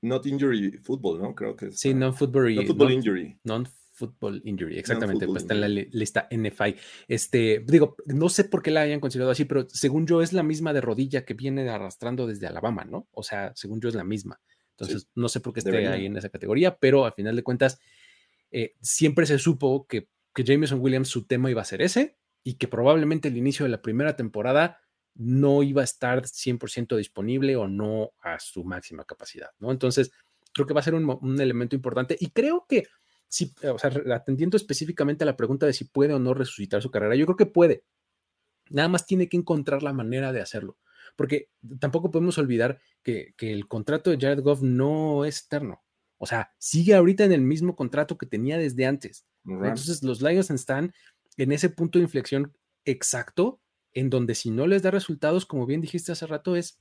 Not 0.00 0.26
injury 0.26 0.78
football, 0.82 1.20
¿no? 1.20 1.34
Creo 1.34 1.54
que 1.56 1.66
es. 1.66 1.78
Sí, 1.78 1.94
non-football 1.94 2.50
injury. 2.90 3.38
Non-football 3.44 4.42
injury, 4.44 4.78
exactamente. 4.78 5.26
pues 5.26 5.42
está 5.42 5.54
en 5.54 5.60
la 5.60 5.68
lista 5.68 6.28
NFI. 6.30 6.74
Este, 7.06 7.64
digo, 7.66 7.96
no 8.06 8.28
sé 8.28 8.44
por 8.44 8.62
qué 8.62 8.72
la 8.72 8.80
hayan 8.80 8.98
considerado 8.98 9.30
así, 9.30 9.44
pero 9.44 9.68
según 9.68 10.06
yo 10.06 10.20
es 10.20 10.32
la 10.32 10.42
misma 10.42 10.72
de 10.72 10.80
rodilla 10.80 11.24
que 11.24 11.34
viene 11.34 11.68
arrastrando 11.68 12.26
desde 12.26 12.48
Alabama, 12.48 12.84
¿no? 12.84 13.06
O 13.12 13.22
sea, 13.22 13.52
según 13.54 13.80
yo 13.80 13.88
es 13.88 13.94
la 13.94 14.04
misma. 14.04 14.40
Entonces, 14.72 15.08
no 15.14 15.28
sé 15.28 15.40
por 15.40 15.52
qué 15.52 15.60
esté 15.60 15.86
ahí 15.88 16.06
en 16.06 16.16
esa 16.16 16.28
categoría, 16.28 16.76
pero 16.78 17.04
al 17.04 17.12
final 17.12 17.36
de 17.36 17.42
cuentas, 17.42 17.80
eh, 18.50 18.74
siempre 18.80 19.26
se 19.26 19.38
supo 19.38 19.86
que, 19.86 20.08
que 20.34 20.44
Jameson 20.44 20.80
Williams 20.80 21.08
su 21.08 21.26
tema 21.26 21.50
iba 21.50 21.62
a 21.62 21.66
ser 21.66 21.82
ese 21.82 22.18
y 22.42 22.54
que 22.54 22.68
probablemente 22.68 23.28
el 23.28 23.36
inicio 23.36 23.64
de 23.64 23.70
la 23.70 23.82
primera 23.82 24.16
temporada 24.16 24.80
no 25.14 25.62
iba 25.62 25.82
a 25.82 25.84
estar 25.84 26.22
100% 26.22 26.96
disponible 26.96 27.56
o 27.56 27.68
no 27.68 28.12
a 28.20 28.38
su 28.40 28.64
máxima 28.64 29.04
capacidad, 29.04 29.50
¿no? 29.58 29.70
Entonces, 29.70 30.10
creo 30.52 30.66
que 30.66 30.74
va 30.74 30.80
a 30.80 30.84
ser 30.84 30.94
un, 30.94 31.40
elemento 31.40 31.76
importante 31.76 32.16
y 32.18 32.30
creo 32.30 32.66
que, 32.68 32.84
si, 33.28 33.54
o 33.62 33.78
sea, 33.78 33.90
atendiendo 34.14 34.56
específicamente 34.56 35.24
a 35.24 35.26
la 35.26 35.36
pregunta 35.36 35.66
de 35.66 35.72
si 35.72 35.84
puede 35.84 36.14
o 36.14 36.18
no 36.18 36.34
resucitar 36.34 36.82
su 36.82 36.90
carrera, 36.90 37.14
yo 37.14 37.26
creo 37.26 37.36
que 37.36 37.46
puede. 37.46 37.84
Nada 38.70 38.88
más 38.88 39.06
tiene 39.06 39.28
que 39.28 39.36
encontrar 39.36 39.82
la 39.82 39.92
manera 39.92 40.32
de 40.32 40.40
hacerlo 40.40 40.78
porque 41.16 41.48
tampoco 41.78 42.10
podemos 42.10 42.38
olvidar 42.38 42.80
que, 43.02 43.34
el 43.38 43.68
contrato 43.68 44.10
de 44.10 44.18
Jared 44.18 44.42
Goff 44.42 44.62
no 44.62 45.24
es 45.24 45.44
eterno. 45.44 45.82
O 46.18 46.26
sea, 46.26 46.52
sigue 46.58 46.94
ahorita 46.94 47.24
en 47.24 47.32
el 47.32 47.42
mismo 47.42 47.74
contrato 47.74 48.16
que 48.16 48.26
tenía 48.26 48.58
desde 48.58 48.86
antes. 48.86 49.26
Entonces, 49.44 50.02
los 50.02 50.22
Lions 50.22 50.50
están 50.50 50.92
en 51.36 51.52
ese 51.52 51.68
punto 51.68 51.98
de 51.98 52.04
inflexión 52.04 52.52
exacto, 52.84 53.60
en 53.92 54.08
donde 54.08 54.34
si 54.34 54.50
no 54.50 54.66
les 54.66 54.82
da 54.82 54.90
resultados, 54.90 55.46
como 55.46 55.66
bien 55.66 55.80
dijiste 55.80 56.12
hace 56.12 56.26
rato, 56.26 56.56
es, 56.56 56.80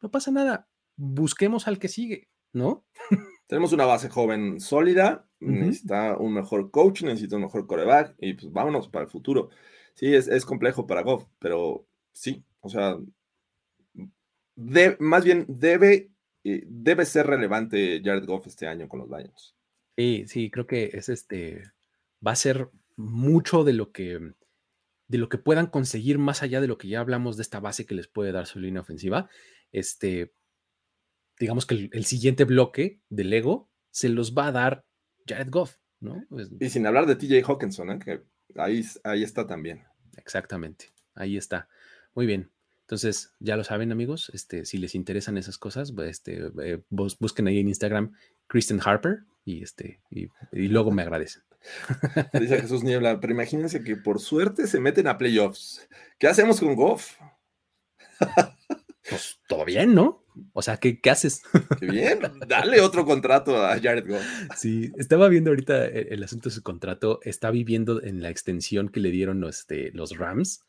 no 0.00 0.10
pasa 0.10 0.30
nada, 0.30 0.68
busquemos 0.96 1.68
al 1.68 1.78
que 1.78 1.88
sigue, 1.88 2.28
¿no? 2.52 2.84
Tenemos 3.46 3.72
una 3.72 3.84
base 3.84 4.08
joven 4.08 4.60
sólida, 4.60 5.26
necesita 5.40 6.16
un 6.16 6.34
mejor 6.34 6.70
coach, 6.70 7.02
necesita 7.02 7.36
un 7.36 7.42
mejor 7.42 7.66
coreback 7.66 8.14
y 8.18 8.34
pues 8.34 8.52
vámonos 8.52 8.88
para 8.88 9.04
el 9.06 9.10
futuro. 9.10 9.50
Sí, 9.94 10.14
es, 10.14 10.28
es 10.28 10.44
complejo 10.44 10.86
para 10.86 11.02
Goff, 11.02 11.24
pero 11.38 11.86
sí, 12.12 12.44
o 12.60 12.68
sea, 12.68 12.96
más 14.98 15.24
bien 15.24 15.46
debe, 15.48 16.10
eh, 16.44 16.64
debe 16.66 17.04
ser 17.04 17.26
relevante 17.26 18.00
Jared 18.04 18.26
Goff 18.26 18.46
este 18.46 18.66
año 18.66 18.88
con 18.88 19.00
los 19.00 19.08
Lions. 19.08 19.56
Sí, 19.96 20.24
sí, 20.26 20.50
creo 20.50 20.66
que 20.66 20.90
es 20.92 21.08
este, 21.08 21.62
va 22.26 22.32
a 22.32 22.36
ser 22.36 22.70
mucho 22.96 23.64
de 23.64 23.72
lo 23.72 23.92
que 23.92 24.34
de 25.08 25.18
lo 25.18 25.28
que 25.28 25.38
puedan 25.38 25.66
conseguir 25.66 26.18
más 26.18 26.40
allá 26.44 26.60
de 26.60 26.68
lo 26.68 26.78
que 26.78 26.86
ya 26.86 27.00
hablamos 27.00 27.36
de 27.36 27.42
esta 27.42 27.58
base 27.58 27.84
que 27.84 27.96
les 27.96 28.06
puede 28.06 28.30
dar 28.30 28.46
su 28.46 28.60
línea 28.60 28.80
ofensiva. 28.80 29.28
Este, 29.72 30.32
digamos 31.36 31.66
que 31.66 31.90
el, 31.90 32.04
siguiente 32.04 32.44
bloque 32.44 33.00
del 33.08 33.30
Lego 33.30 33.68
se 33.90 34.08
los 34.08 34.36
va 34.36 34.46
a 34.46 34.52
dar 34.52 34.84
Jared 35.26 35.50
Goff, 35.50 35.78
¿no? 35.98 36.24
y 36.60 36.68
sin 36.70 36.86
hablar 36.86 37.06
de 37.06 37.16
TJ 37.16 37.42
Hawkinson, 37.44 37.90
¿eh? 37.90 37.98
que 37.98 38.22
ahí, 38.54 38.84
ahí 39.02 39.24
está 39.24 39.48
también. 39.48 39.82
Exactamente, 40.16 40.92
ahí 41.16 41.36
está. 41.36 41.68
Muy 42.14 42.26
bien. 42.26 42.48
Entonces, 42.90 43.32
ya 43.38 43.56
lo 43.56 43.62
saben, 43.62 43.92
amigos, 43.92 44.32
este, 44.34 44.64
si 44.64 44.76
les 44.76 44.96
interesan 44.96 45.38
esas 45.38 45.58
cosas, 45.58 45.92
pues, 45.92 46.10
este, 46.10 46.50
eh, 46.60 46.82
busquen 46.88 47.46
ahí 47.46 47.60
en 47.60 47.68
Instagram 47.68 48.14
Kristen 48.48 48.80
Harper 48.84 49.20
y, 49.44 49.62
este, 49.62 50.00
y 50.10 50.28
luego 50.50 50.90
me 50.90 51.02
agradecen. 51.02 51.44
Dice 52.32 52.60
Jesús 52.60 52.82
Niebla, 52.82 53.20
pero 53.20 53.32
imagínense 53.32 53.84
que 53.84 53.94
por 53.94 54.18
suerte 54.18 54.66
se 54.66 54.80
meten 54.80 55.06
a 55.06 55.18
playoffs. 55.18 55.88
¿Qué 56.18 56.26
hacemos 56.26 56.58
con 56.58 56.74
Goff? 56.74 57.14
pues 59.08 59.38
todo 59.46 59.64
bien, 59.64 59.94
¿no? 59.94 60.24
O 60.52 60.60
sea, 60.60 60.78
¿qué, 60.78 61.00
qué 61.00 61.10
haces? 61.10 61.42
Qué 61.78 61.86
bien, 61.86 62.18
dale 62.48 62.80
otro 62.80 63.04
contrato 63.04 63.56
a 63.64 63.78
Jared 63.78 64.08
Goff. 64.08 64.24
Sí, 64.56 64.90
estaba 64.98 65.28
viendo 65.28 65.50
ahorita 65.50 65.86
el, 65.86 66.24
asunto 66.24 66.48
de 66.48 66.56
su 66.56 66.64
contrato, 66.64 67.20
está 67.22 67.52
viviendo 67.52 68.02
en 68.02 68.20
la 68.20 68.30
extensión 68.30 68.88
que 68.88 68.98
le 68.98 69.12
dieron 69.12 69.44
este, 69.44 69.92
los 69.92 70.18
Rams, 70.18 70.64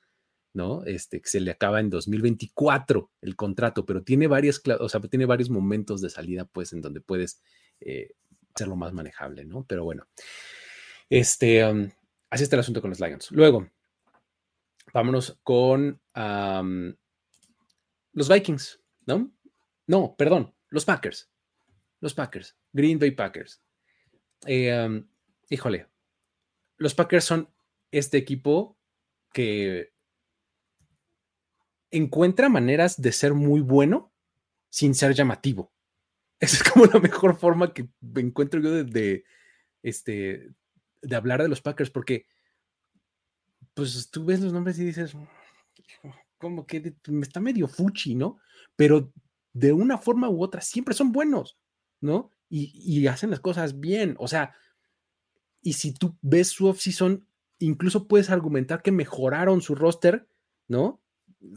¿no? 0.53 0.83
Este, 0.85 1.21
que 1.21 1.29
se 1.29 1.39
le 1.39 1.51
acaba 1.51 1.79
en 1.79 1.89
2024 1.89 3.11
el 3.21 3.35
contrato, 3.35 3.85
pero 3.85 4.03
tiene 4.03 4.27
varias, 4.27 4.61
o 4.79 4.89
sea, 4.89 5.01
tiene 5.01 5.25
varios 5.25 5.49
momentos 5.49 6.01
de 6.01 6.09
salida, 6.09 6.45
pues, 6.45 6.73
en 6.73 6.81
donde 6.81 7.01
puedes 7.01 7.41
eh, 7.79 8.11
hacerlo 8.53 8.75
más 8.75 8.93
manejable, 8.93 9.45
¿no? 9.45 9.65
Pero 9.65 9.83
bueno, 9.83 10.07
este, 11.09 11.65
um, 11.65 11.89
así 12.29 12.43
está 12.43 12.55
el 12.55 12.61
asunto 12.61 12.81
con 12.81 12.89
los 12.89 12.99
Lions. 12.99 13.31
Luego, 13.31 13.69
vámonos 14.93 15.39
con 15.43 16.01
los 18.13 18.29
Vikings, 18.29 18.81
¿no? 19.05 19.31
No, 19.87 20.15
perdón, 20.17 20.53
los 20.69 20.85
Packers. 20.85 21.29
Los 21.99 22.13
Packers, 22.13 22.57
Green 22.73 22.97
Bay 22.97 23.11
Packers. 23.11 23.61
Eh, 24.47 25.03
híjole, 25.49 25.87
los 26.77 26.95
Packers 26.95 27.25
son 27.25 27.47
este 27.91 28.17
equipo 28.17 28.77
que 29.31 29.93
encuentra 31.91 32.49
maneras 32.49 33.01
de 33.01 33.11
ser 33.11 33.33
muy 33.33 33.61
bueno 33.61 34.11
sin 34.69 34.95
ser 34.95 35.13
llamativo. 35.13 35.71
Esa 36.39 36.57
es 36.57 36.63
como 36.63 36.85
la 36.85 36.99
mejor 36.99 37.37
forma 37.37 37.73
que 37.73 37.87
encuentro 38.15 38.59
yo 38.59 38.83
de, 38.83 39.23
este, 39.83 40.49
de 41.01 41.15
hablar 41.15 41.41
de 41.43 41.49
los 41.49 41.61
Packers, 41.61 41.91
porque 41.91 42.25
pues 43.73 44.09
tú 44.09 44.25
ves 44.25 44.41
los 44.41 44.53
nombres 44.53 44.79
y 44.79 44.85
dices, 44.85 45.15
como 46.37 46.65
que 46.65 46.95
me 47.07 47.21
está 47.21 47.39
medio 47.39 47.67
fuchi, 47.67 48.15
¿no? 48.15 48.39
Pero 48.75 49.13
de 49.53 49.73
una 49.73 49.97
forma 49.97 50.29
u 50.29 50.43
otra 50.43 50.61
siempre 50.61 50.93
son 50.93 51.11
buenos, 51.11 51.57
¿no? 51.99 52.31
Y, 52.49 53.07
hacen 53.07 53.29
las 53.29 53.39
cosas 53.39 53.79
bien, 53.79 54.15
o 54.19 54.27
sea, 54.27 54.53
y 55.61 55.73
si 55.73 55.93
tú 55.93 56.17
ves 56.21 56.49
su 56.49 56.67
off-season, 56.67 57.25
incluso 57.59 58.09
puedes 58.09 58.29
argumentar 58.29 58.81
que 58.81 58.91
mejoraron 58.91 59.61
su 59.61 59.73
roster, 59.73 60.27
¿no? 60.67 61.00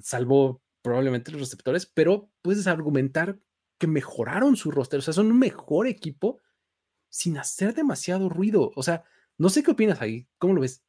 Salvo 0.02 0.62
probablemente 0.82 1.32
los 1.32 1.40
receptores, 1.40 1.86
pero 1.86 2.30
puedes 2.42 2.66
argumentar 2.66 3.38
que 3.78 3.86
mejoraron 3.86 4.56
su 4.56 4.70
roster, 4.70 4.98
o 4.98 5.02
sea, 5.02 5.14
son 5.14 5.30
un 5.30 5.38
mejor 5.38 5.86
equipo 5.86 6.40
sin 7.08 7.38
hacer 7.38 7.74
demasiado 7.74 8.28
ruido, 8.28 8.70
o 8.76 8.82
sea, 8.82 9.04
no 9.38 9.48
sé 9.48 9.62
qué 9.62 9.72
opinas 9.72 10.00
ahí, 10.00 10.28
¿cómo 10.38 10.54
lo 10.54 10.60
ves? 10.60 10.84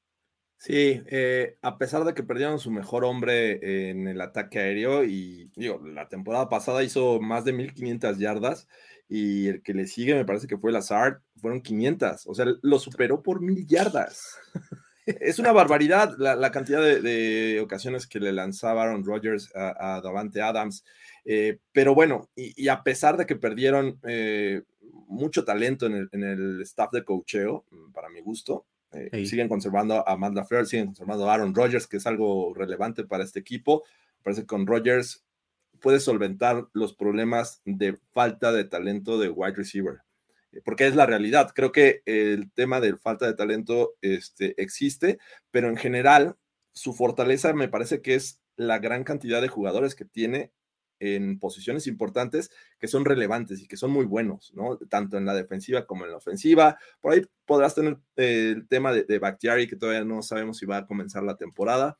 Sí, 0.58 1.02
eh, 1.08 1.58
a 1.62 1.78
pesar 1.78 2.06
de 2.06 2.14
que 2.14 2.24
perdieron 2.24 2.60
su 2.60 2.72
mejor 2.72 3.04
hombre 3.04 3.90
en 3.90 4.08
el 4.08 4.22
ataque 4.22 4.60
aéreo 4.60 5.04
y 5.04 5.52
digo, 5.56 5.80
la 5.86 6.08
temporada 6.08 6.50
pasada 6.50 6.84
hizo 6.84 7.20
más 7.20 7.44
de 7.46 7.54
1500 7.54 8.18
yardas 8.18 8.68
y 9.08 9.48
el 9.48 9.62
que 9.62 9.74
le 9.74 9.86
sigue 9.86 10.16
me 10.16 10.26
parece 10.26 10.48
que 10.48 10.58
fue 10.58 10.72
Lazard, 10.72 11.22
fueron 11.40 11.62
500, 11.62 12.26
o 12.28 12.34
sea, 12.34 12.46
lo 12.62 12.80
superó 12.80 13.22
por 13.22 13.42
mil 13.42 13.68
yardas. 13.68 14.38
es 15.22 15.40
una 15.40 15.52
barbaridad 15.52 16.16
la, 16.18 16.52
cantidad 16.52 16.82
de, 16.82 17.60
ocasiones 17.62 18.08
que 18.08 18.20
le 18.20 18.34
lanzaba 18.34 18.84
Aaron 18.84 19.04
Rodgers 19.04 19.52
a, 19.56 20.02
Davante 20.04 20.42
Adams, 20.42 20.84
eh, 21.26 21.60
pero 21.72 21.94
bueno, 21.94 22.30
y, 22.36 22.68
a 22.68 22.84
pesar 22.84 23.18
de 23.18 23.26
que 23.26 23.36
perdieron 23.36 24.00
eh, 24.08 24.62
mucho 25.08 25.46
talento 25.46 25.86
en 25.86 25.94
el, 25.94 26.10
en 26.12 26.24
el 26.24 26.62
staff 26.62 26.92
de 26.92 27.04
cocheo, 27.04 27.66
para 27.94 28.10
mi 28.10 28.22
gusto, 28.22 28.66
eh, 28.96 29.26
siguen 29.26 29.50
conservando 29.50 30.08
a 30.08 30.16
Matt 30.16 30.36
LaFleur, 30.36 30.66
siguen 30.66 30.88
conservando 30.88 31.30
a 31.30 31.34
Aaron 31.34 31.54
Rodgers, 31.54 31.88
que 31.88 31.98
es 31.98 32.08
algo 32.08 32.54
relevante 32.54 33.04
para 33.04 33.24
este 33.24 33.40
equipo. 33.40 33.84
Parece 34.24 34.42
que 34.42 34.48
con 34.48 34.66
Rodgers 34.66 35.26
puede 35.82 36.00
solventar 36.00 36.68
los 36.74 36.94
problemas 36.94 37.62
de 37.66 37.98
falta 38.12 38.52
de 38.52 38.64
talento 38.64 39.20
de 39.20 39.30
wide 39.30 39.56
receiver, 39.56 40.00
porque 40.64 40.88
es 40.88 40.96
la 40.96 41.06
realidad. 41.06 41.52
Creo 41.54 41.72
que 41.72 42.02
el 42.06 42.52
tema 42.52 42.80
de 42.80 42.98
falta 42.98 43.26
de 43.26 43.34
talento 43.34 43.96
este, 44.02 44.62
existe, 44.62 45.20
pero 45.52 45.70
en 45.70 45.78
general 45.78 46.38
su 46.74 46.94
fortaleza 46.94 47.54
me 47.54 47.68
parece 47.68 48.02
que 48.02 48.16
es 48.16 48.42
la 48.56 48.80
gran 48.80 49.04
cantidad 49.04 49.42
de 49.42 49.48
jugadores 49.48 49.96
que 49.96 50.06
tiene 50.06 50.52
en 51.00 51.40
posiciones 51.40 51.88
importantes 51.88 52.50
que 52.80 52.88
son 52.88 53.06
relevantes 53.06 53.62
y 53.62 53.68
que 53.68 53.78
son 53.78 53.92
muy 53.92 54.06
buenos, 54.06 54.54
¿no? 54.56 54.78
Tanto 54.78 55.18
en 55.18 55.26
la 55.26 55.34
defensiva 55.34 55.86
como 55.86 56.06
en 56.06 56.12
la 56.12 56.18
ofensiva. 56.18 56.78
Por 57.02 57.14
ahí 57.14 57.22
podrás 57.46 57.76
tener 57.76 57.98
eh, 58.16 58.54
el 58.56 58.68
tema 58.68 58.94
de, 58.94 59.04
de 59.04 59.20
Bakhtiari, 59.20 59.68
que 59.68 59.76
todavía 59.76 60.06
no 60.06 60.22
sabemos 60.22 60.58
si 60.58 60.66
va 60.66 60.78
a 60.78 60.88
comenzar 60.88 61.24
la 61.24 61.36
temporada, 61.36 61.98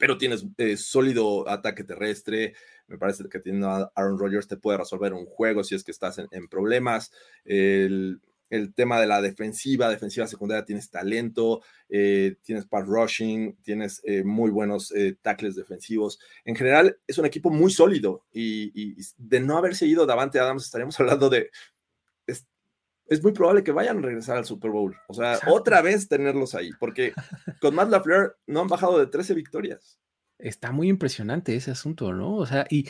pero 0.00 0.16
tienes 0.16 0.46
eh, 0.56 0.78
sólido 0.78 1.46
ataque 1.46 1.84
terrestre. 1.84 2.54
Me 2.88 2.96
parece 2.96 3.22
que 3.28 3.38
teniendo 3.38 3.92
Aaron 3.94 4.18
Rodgers 4.18 4.48
te 4.48 4.56
puede 4.56 4.78
resolver 4.78 5.12
un 5.12 5.26
juego 5.26 5.62
si 5.62 5.74
es 5.74 5.84
que 5.84 5.90
estás 5.90 6.18
en, 6.18 6.48
problemas. 6.48 7.12
El, 7.44 8.18
el 8.48 8.72
tema 8.72 8.98
de 8.98 9.06
la 9.06 9.20
defensiva, 9.20 9.90
defensiva 9.90 10.26
secundaria, 10.26 10.64
tienes 10.64 10.90
talento, 10.90 11.60
eh, 11.90 12.36
tienes 12.42 12.64
pass 12.64 12.86
rushing, 12.86 13.58
tienes 13.62 14.00
eh, 14.04 14.24
muy 14.24 14.50
buenos 14.50 14.90
eh, 14.92 15.18
tackles 15.20 15.54
defensivos. 15.54 16.18
En 16.46 16.56
general, 16.56 16.98
es 17.06 17.18
un 17.18 17.26
equipo 17.26 17.50
muy 17.50 17.70
sólido 17.70 18.24
y, 18.32 18.96
de 19.18 19.40
no 19.40 19.58
haber 19.58 19.76
seguido 19.76 20.06
Davante 20.06 20.40
Adams, 20.40 20.64
estaríamos 20.64 20.98
hablando 21.00 21.28
de. 21.28 21.50
Es, 23.10 23.22
muy 23.22 23.32
probable 23.32 23.62
que 23.62 23.72
vayan 23.72 23.98
a 23.98 24.02
regresar 24.02 24.38
al 24.38 24.44
Super 24.46 24.70
Bowl. 24.70 24.96
O 25.08 25.14
sea, 25.14 25.38
otra 25.48 25.82
vez 25.82 26.08
tenerlos 26.08 26.54
ahí, 26.54 26.70
porque 26.78 27.12
con 27.60 27.74
Matt 27.74 27.90
LaFleur 27.90 28.38
no 28.46 28.60
han 28.60 28.68
bajado 28.68 28.98
de 28.98 29.06
13 29.06 29.34
victorias. 29.34 29.98
Está 30.38 30.72
muy 30.72 30.88
impresionante 30.88 31.54
ese 31.54 31.70
asunto, 31.70 32.12
¿no? 32.12 32.36
O 32.36 32.46
sea, 32.46 32.66
y 32.70 32.88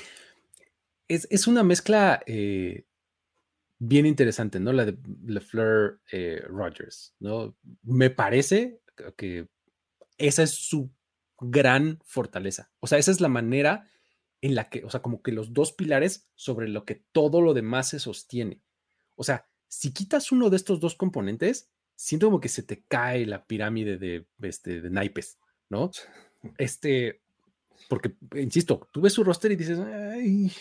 es, 1.08 1.26
es 1.30 1.46
una 1.48 1.64
mezcla 1.64 2.22
bien 3.80 4.06
interesante, 4.06 4.60
¿no? 4.60 4.72
La 4.72 4.84
de 4.84 4.96
LeFleur 5.26 6.00
eh, 6.12 6.44
Rogers, 6.46 7.14
¿no? 7.18 7.56
Me 7.82 8.10
parece 8.10 8.80
que 9.16 9.48
esa 10.18 10.42
es 10.42 10.50
su 10.50 10.92
gran 11.40 11.98
fortaleza. 12.04 12.70
O 12.80 12.86
sea, 12.86 12.98
esa 12.98 13.10
es 13.10 13.20
la 13.20 13.28
manera 13.28 13.90
en 14.42 14.54
la 14.54 14.68
que, 14.68 14.84
o 14.84 14.90
sea, 14.90 15.00
como 15.00 15.22
que 15.22 15.32
los 15.32 15.54
dos 15.54 15.72
pilares 15.72 16.28
sobre 16.34 16.68
lo 16.68 16.84
que 16.84 17.02
todo 17.12 17.40
lo 17.40 17.54
demás 17.54 17.88
se 17.88 17.98
sostiene. 17.98 18.60
O 19.16 19.24
sea, 19.24 19.49
si 19.70 19.92
quitas 19.92 20.32
uno 20.32 20.50
de 20.50 20.56
estos 20.56 20.80
dos 20.80 20.96
componentes, 20.96 21.70
siento 21.94 22.26
como 22.26 22.40
que 22.40 22.48
se 22.48 22.62
te 22.62 22.82
cae 22.88 23.24
la 23.24 23.46
pirámide 23.46 23.96
de, 23.96 24.26
este, 24.42 24.80
de 24.80 24.90
naipes, 24.90 25.38
¿no? 25.68 25.90
Este, 26.58 27.22
porque, 27.88 28.16
insisto, 28.34 28.88
tú 28.92 29.00
ves 29.00 29.12
su 29.12 29.22
roster 29.22 29.52
y 29.52 29.56
dices, 29.56 29.78
ay, 29.78 30.52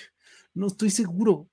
no 0.54 0.68
estoy 0.68 0.92
seguro 0.92 1.50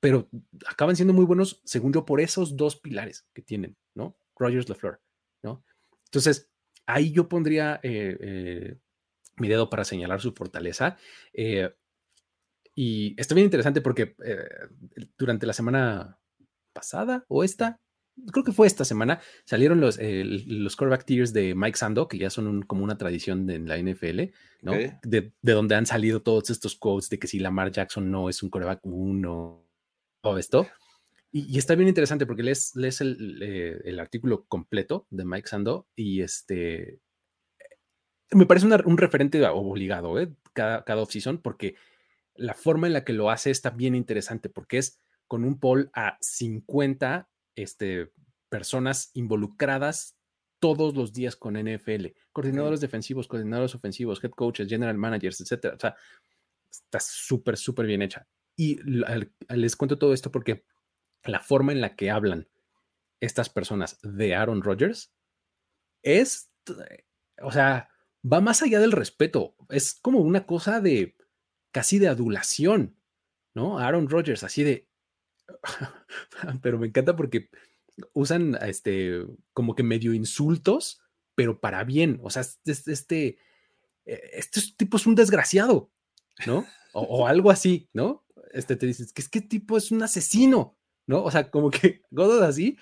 pero 0.00 0.28
acaban 0.66 0.96
siendo 0.96 1.12
muy 1.12 1.26
buenos, 1.26 1.60
según 1.64 1.92
yo, 1.92 2.06
por 2.06 2.20
esos 2.20 2.56
dos 2.56 2.76
pilares 2.76 3.26
que 3.34 3.42
tienen, 3.42 3.76
¿no? 3.94 4.16
Rogers 4.34 4.68
LaFleur, 4.68 5.00
¿no? 5.42 5.62
Entonces, 6.06 6.50
ahí 6.86 7.12
yo 7.12 7.28
pondría 7.28 7.78
eh, 7.82 8.16
eh, 8.18 8.78
mi 9.36 9.48
dedo 9.48 9.68
para 9.68 9.84
señalar 9.84 10.20
su 10.20 10.32
fortaleza. 10.32 10.96
Eh, 11.34 11.70
y 12.74 13.14
está 13.20 13.34
bien 13.34 13.44
interesante 13.44 13.82
porque 13.82 14.16
durante 15.18 15.44
la 15.44 15.52
semana 15.52 16.18
pasada 16.80 17.24
o 17.28 17.44
esta, 17.44 17.78
creo 18.32 18.44
que 18.44 18.52
fue 18.52 18.66
esta 18.66 18.84
semana, 18.84 19.20
salieron 19.44 19.80
los, 19.80 19.98
los 20.00 20.76
coreback 20.76 21.04
tiers 21.04 21.32
de 21.32 21.54
Mike 21.54 21.76
Sando, 21.76 22.08
que 22.08 22.18
ya 22.18 22.30
son 22.30 22.62
como 22.62 22.84
una 22.84 22.96
tradición 22.96 23.48
en 23.50 23.68
la 23.68 23.78
NFL, 23.78 24.20
¿no? 24.62 24.72
De, 24.72 25.32
de, 25.42 25.52
donde 25.52 25.74
han 25.74 25.86
salido 25.86 26.22
todos 26.22 26.48
estos 26.50 26.74
quotes 26.76 27.10
de 27.10 27.18
que 27.18 27.26
si 27.26 27.38
Lamar 27.38 27.70
Jackson 27.70 28.10
no 28.10 28.28
es 28.28 28.42
un 28.42 28.50
coreback 28.50 28.80
uno 28.84 29.66
todo 30.22 30.38
esto. 30.38 30.66
Y, 31.32 31.58
está 31.58 31.74
bien 31.74 31.88
interesante 31.88 32.26
porque 32.26 32.42
lees, 32.42 32.74
lees 32.74 33.00
eh, 33.00 33.80
el, 33.84 34.00
artículo 34.00 34.46
completo 34.46 35.06
de 35.10 35.24
Mike 35.24 35.48
Sando 35.48 35.86
y 35.94 36.22
este 36.22 36.98
me 38.32 38.46
parece 38.46 38.66
un 38.66 38.98
referente 38.98 39.44
obligado 39.44 40.18
¿eh? 40.20 40.32
cada, 40.52 40.84
cada 40.84 41.02
off-season 41.02 41.38
porque 41.38 41.74
la 42.34 42.54
forma 42.54 42.86
en 42.86 42.92
la 42.94 43.04
que 43.04 43.12
lo 43.12 43.30
hace 43.30 43.50
está 43.50 43.70
bien 43.70 43.94
interesante 43.94 44.48
porque 44.48 44.78
es 44.78 45.00
con 45.30 45.44
un 45.44 45.60
poll 45.60 45.92
a 45.94 46.18
50 46.20 47.30
este, 47.54 48.12
personas 48.48 49.12
involucradas 49.14 50.18
todos 50.58 50.96
los 50.96 51.12
días 51.12 51.36
con 51.36 51.54
NFL, 51.54 52.06
coordinadores 52.32 52.80
defensivos, 52.80 53.28
coordinadores 53.28 53.76
ofensivos, 53.76 54.22
head 54.24 54.32
coaches, 54.32 54.68
general 54.68 54.98
managers, 54.98 55.40
etcétera. 55.40 55.76
O 55.76 55.78
sea, 55.78 55.94
está 56.68 56.98
súper, 56.98 57.56
súper 57.56 57.86
bien 57.86 58.02
hecha. 58.02 58.26
Y 58.56 58.80
les 59.48 59.76
cuento 59.76 59.98
todo 59.98 60.12
esto 60.12 60.32
porque 60.32 60.64
la 61.22 61.38
forma 61.38 61.70
en 61.70 61.80
la 61.80 61.94
que 61.94 62.10
hablan 62.10 62.48
estas 63.20 63.50
personas 63.50 64.00
de 64.02 64.34
Aaron 64.34 64.62
Rodgers 64.62 65.14
es, 66.02 66.50
o 67.40 67.52
sea, 67.52 67.88
va 68.20 68.40
más 68.40 68.62
allá 68.62 68.80
del 68.80 68.90
respeto. 68.90 69.54
Es 69.68 69.94
como 69.94 70.18
una 70.18 70.44
cosa 70.44 70.80
de 70.80 71.16
casi 71.70 72.00
de 72.00 72.08
adulación, 72.08 72.96
¿no? 73.54 73.78
Aaron 73.78 74.08
Rodgers, 74.08 74.42
así 74.42 74.64
de. 74.64 74.89
Pero 76.62 76.78
me 76.78 76.86
encanta 76.86 77.16
porque 77.16 77.50
usan 78.12 78.56
este, 78.62 79.26
como 79.52 79.74
que 79.74 79.82
medio 79.82 80.14
insultos, 80.14 81.00
pero 81.34 81.60
para 81.60 81.84
bien. 81.84 82.18
O 82.22 82.30
sea, 82.30 82.42
este, 82.64 83.38
este 84.04 84.60
tipo 84.76 84.96
es 84.96 85.06
un 85.06 85.14
desgraciado, 85.14 85.90
¿no? 86.46 86.66
O, 86.92 87.26
algo 87.26 87.50
así, 87.50 87.88
¿no? 87.92 88.24
Este 88.52 88.76
te 88.76 88.86
dices 88.86 89.12
que 89.12 89.22
es 89.22 89.28
que 89.28 89.40
tipo 89.40 89.76
es 89.76 89.90
un 89.90 90.02
asesino, 90.02 90.76
¿no? 91.06 91.22
O 91.22 91.30
sea, 91.30 91.50
como 91.50 91.70
que 91.70 92.02
cosas 92.14 92.42
así, 92.42 92.76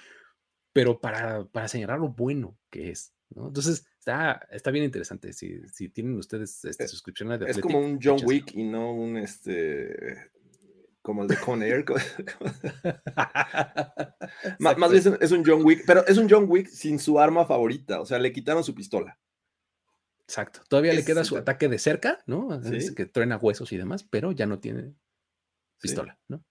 pero 0.73 1.01
para, 1.01 1.45
para 1.47 1.69
señalar 1.69 1.99
lo 1.99 2.09
bueno 2.09 2.59
que 2.71 2.91
es, 2.91 3.13
¿no? 3.31 3.49
Entonces, 3.49 3.87
está, 3.99 4.47
está 4.51 4.71
bien 4.71 4.85
interesante. 4.85 5.33
Si, 5.33 5.61
si 5.69 5.89
tienen 5.89 6.17
ustedes 6.17 6.65
esta 6.65 6.85
eh, 6.85 6.89
suscripción 6.89 7.31
a 7.33 7.37
Es 7.37 7.59
como 7.59 7.81
un 7.81 7.99
John 8.03 8.21
Wick 8.25 8.55
y 8.55 8.65
no 8.65 8.93
un 8.95 9.19
este 9.19 10.31
como 11.09 11.23
el 11.23 11.29
de 11.29 11.39
Con 11.39 11.63
Air. 11.63 11.87
más, 14.59 14.91
bien 14.91 15.17
es 15.23 15.33
un 15.33 15.43
John 15.43 15.65
Wick, 15.65 15.85
pero 15.87 16.07
es 16.07 16.19
un 16.19 16.29
John 16.29 16.45
Wick 16.47 16.69
sin 16.69 16.99
su 16.99 17.19
arma 17.19 17.47
favorita, 17.47 18.03
o 18.03 18.05
sea, 18.05 18.19
le 18.19 18.31
quitaron 18.31 18.63
su 18.63 18.75
pistola. 18.75 19.19
Exacto. 20.21 20.61
Todavía 20.69 20.93
le 20.93 21.07
queda 21.07 21.25
su 21.25 21.39
ataque 21.39 21.69
de 21.69 21.79
cerca, 21.79 22.23
¿no? 22.27 22.61
que 22.95 23.07
truena 23.07 23.39
huesos 23.39 23.73
y 23.73 23.79
demás, 23.79 24.05
pero 24.05 24.33
ya 24.33 24.45
no 24.45 24.61
tiene 24.61 24.97
pistola, 25.81 26.19
¿no? 26.29 26.45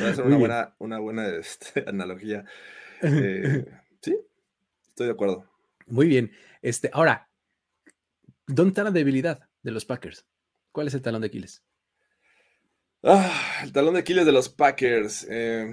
Va 0.00 0.08
a 0.08 0.14
ser 0.14 0.24
una 0.24 0.38
buena, 0.38 0.74
una 0.78 0.98
buena 0.98 1.28
este, 1.28 1.84
analogía. 1.86 2.46
Eh, 3.00 3.64
sí, 4.00 4.18
estoy 4.88 5.06
de 5.06 5.12
acuerdo. 5.12 5.48
Muy 5.86 6.08
bien. 6.08 6.32
Este, 6.62 6.90
ahora, 6.92 7.30
¿dónde 8.48 8.70
está 8.70 8.82
la 8.82 8.90
debilidad 8.90 9.48
de 9.62 9.70
los 9.70 9.84
Packers? 9.84 10.26
¿Cuál 10.72 10.88
es 10.88 10.94
el 10.94 11.02
talón 11.02 11.20
de 11.20 11.28
Aquiles? 11.28 11.62
Ah, 13.02 13.60
el 13.62 13.72
talón 13.72 13.94
de 13.94 14.00
Aquiles 14.00 14.26
de 14.26 14.32
los 14.32 14.48
Packers. 14.48 15.26
Eh, 15.30 15.72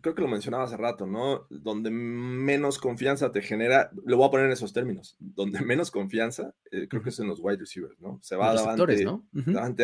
creo 0.00 0.14
que 0.14 0.22
lo 0.22 0.28
mencionaba 0.28 0.64
hace 0.64 0.76
rato, 0.76 1.06
¿no? 1.06 1.46
Donde 1.50 1.90
menos 1.90 2.78
confianza 2.78 3.32
te 3.32 3.42
genera, 3.42 3.90
lo 4.04 4.16
voy 4.16 4.28
a 4.28 4.30
poner 4.30 4.46
en 4.46 4.52
esos 4.52 4.72
términos, 4.72 5.16
donde 5.18 5.60
menos 5.64 5.90
confianza, 5.90 6.54
eh, 6.70 6.86
creo 6.88 7.02
que 7.02 7.10
es 7.10 7.18
en 7.18 7.28
los 7.28 7.40
wide 7.40 7.58
receivers, 7.58 7.98
¿no? 8.00 8.18
Se 8.22 8.36
va 8.36 8.54
Davante, 8.54 9.04
¿no? 9.04 9.26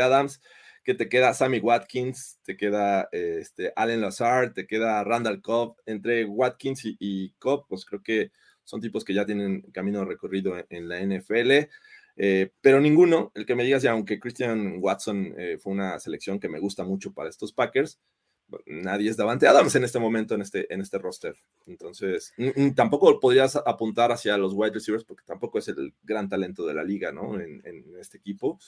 Adams, 0.01 0.41
que 0.85 0.95
te 0.95 1.09
queda 1.09 1.35
Sammy 1.35 1.59
Watkins, 1.59 2.39
te 2.45 2.57
queda 2.57 3.09
este, 3.11 3.73
Allen 3.75 4.01
Lazard, 4.01 4.53
te 4.53 4.67
queda 4.67 5.03
Randall 5.03 5.43
Cobb, 5.43 5.77
entre 5.87 6.25
Watkins 6.25 6.83
y, 6.85 7.31
Cobb, 7.39 7.67
pues 7.69 7.85
creo 7.85 8.03
que 8.03 8.31
son 8.63 8.81
tipos 8.81 9.05
que 9.05 9.15
ya 9.15 9.27
tienen 9.27 9.63
camino 9.73 10.05
recorrido 10.05 10.55
en 10.69 10.89
la 10.89 11.01
NFL. 11.01 11.69
Eh, 12.17 12.51
pero 12.61 12.81
ninguno, 12.81 13.31
el 13.35 13.45
que 13.45 13.55
me 13.55 13.65
digas, 13.65 13.83
ya 13.83 13.93
aunque 13.93 14.19
Christian 14.19 14.79
Watson 14.81 15.35
eh, 15.37 15.59
fue 15.61 15.73
una 15.73 15.99
selección 15.99 16.41
que 16.41 16.49
me 16.49 16.59
gusta 16.59 16.83
mucho 16.83 17.13
para 17.13 17.29
estos 17.29 17.53
Packers, 17.53 18.01
nadie 18.67 19.11
es 19.11 19.17
Davante 19.17 19.47
Adams 19.47 19.75
en 19.75 19.85
este 19.85 19.99
momento 19.99 20.35
en 20.35 20.43
este, 20.43 20.73
en 20.73 20.81
este 20.81 20.99
roster. 20.99 21.37
Entonces, 21.67 22.33
tampoco 22.75 23.19
podrías 23.21 23.57
apuntar 23.57 24.13
hacia 24.13 24.39
los 24.39 24.53
wide 24.55 24.73
receivers 24.73 25.05
porque 25.05 25.25
tampoco 25.27 25.59
es 25.59 25.69
el 25.69 25.95
gran 26.03 26.29
talento 26.29 26.67
de 26.67 26.75
la 26.75 26.85
liga, 26.85 27.13
¿no? 27.13 27.41
En, 27.41 27.63
este 28.01 28.19
equipo. 28.19 28.59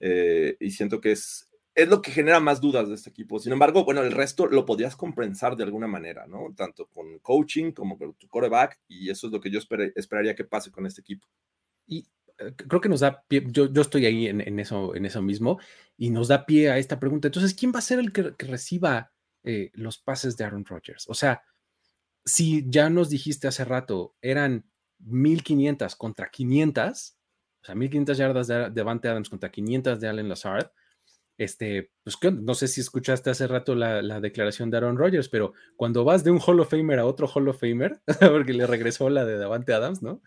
Eh, 0.00 0.56
y 0.58 0.70
siento 0.70 1.00
que 1.00 1.12
es, 1.12 1.50
es 1.74 1.88
lo 1.88 2.00
que 2.00 2.10
genera 2.10 2.40
más 2.40 2.60
dudas 2.60 2.88
de 2.88 2.94
este 2.94 3.10
equipo. 3.10 3.38
Sin 3.38 3.52
embargo, 3.52 3.84
bueno, 3.84 4.02
el 4.02 4.12
resto 4.12 4.46
lo 4.46 4.64
podrías 4.64 4.96
compensar 4.96 5.56
de 5.56 5.64
alguna 5.64 5.86
manera, 5.86 6.26
¿no? 6.26 6.52
Tanto 6.56 6.86
con 6.86 7.18
coaching 7.18 7.72
como 7.72 7.98
con 7.98 8.14
tu 8.14 8.28
coreback, 8.28 8.80
y 8.88 9.10
eso 9.10 9.26
es 9.26 9.32
lo 9.32 9.40
que 9.40 9.50
yo 9.50 9.60
esperaría 9.94 10.34
que 10.34 10.44
pase 10.44 10.70
con 10.70 10.86
este 10.86 11.02
equipo. 11.02 11.26
Y 11.86 12.06
creo 12.56 12.80
que 12.80 12.88
nos 12.88 13.00
da 13.00 13.22
pie, 13.26 13.44
yo, 13.48 13.68
estoy 13.74 14.06
ahí 14.06 14.26
en, 14.26 14.58
eso, 14.58 14.94
en 14.94 15.06
eso 15.06 15.22
mismo, 15.22 15.58
y 15.96 16.10
nos 16.10 16.28
da 16.28 16.46
pie 16.46 16.70
a 16.70 16.78
esta 16.78 16.98
pregunta. 16.98 17.28
Entonces, 17.28 17.54
¿quién 17.54 17.72
va 17.74 17.78
a 17.78 17.82
ser 17.82 17.98
el 17.98 18.12
que, 18.12 18.34
reciba 18.38 19.12
eh, 19.44 19.70
los 19.74 19.98
pases 19.98 20.36
de 20.36 20.44
Aaron 20.44 20.64
Rodgers? 20.64 21.08
O 21.08 21.14
sea, 21.14 21.42
si 22.24 22.64
ya 22.68 22.90
nos 22.90 23.10
dijiste 23.10 23.48
hace 23.48 23.64
rato, 23.64 24.14
eran 24.20 24.64
1500 25.00 25.96
contra 25.96 26.30
500, 26.30 27.16
o 27.62 27.64
sea, 27.64 27.74
1500 27.74 28.18
yardas 28.18 28.46
de 28.46 28.70
Devante 28.70 29.08
Adams 29.08 29.28
contra 29.28 29.50
500 29.50 30.00
de 30.00 30.08
Allen 30.08 30.28
Lazard, 30.28 30.70
este, 31.40 31.90
pues 32.04 32.18
no 32.34 32.54
sé 32.54 32.68
si 32.68 32.82
escuchaste 32.82 33.30
hace 33.30 33.46
rato 33.46 33.74
la, 33.74 34.20
declaración 34.20 34.70
de 34.70 34.76
Aaron 34.76 34.98
Rodgers, 34.98 35.30
pero 35.30 35.54
cuando 35.74 36.04
vas 36.04 36.22
de 36.22 36.30
un 36.30 36.38
Hall 36.38 36.60
of 36.60 36.68
Famer 36.68 36.98
a 36.98 37.06
otro 37.06 37.26
Hall 37.26 37.48
of 37.48 37.58
Famer, 37.58 37.98
porque 38.44 38.52
le 38.52 38.66
regresó 38.66 39.08
la 39.08 39.24
de 39.24 39.38
Davante 39.38 39.72
Adams, 39.72 40.02
¿no? 40.02 40.20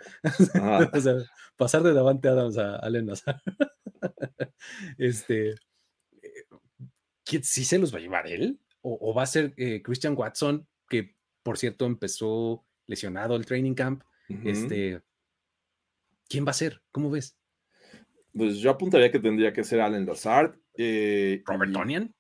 Ah. 0.55 0.89
o 0.91 0.99
sea, 0.99 1.18
pasar 1.55 1.84
de 1.84 1.93
Davante 1.93 2.30
Adams 2.30 2.57
a 2.57 2.78
Allen 2.78 3.05
Nazar. 3.05 3.39
este, 4.97 5.53
¿sí 7.43 7.64
se 7.64 7.78
los 7.78 7.93
va 7.93 7.99
a 7.99 8.01
llevar 8.01 8.26
él? 8.26 8.59
¿O, 8.82 9.14
va 9.14 9.22
a 9.22 9.28
ser 9.28 9.53
eh, 9.57 9.84
Christian 9.84 10.16
Watson, 10.18 10.68
que 10.89 11.16
por 11.43 11.59
cierto 11.59 11.86
empezó 11.86 12.66
lesionado 12.88 13.36
el 13.36 13.45
training 13.45 13.76
camp? 13.76 14.03
Este, 14.43 14.99
¿quién 16.28 16.43
va 16.43 16.49
a 16.49 16.55
ser? 16.55 16.82
¿Cómo 16.91 17.11
ves? 17.11 17.38
Pues 18.36 18.57
yo 18.57 18.72
apuntaría 18.72 19.11
que 19.11 19.20
tendría 19.20 19.53
que 19.53 19.64
ser 19.64 19.80
Allen 19.80 20.07
Lazard 20.07 20.57
eh, 20.76 21.42
Robert 21.46 21.72
Tonian. 21.72 22.14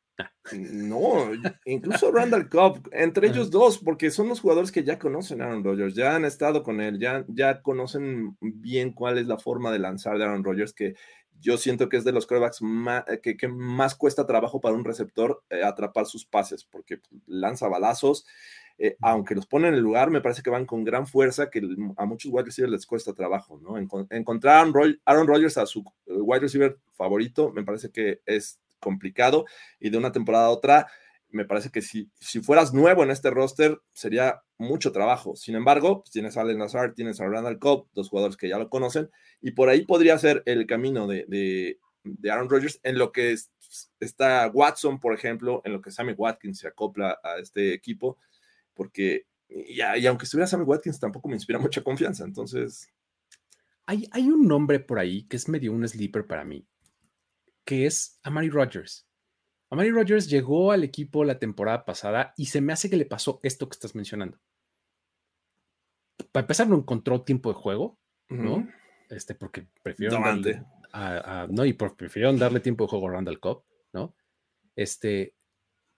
No, 0.51 1.31
incluso 1.65 2.11
Randall 2.11 2.49
Cobb, 2.49 2.87
entre 2.91 3.27
ellos 3.27 3.49
dos, 3.49 3.79
porque 3.79 4.11
son 4.11 4.29
los 4.29 4.41
jugadores 4.41 4.71
que 4.71 4.83
ya 4.83 4.99
conocen 4.99 5.41
a 5.41 5.45
Aaron 5.45 5.63
Rodgers, 5.63 5.95
ya 5.95 6.15
han 6.15 6.25
estado 6.25 6.61
con 6.61 6.81
él, 6.81 6.99
ya, 6.99 7.25
ya 7.29 7.61
conocen 7.61 8.37
bien 8.39 8.91
cuál 8.91 9.17
es 9.17 9.25
la 9.25 9.37
forma 9.37 9.71
de 9.71 9.79
lanzar 9.79 10.17
de 10.17 10.25
Aaron 10.25 10.43
Rodgers, 10.43 10.73
que 10.73 10.95
yo 11.39 11.57
siento 11.57 11.89
que 11.89 11.97
es 11.97 12.03
de 12.03 12.11
los 12.11 12.27
quarterbacks 12.27 12.61
más, 12.61 13.03
que, 13.21 13.35
que, 13.35 13.47
más 13.47 13.95
cuesta 13.95 14.27
trabajo 14.27 14.61
para 14.61 14.75
un 14.75 14.85
receptor 14.85 15.43
eh, 15.49 15.63
atrapar 15.63 16.05
sus 16.05 16.25
pases, 16.25 16.63
porque 16.63 16.99
lanza 17.25 17.67
balazos, 17.67 18.25
eh, 18.77 18.97
aunque 19.01 19.35
los 19.35 19.45
ponen 19.45 19.69
en 19.69 19.75
el 19.75 19.81
lugar, 19.81 20.09
me 20.09 20.21
parece 20.21 20.41
que 20.41 20.49
van 20.49 20.65
con 20.65 20.83
gran 20.83 21.05
fuerza, 21.05 21.49
que 21.49 21.61
a 21.97 22.05
muchos 22.05 22.31
wide 22.31 22.45
receivers 22.45 22.71
les 22.71 22.85
cuesta 22.85 23.13
trabajo, 23.13 23.59
¿no? 23.59 23.77
encontrar 23.77 24.55
a 24.55 24.59
Aaron 25.05 25.27
Rodgers 25.27 25.57
a 25.57 25.65
su 25.65 25.83
eh, 26.07 26.13
wide 26.13 26.41
receiver 26.41 26.77
favorito, 26.93 27.51
me 27.51 27.63
parece 27.63 27.91
que 27.91 28.21
es 28.25 28.59
complicado 28.79 29.45
y 29.79 29.89
de 29.89 29.97
una 29.97 30.11
temporada 30.11 30.47
a 30.47 30.49
otra, 30.49 30.87
me 31.29 31.45
parece 31.45 31.69
que 31.69 31.81
si, 31.81 32.11
si 32.19 32.41
fueras 32.41 32.73
nuevo 32.73 33.03
en 33.03 33.11
este 33.11 33.31
roster, 33.31 33.79
sería 33.91 34.43
mucho 34.57 34.91
trabajo. 34.91 35.35
Sin 35.35 35.55
embargo, 35.55 36.01
pues, 36.01 36.11
tienes 36.11 36.37
a 36.37 36.41
Allen 36.41 36.59
Lazard, 36.59 36.93
tienes 36.93 37.19
a 37.19 37.27
Randall 37.27 37.59
Cobb, 37.59 37.87
dos 37.93 38.09
jugadores 38.09 38.37
que 38.37 38.49
ya 38.49 38.59
lo 38.59 38.69
conocen, 38.69 39.09
y 39.41 39.51
por 39.51 39.69
ahí 39.69 39.85
podría 39.85 40.17
ser 40.19 40.43
el 40.45 40.67
camino 40.67 41.07
de, 41.07 41.25
de, 41.27 41.79
Aaron 42.29 42.49
Rodgers 42.49 42.79
en 42.83 42.97
lo 42.97 43.11
que 43.11 43.35
está 43.99 44.51
Watson, 44.53 44.99
por 44.99 45.13
ejemplo, 45.13 45.61
en 45.63 45.73
lo 45.73 45.81
que 45.81 45.91
Sammy 45.91 46.13
Watkins 46.13 46.59
se 46.59 46.67
acopla 46.67 47.17
a 47.23 47.37
este 47.39 47.73
equipo 47.73 48.17
porque, 48.73 49.27
y, 49.49 49.81
aunque 49.81 50.25
estuviera 50.25 50.47
Sammy 50.47 50.63
Watkins, 50.63 50.99
tampoco 50.99 51.27
me 51.29 51.35
inspira 51.35 51.59
mucha 51.59 51.83
confianza, 51.83 52.23
entonces... 52.23 52.89
Hay, 53.85 54.07
hay 54.11 54.29
un 54.29 54.47
nombre 54.47 54.79
por 54.79 54.97
ahí 54.97 55.23
que 55.27 55.35
es 55.35 55.49
medio 55.49 55.73
un 55.73 55.87
sleeper 55.87 56.25
para 56.25 56.45
mí, 56.45 56.65
que 57.65 57.85
es 57.85 58.19
Amari 58.23 58.49
Rogers. 58.49 59.07
Amari 59.69 59.91
Rogers 59.91 60.29
llegó 60.29 60.71
al 60.71 60.83
equipo 60.83 61.25
la 61.25 61.39
temporada 61.39 61.83
pasada 61.83 62.33
y 62.37 62.45
se 62.45 62.61
me 62.61 62.71
hace 62.71 62.89
que 62.89 62.95
le 62.95 63.05
pasó 63.05 63.39
esto 63.43 63.67
que 63.67 63.73
estás 63.73 63.95
mencionando. 63.95 64.39
Para 66.31 66.43
empezar, 66.43 66.69
no 66.69 66.77
encontró 66.77 67.23
tiempo 67.23 67.49
de 67.49 67.55
juego, 67.55 67.99
¿no? 68.29 68.69
Este, 69.09 69.35
porque 69.35 69.67
prefirieron 69.81 70.23
darle, 70.23 70.63
no, 71.49 71.65
y 71.65 71.73
prefirieron 71.73 72.37
darle 72.37 72.59
tiempo 72.59 72.83
de 72.85 72.89
juego 72.89 73.09
a 73.09 73.11
Randall 73.13 73.39
Cobb, 73.39 73.63
¿no? 73.93 74.15
Este, 74.75 75.35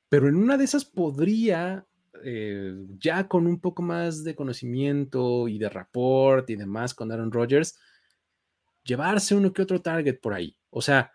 pero 0.10 0.28
en 0.30 0.36
una 0.36 0.58
de 0.58 0.64
esas 0.64 0.86
podría 0.86 1.86
eh, 2.24 2.74
ya 3.00 3.28
con 3.28 3.48
un 3.48 3.60
poco 3.60 3.82
más 3.82 4.24
de 4.24 4.36
conocimiento 4.36 5.48
y 5.48 5.58
de 5.58 5.70
rapport 5.70 6.50
y 6.50 6.56
demás 6.56 6.94
con 6.94 7.12
Aaron 7.12 7.32
Rodgers, 7.32 7.78
llevarse 8.84 9.36
uno 9.36 9.52
que 9.54 9.62
otro 9.62 9.82
target 9.82 10.20
por 10.20 10.34
ahí. 10.34 10.58
O 10.70 10.82
sea, 10.82 11.12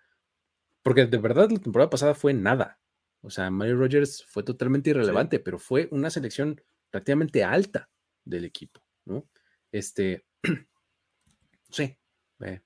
porque 0.83 1.07
de 1.07 1.19
verdad 1.19 1.51
la 1.51 1.59
temporada 1.59 1.91
pasada 1.91 2.15
fue 2.15 2.35
nada. 2.35 2.79
O 3.23 3.31
sea, 3.31 3.51
Mario 3.51 3.77
Rodgers 3.77 4.25
fue 4.25 4.43
totalmente 4.43 4.91
irrelevante, 4.91 5.41
pero 5.41 5.59
fue 5.59 5.89
una 5.91 6.11
selección 6.11 6.61
prácticamente 6.91 7.45
alta 7.45 7.89
del 8.25 8.45
equipo, 8.45 8.81
¿no? 9.05 9.29
Este, 9.71 10.25
sí, 11.71 11.97
eh, 12.41 12.61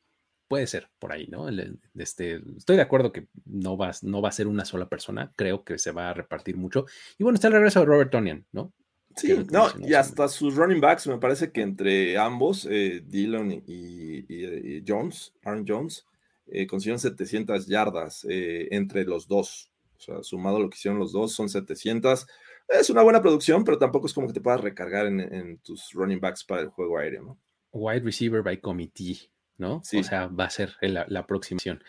puede 0.54 0.68
ser 0.68 0.88
por 1.00 1.10
ahí, 1.10 1.26
¿no? 1.26 1.48
Este, 1.96 2.40
estoy 2.56 2.76
de 2.76 2.82
acuerdo 2.82 3.10
que 3.10 3.26
no 3.44 3.76
va, 3.76 3.90
no 4.02 4.22
va 4.22 4.28
a 4.28 4.32
ser 4.32 4.46
una 4.46 4.64
sola 4.64 4.88
persona, 4.88 5.32
creo 5.34 5.64
que 5.64 5.78
se 5.78 5.90
va 5.90 6.10
a 6.10 6.14
repartir 6.14 6.56
mucho. 6.56 6.86
Y 7.18 7.24
bueno, 7.24 7.34
está 7.34 7.48
el 7.48 7.54
regreso 7.54 7.80
de 7.80 7.86
Robert 7.86 8.12
Tonian, 8.12 8.46
¿no? 8.52 8.72
Sí, 9.16 9.34
no, 9.50 9.66
y 9.80 9.94
hasta 9.94 10.28
sus 10.28 10.54
running 10.54 10.80
backs, 10.80 11.08
me 11.08 11.18
parece 11.18 11.50
que 11.50 11.60
entre 11.60 12.16
ambos, 12.16 12.68
eh, 12.70 13.02
Dillon 13.04 13.64
y, 13.66 14.84
Jones, 14.86 15.34
Aaron 15.42 15.64
Jones, 15.66 16.06
eh, 16.46 16.68
consiguieron 16.68 17.00
700 17.00 17.66
yardas 17.66 18.24
eh, 18.30 18.68
entre 18.70 19.02
los 19.02 19.26
dos. 19.26 19.72
O 19.98 20.00
sea, 20.00 20.22
sumado 20.22 20.60
lo 20.60 20.70
que 20.70 20.76
hicieron 20.76 21.00
los 21.00 21.10
dos, 21.10 21.34
son 21.34 21.48
700. 21.48 22.28
Es 22.68 22.90
una 22.90 23.02
buena 23.02 23.20
producción, 23.20 23.64
pero 23.64 23.76
tampoco 23.76 24.06
es 24.06 24.14
como 24.14 24.28
que 24.28 24.34
te 24.34 24.40
puedas 24.40 24.60
recargar 24.60 25.06
en, 25.06 25.18
en 25.18 25.58
tus 25.58 25.90
running 25.94 26.20
backs 26.20 26.44
para 26.44 26.60
el 26.60 26.68
juego 26.68 26.98
aéreo, 26.98 27.24
¿no? 27.24 27.38
Wide 27.72 28.04
receiver 28.04 28.40
by 28.40 28.60
committee. 28.60 29.33
¿No? 29.58 29.76
O 29.76 29.82
sea, 29.82 30.26
va 30.26 30.44
a 30.44 30.50
ser 30.50 30.74
la, 30.80 31.06
la 31.08 31.20
aproximación. 31.20 31.82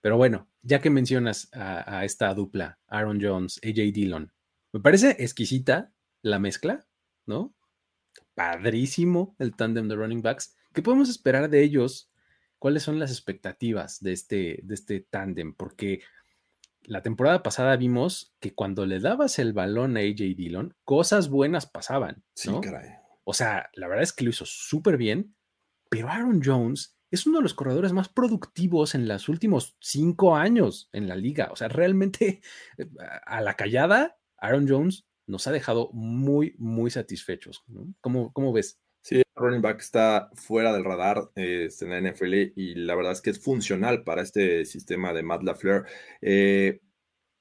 Pero 0.00 0.16
bueno, 0.16 0.48
ya 0.62 0.80
que 0.80 0.90
mencionas 0.90 1.48
a, 1.52 2.04
esta 2.04 2.32
dupla, 2.34 2.78
Aaron 2.86 3.18
Jones, 3.20 3.60
AJ 3.64 3.92
Dillon, 3.92 4.32
me 4.72 4.80
parece 4.80 5.16
exquisita 5.18 5.92
la 6.22 6.38
mezcla, 6.38 6.86
¿no? 7.26 7.54
Padrísimo 8.34 9.34
el 9.38 9.56
tándem 9.56 9.88
de 9.88 9.96
running 9.96 10.22
backs. 10.22 10.56
¿Qué 10.72 10.82
podemos 10.82 11.08
esperar 11.08 11.50
de 11.50 11.62
ellos? 11.62 12.12
¿Cuáles 12.58 12.82
son 12.82 12.98
las 12.98 13.10
expectativas 13.10 14.00
de 14.00 14.12
este, 14.12 14.60
de 14.62 14.74
este 14.74 15.00
tándem? 15.00 15.54
Porque 15.54 16.02
la 16.82 17.02
temporada 17.02 17.42
pasada 17.42 17.76
vimos 17.76 18.34
que 18.40 18.54
cuando 18.54 18.86
le 18.86 19.00
dabas 19.00 19.38
el 19.38 19.52
balón 19.52 19.96
a 19.96 20.00
AJ 20.00 20.36
Dillon, 20.36 20.76
cosas 20.84 21.28
buenas 21.28 21.66
pasaban. 21.66 22.16
¿no? 22.16 22.22
Sí, 22.34 22.50
caray. 22.62 22.90
O 23.24 23.34
sea, 23.34 23.68
la 23.74 23.88
verdad 23.88 24.04
es 24.04 24.12
que 24.12 24.24
lo 24.24 24.30
hizo 24.30 24.46
súper 24.46 24.96
bien, 24.96 25.34
pero 25.90 26.08
Aaron 26.08 26.40
Jones 26.42 26.97
es 27.10 27.26
uno 27.26 27.38
de 27.38 27.42
los 27.42 27.54
corredores 27.54 27.92
más 27.92 28.08
productivos 28.08 28.94
en 28.94 29.08
los 29.08 29.28
últimos 29.28 29.76
cinco 29.80 30.36
años 30.36 30.88
en 30.92 31.08
la 31.08 31.16
liga. 31.16 31.48
O 31.50 31.56
sea, 31.56 31.68
realmente 31.68 32.40
a 33.26 33.40
la 33.40 33.54
callada, 33.54 34.18
Aaron 34.36 34.68
Jones 34.68 35.06
nos 35.26 35.46
ha 35.46 35.52
dejado 35.52 35.90
muy, 35.92 36.54
muy 36.58 36.90
satisfechos. 36.90 37.64
¿Cómo, 38.00 38.32
¿Cómo, 38.32 38.52
ves? 38.52 38.80
Sí, 39.02 39.22
running 39.36 39.62
back 39.62 39.80
está 39.80 40.30
fuera 40.34 40.72
del 40.72 40.84
radar 40.84 41.30
este, 41.34 41.84
en 41.84 41.90
la 41.90 42.10
NFL 42.10 42.34
y 42.56 42.74
la 42.74 42.94
verdad 42.94 43.12
es 43.12 43.20
que 43.20 43.30
es 43.30 43.38
funcional 43.38 44.04
para 44.04 44.22
este 44.22 44.64
sistema 44.64 45.12
de 45.12 45.22
Matt 45.22 45.42
LaFleur. 45.44 45.86
Eh, 46.20 46.80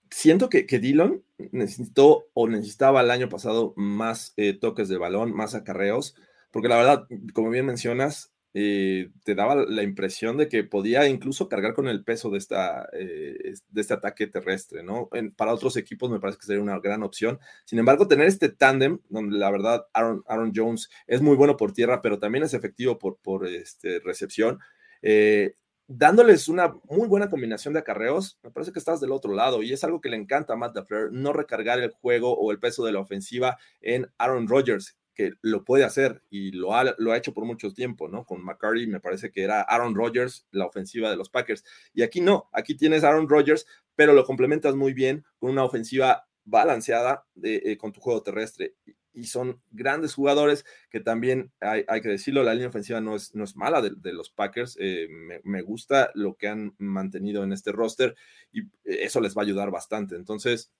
siento 0.10 0.50
que, 0.50 0.66
que, 0.66 0.80
Dillon 0.80 1.24
necesitó 1.52 2.28
o 2.34 2.48
necesitaba 2.48 3.02
el 3.02 3.12
año 3.12 3.30
pasado 3.30 3.74
más 3.76 4.34
eh, 4.38 4.54
toques 4.54 4.90
de 4.90 4.98
balón, 4.98 5.34
más 5.34 5.56
acarreos, 5.56 6.16
porque 6.52 6.70
la 6.70 6.78
verdad, 6.78 7.08
como 7.34 7.50
bien 7.50 7.66
mencionas, 7.66 8.34
eh, 8.60 9.12
te 9.24 9.36
daba 9.36 9.54
la 9.54 9.84
impresión 9.84 10.36
de 10.36 10.50
que 10.50 10.64
podía 10.64 11.08
incluso 11.08 11.48
cargar 11.48 11.76
con 11.76 11.88
el 11.88 12.04
peso 12.04 12.32
de, 12.32 12.40
esta, 12.40 12.90
eh, 12.92 13.54
de 13.70 13.82
este 13.82 13.94
ataque 13.94 14.26
terrestre, 14.26 14.82
¿no? 14.82 15.10
para 15.36 15.54
otros 15.54 15.78
equipos 15.78 16.10
me 16.10 16.20
parece 16.20 16.40
que 16.40 16.48
sería 16.48 16.64
una 16.64 16.80
gran 16.80 17.04
opción. 17.04 17.40
Sin 17.66 17.78
embargo, 17.78 18.08
tener 18.08 18.26
este 18.26 18.50
tándem, 18.50 18.98
donde 19.10 19.38
la 19.38 19.52
verdad 19.52 19.86
Aaron, 19.94 20.24
Aaron, 20.28 20.54
Jones 20.56 20.90
es 21.06 21.22
muy 21.22 21.36
bueno 21.36 21.56
por 21.56 21.72
tierra, 21.72 22.02
pero 22.02 22.18
también 22.18 22.46
es 22.46 22.56
efectivo 22.56 22.98
por, 22.98 23.18
por 23.18 23.46
este, 23.46 24.00
recepción, 24.00 24.58
eh, 25.04 25.54
dándoles 25.88 26.48
una 26.48 26.74
muy 26.90 27.08
buena 27.08 27.30
combinación 27.30 27.76
de 27.76 27.82
acarreos, 27.82 28.40
me 28.42 28.50
parece 28.50 28.74
que 28.74 28.80
estás 28.80 29.00
del 29.00 29.12
otro 29.12 29.36
lado 29.36 29.62
y 29.62 29.72
es 29.72 29.84
algo 29.84 30.02
que 30.02 30.10
le 30.10 30.18
encanta 30.18 30.54
a 30.54 30.56
Matt 30.56 30.76
LaFleur, 30.76 31.14
no 31.14 31.32
recargar 31.32 31.78
el 31.80 31.92
juego 31.92 32.36
o 32.36 32.52
el 32.52 32.58
peso 32.58 32.84
de 32.84 32.92
la 32.92 33.02
ofensiva 33.02 33.60
en 33.82 34.12
Aaron 34.18 34.48
Rodgers, 34.48 34.97
que 35.18 35.34
lo 35.42 35.66
puede 35.66 35.84
hacer 35.84 36.22
y 36.30 36.52
lo 36.52 36.76
ha, 36.76 36.94
lo 37.00 37.12
ha 37.12 37.18
hecho 37.18 37.34
por 37.34 37.44
mucho 37.44 37.74
tiempo, 37.74 38.08
¿no? 38.08 38.24
Con 38.24 38.44
McCarty 38.44 38.86
me 38.86 39.00
parece 39.00 39.32
que 39.32 39.42
era 39.42 39.62
Aaron 39.62 39.96
Rodgers, 39.96 40.46
la 40.52 40.68
ofensiva 40.68 41.10
de 41.10 41.18
los 41.18 41.32
Packers. 41.32 41.66
Y 41.92 42.04
aquí 42.04 42.22
no, 42.22 42.50
aquí 42.54 42.76
tienes 42.76 43.04
Aaron 43.04 43.28
Rodgers, 43.28 43.66
pero 43.96 44.14
lo 44.14 44.24
complementas 44.26 44.76
muy 44.76 44.94
bien 44.94 45.26
con 45.40 45.50
una 45.50 45.64
ofensiva 45.64 46.28
balanceada 46.46 47.26
eh, 47.42 47.76
con 47.78 47.92
tu 47.92 48.00
juego 48.00 48.22
terrestre. 48.22 48.76
Y 49.12 49.26
son 49.26 49.60
grandes 49.72 50.14
jugadores 50.14 50.64
que 50.92 51.00
también, 51.00 51.52
hay, 51.62 51.84
que 52.02 52.10
decirlo, 52.10 52.44
la 52.44 52.54
línea 52.54 52.70
ofensiva 52.70 53.02
no 53.02 53.16
es, 53.16 53.34
no 53.34 53.44
es 53.44 53.56
mala 53.56 53.82
de, 53.82 54.14
los 54.14 54.30
Packers. 54.30 54.78
Eh, 54.80 55.08
me, 55.44 55.62
gusta 55.64 56.12
lo 56.14 56.36
que 56.36 56.48
han 56.48 56.76
mantenido 56.78 57.44
en 57.44 57.54
este 57.54 57.72
roster 57.72 58.16
y 58.52 58.62
eso 58.84 59.20
les 59.20 59.36
va 59.36 59.42
a 59.42 59.46
ayudar 59.46 59.72
bastante. 59.72 60.16
Entonces, 60.16 60.72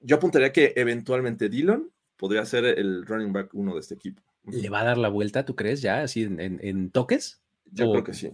yo 0.00 0.16
apuntaría 0.16 0.54
que 0.54 0.72
eventualmente 0.74 1.50
Dillon 1.50 1.92
podría 2.18 2.44
ser 2.44 2.66
el 2.66 3.06
running 3.06 3.32
back 3.32 3.54
uno 3.54 3.72
de 3.72 3.80
este 3.80 3.94
equipo. 3.94 4.22
¿Le 4.44 4.68
va 4.68 4.80
a 4.80 4.84
dar 4.84 4.98
la 4.98 5.08
vuelta, 5.08 5.46
tú 5.46 5.56
crees, 5.56 5.80
ya, 5.80 6.02
así 6.02 6.22
en, 6.24 6.90
toques? 6.90 7.40
Yo 7.72 7.90
creo 7.90 8.04
que 8.04 8.14
sí. 8.14 8.32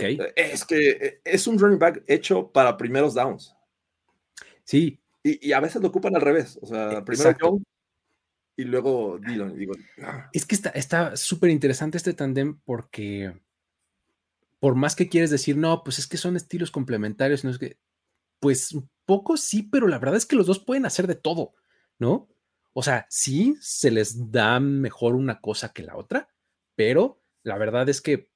Eh, 0.00 0.32
es 0.34 0.64
que 0.64 0.90
eh, 0.90 1.20
es 1.24 1.46
un 1.46 1.58
running 1.58 1.78
back 1.78 2.02
hecho 2.06 2.50
para 2.50 2.76
primeros 2.76 3.14
downs. 3.14 3.54
Sí. 4.64 4.98
Y, 5.22 5.52
a 5.52 5.60
veces 5.60 5.82
lo 5.82 5.88
ocupan 5.88 6.14
al 6.14 6.22
revés. 6.22 6.58
O 6.62 6.66
sea, 6.66 7.04
primero 7.04 7.34
Jones 7.38 7.62
y 8.56 8.64
luego 8.64 9.18
Dillon. 9.18 9.56
Digo, 9.56 9.74
Es 10.32 10.46
que 10.46 10.54
está 10.74 11.16
súper 11.16 11.50
interesante 11.50 11.96
este 11.96 12.14
tandem 12.14 12.58
porque 12.64 13.32
por 14.60 14.74
más 14.74 14.96
que 14.96 15.08
quieres 15.08 15.30
decir, 15.30 15.56
no, 15.58 15.84
pues 15.84 15.98
es 15.98 16.06
que 16.06 16.16
son 16.16 16.36
estilos 16.36 16.70
complementarios, 16.70 17.44
no 17.44 17.50
es 17.50 17.58
que, 17.58 17.76
pues 18.40 18.72
un 18.72 18.88
poco 19.04 19.36
sí, 19.36 19.62
pero 19.62 19.88
la 19.88 19.98
verdad 19.98 20.16
es 20.16 20.24
que 20.24 20.36
los 20.36 20.46
dos 20.46 20.58
pueden 20.58 20.86
hacer 20.86 21.06
de 21.06 21.16
todo, 21.16 21.52
¿no? 21.98 22.28
O 22.74 22.82
sea, 22.82 23.06
sí 23.08 23.56
se 23.60 23.90
les 23.90 24.30
da 24.32 24.60
mejor 24.60 25.14
una 25.14 25.40
cosa 25.40 25.72
que 25.72 25.84
la 25.84 25.96
otra, 25.96 26.28
pero 26.74 27.22
la 27.44 27.56
verdad 27.56 27.88
es 27.88 28.00
que 28.02 28.30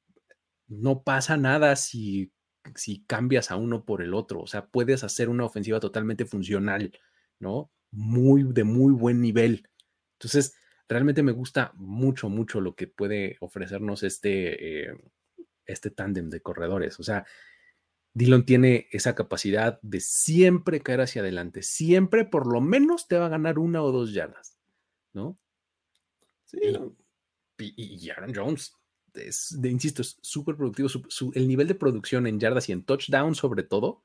no 0.69 1.03
pasa 1.03 1.37
nada 1.37 1.75
si, 1.77 2.33
si 2.77 3.05
cambias 3.05 3.51
a 3.51 3.57
uno 3.57 3.85
por 3.85 4.01
el 4.01 4.15
otro. 4.15 4.41
O 4.41 4.47
sea, 4.47 4.67
puedes 4.67 5.03
hacer 5.03 5.29
una 5.29 5.45
ofensiva 5.45 5.81
totalmente 5.81 6.25
funcional, 6.25 6.93
¿no? 7.41 7.73
Muy, 7.91 8.45
de 8.45 8.65
muy 8.65 8.93
buen 8.93 9.21
nivel. 9.21 9.69
Entonces, 10.15 10.55
realmente 10.89 11.23
me 11.23 11.33
gusta 11.33 11.73
mucho, 11.75 12.29
mucho 12.29 12.61
lo 12.61 12.77
que 12.77 12.87
puede 12.87 13.37
ofrecernos 13.41 14.05
este, 14.05 14.91
eh, 14.91 14.97
este 15.67 15.91
tándem 15.91 16.31
de 16.31 16.41
corredores. 16.41 17.01
O 17.01 17.03
sea, 17.03 17.27
Dillon 18.15 18.45
tiene 18.45 18.89
esa 18.91 19.15
capacidad 19.15 19.79
de 19.83 20.01
siempre 20.01 20.81
caer 20.81 21.03
hacia 21.03 21.23
adelante, 21.23 21.63
siempre 21.63 22.25
por 22.25 22.51
lo 22.53 22.61
menos 22.61 23.07
te 23.07 23.19
va 23.19 23.27
a 23.27 23.31
ganar 23.31 23.59
una 23.59 23.83
o 23.83 23.93
dos 23.93 24.13
yardas, 24.13 24.59
¿no? 25.13 25.39
Sí. 26.45 26.59
Y, 27.59 28.11
Aaron 28.11 28.35
Jones, 28.35 28.73
es, 29.15 29.57
de, 29.61 29.69
insisto, 29.69 30.03
es 30.03 30.19
súper 30.23 30.57
productivo. 30.57 30.89
el 31.35 31.49
nivel 31.49 31.67
de 31.67 31.75
producción 31.75 32.27
en 32.27 32.39
yardas 32.39 32.69
y 32.69 32.73
en 32.73 32.85
touchdown, 32.85 33.35
sobre 33.35 33.65
todo, 33.65 34.03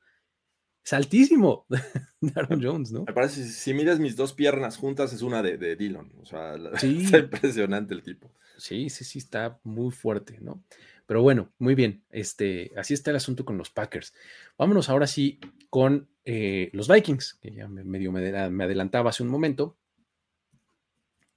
es 0.84 0.92
altísimo 0.92 1.66
Aaron 2.34 2.62
Jones, 2.62 2.92
¿no? 2.92 3.04
Me 3.04 3.12
parece, 3.12 3.44
si 3.44 3.72
miras 3.72 3.98
mis 3.98 4.16
dos 4.16 4.34
piernas 4.34 4.76
juntas, 4.76 5.12
es 5.12 5.22
una 5.22 5.42
de, 5.42 5.56
de 5.56 5.76
Dillon. 5.76 6.12
O 6.20 6.26
sea, 6.26 6.56
sí. 6.78 7.04
está 7.04 7.18
impresionante 7.18 7.94
el 7.94 8.02
tipo. 8.02 8.30
Sí, 8.58 8.90
sí, 8.90 9.04
sí, 9.04 9.18
está 9.18 9.58
muy 9.64 9.90
fuerte, 9.90 10.38
¿no? 10.40 10.62
Pero 11.06 11.22
bueno, 11.22 11.52
muy 11.58 11.74
bien. 11.74 12.04
Este, 12.10 12.72
así 12.76 12.94
está 12.94 13.10
el 13.10 13.16
asunto 13.16 13.44
con 13.44 13.58
los 13.58 13.70
Packers. 13.70 14.14
Vámonos 14.56 14.88
ahora 14.88 15.06
sí 15.06 15.38
con 15.70 16.08
eh, 16.24 16.70
los 16.72 16.88
Vikings, 16.88 17.34
que 17.42 17.52
ya 17.52 17.68
me, 17.68 17.84
medio 17.84 18.10
me, 18.12 18.26
adelantaba 18.64 19.10
hace 19.10 19.22
un 19.22 19.28
momento. 19.28 19.76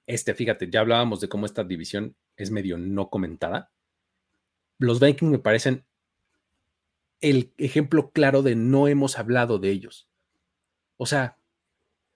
Este, 0.06 0.34
fíjate, 0.34 0.70
ya 0.70 0.80
hablábamos 0.80 1.20
de 1.20 1.28
cómo 1.28 1.46
esta 1.46 1.64
división 1.64 2.16
es 2.38 2.52
medio 2.52 2.78
no 2.78 3.10
comentada. 3.10 3.72
Los 4.80 5.00
Vikings 5.00 5.32
me 5.32 5.40
parecen 5.40 5.84
el 7.20 7.52
ejemplo 7.58 8.12
claro 8.12 8.44
de 8.44 8.56
no 8.56 8.88
hemos 8.88 9.18
hablado 9.18 9.60
de 9.60 9.72
ellos. 9.72 10.08
O 10.98 11.06
sea, 11.06 11.38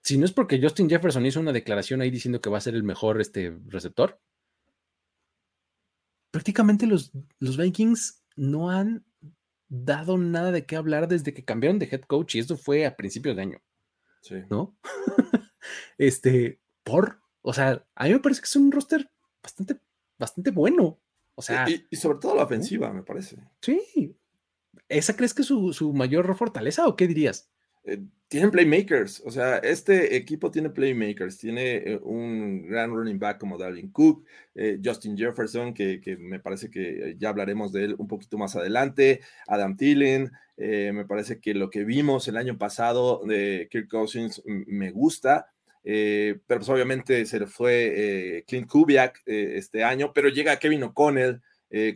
si 0.00 0.16
no 0.16 0.24
es 0.24 0.32
porque 0.32 0.60
Justin 0.60 0.88
Jefferson 0.88 1.26
hizo 1.26 1.40
una 1.40 1.52
declaración 1.52 2.00
ahí 2.00 2.10
diciendo 2.10 2.40
que 2.40 2.50
va 2.50 2.58
a 2.58 2.62
ser 2.62 2.74
el 2.74 2.82
mejor 2.82 3.20
este, 3.20 3.56
receptor, 3.66 4.20
prácticamente 6.32 6.86
los, 6.86 7.12
los 7.38 7.56
Vikings 7.56 8.24
no 8.34 8.70
han 8.70 9.04
dado 9.68 10.18
nada 10.18 10.50
de 10.50 10.66
qué 10.66 10.74
hablar 10.74 11.06
desde 11.06 11.32
que 11.32 11.44
cambiaron 11.44 11.78
de 11.78 11.88
head 11.90 12.02
coach 12.02 12.34
y 12.34 12.40
eso 12.40 12.56
fue 12.56 12.84
a 12.84 12.96
principios 12.96 13.36
de 13.36 13.42
año. 13.42 13.62
Sí. 14.22 14.36
¿No? 14.50 14.76
este, 15.98 16.60
por, 16.82 17.20
o 17.42 17.52
sea, 17.52 17.86
a 17.94 18.04
mí 18.04 18.12
me 18.12 18.18
parece 18.18 18.40
que 18.40 18.46
es 18.46 18.56
un 18.56 18.72
roster 18.72 19.08
bastante, 19.42 19.78
bastante 20.18 20.50
bueno. 20.50 20.98
O 21.34 21.42
sea. 21.42 21.66
Y, 21.68 21.96
sobre 21.96 22.18
todo 22.18 22.34
la 22.34 22.44
ofensiva, 22.44 22.92
me 22.92 23.02
parece. 23.02 23.36
Sí. 23.60 24.16
¿Esa 24.88 25.16
crees 25.16 25.34
que 25.34 25.42
es 25.42 25.48
su, 25.48 25.72
su 25.72 25.92
mayor 25.92 26.34
fortaleza 26.34 26.86
o 26.86 26.96
qué 26.96 27.06
dirías? 27.06 27.51
Eh, 27.84 28.00
tienen 28.28 28.50
playmakers, 28.50 29.22
o 29.26 29.30
sea, 29.30 29.58
este 29.58 30.16
equipo 30.16 30.50
tiene 30.50 30.70
playmakers, 30.70 31.36
tiene 31.36 31.76
eh, 31.76 32.00
un 32.02 32.66
gran 32.66 32.90
running 32.90 33.18
back 33.18 33.38
como 33.38 33.58
Darwin 33.58 33.90
Cook, 33.90 34.24
eh, 34.54 34.78
Justin 34.82 35.18
Jefferson, 35.18 35.74
que, 35.74 36.00
me 36.18 36.40
parece 36.40 36.70
que 36.70 37.14
ya 37.18 37.28
hablaremos 37.28 37.72
de 37.72 37.84
él 37.84 37.94
un 37.98 38.08
poquito 38.08 38.38
más 38.38 38.56
adelante, 38.56 39.20
Adam 39.46 39.76
Thielen, 39.76 40.30
me 40.56 41.04
parece 41.06 41.40
que 41.40 41.54
lo 41.54 41.70
que 41.70 41.82
vimos 41.82 42.28
el 42.28 42.36
año 42.36 42.56
pasado 42.56 43.22
de 43.26 43.68
Kirk 43.68 43.88
Cousins 43.88 44.40
me 44.44 44.92
gusta, 44.92 45.46
pero 45.82 46.40
pues 46.46 46.68
obviamente 46.68 47.26
se 47.26 47.40
le 47.40 47.46
fue 47.48 48.44
Clint 48.46 48.68
Kubiak 48.68 49.22
este 49.26 49.82
año, 49.82 50.12
pero 50.14 50.28
llega 50.28 50.60
Kevin 50.60 50.84
O'Connell, 50.84 51.40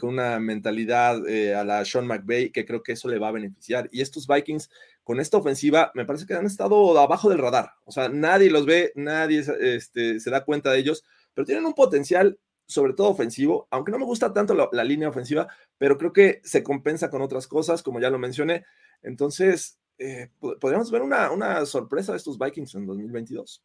con 0.01 0.15
una 0.15 0.41
mentalidad 0.41 1.23
a 1.55 1.65
la 1.65 1.85
Sean 1.85 2.09
McVay, 2.09 2.51
que 2.51 2.67
creo 2.67 2.83
que 2.83 2.93
eso 2.93 3.09
le 3.09 3.21
va 3.21 3.29
a 3.29 3.33
beneficiar. 3.33 3.89
Y 3.93 4.01
estos 4.01 4.27
Vikings 4.27 4.69
con 5.07 5.21
esta 5.21 5.37
ofensiva, 5.37 5.93
me 5.95 6.05
parece 6.05 6.27
que 6.27 6.35
han 6.35 6.47
estado 6.47 6.99
abajo 6.99 7.29
del 7.31 7.39
radar. 7.39 7.75
O 7.85 7.93
sea, 7.93 8.09
nadie 8.09 8.51
los 8.51 8.67
ve, 8.67 8.91
nadie 8.97 9.45
este, 9.61 10.19
se 10.19 10.31
da 10.31 10.45
cuenta 10.45 10.73
de 10.73 10.81
ellos, 10.81 11.05
pero 11.33 11.47
tienen 11.47 11.65
un 11.65 11.75
potencial, 11.75 12.41
sobre 12.67 12.93
todo 12.93 13.11
ofensivo, 13.11 13.69
aunque 13.71 13.93
no 13.93 14.01
me 14.01 14.05
gusta 14.05 14.33
tanto 14.33 14.53
la, 14.53 14.83
línea 14.83 15.09
ofensiva, 15.09 15.47
pero 15.79 15.97
creo 15.97 16.13
que 16.13 16.41
se 16.43 16.65
compensa 16.65 17.09
con 17.09 17.23
otras 17.23 17.47
cosas, 17.47 17.85
como 17.85 18.01
ya 18.01 18.11
lo 18.11 18.19
mencioné. 18.19 18.65
Entonces, 19.01 19.79
eh, 19.99 20.33
podríamos 20.41 20.91
ver 20.91 21.03
una, 21.03 21.31
una 21.31 21.65
sorpresa 21.67 22.11
de 22.11 22.19
estos 22.19 22.37
Vikings 22.37 22.75
en 22.75 22.87
2022. 22.87 23.63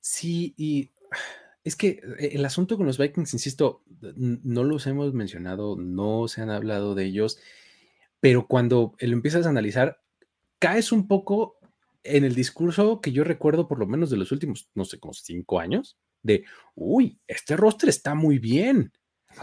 Sí, 0.00 0.54
y 0.56 0.90
es 1.62 1.76
que 1.76 2.00
eh, 2.18 2.30
el 2.32 2.44
asunto 2.44 2.76
con 2.76 2.86
los 2.86 2.98
Vikings, 2.98 3.32
insisto, 3.32 3.84
no 4.16 4.64
los 4.64 4.88
hemos 4.88 5.14
mencionado, 5.14 5.76
no 5.76 6.26
se 6.26 6.42
han 6.42 6.50
hablado 6.50 6.96
de 6.96 7.04
ellos, 7.04 7.38
pero 8.18 8.48
cuando 8.48 8.96
lo 8.98 9.12
empiezas 9.12 9.46
a 9.46 9.50
analizar, 9.50 10.00
caes 10.58 10.92
un 10.92 11.06
poco 11.06 11.58
en 12.02 12.24
el 12.24 12.34
discurso 12.34 13.00
que 13.00 13.12
yo 13.12 13.24
recuerdo 13.24 13.68
por 13.68 13.78
lo 13.78 13.86
menos 13.86 14.10
de 14.10 14.16
los 14.16 14.32
últimos, 14.32 14.68
no 14.74 14.84
sé, 14.84 14.98
como 14.98 15.12
cinco 15.12 15.60
años, 15.60 15.98
de, 16.22 16.44
uy, 16.74 17.18
este 17.26 17.56
roster 17.56 17.88
está 17.88 18.14
muy 18.14 18.38
bien, 18.38 18.92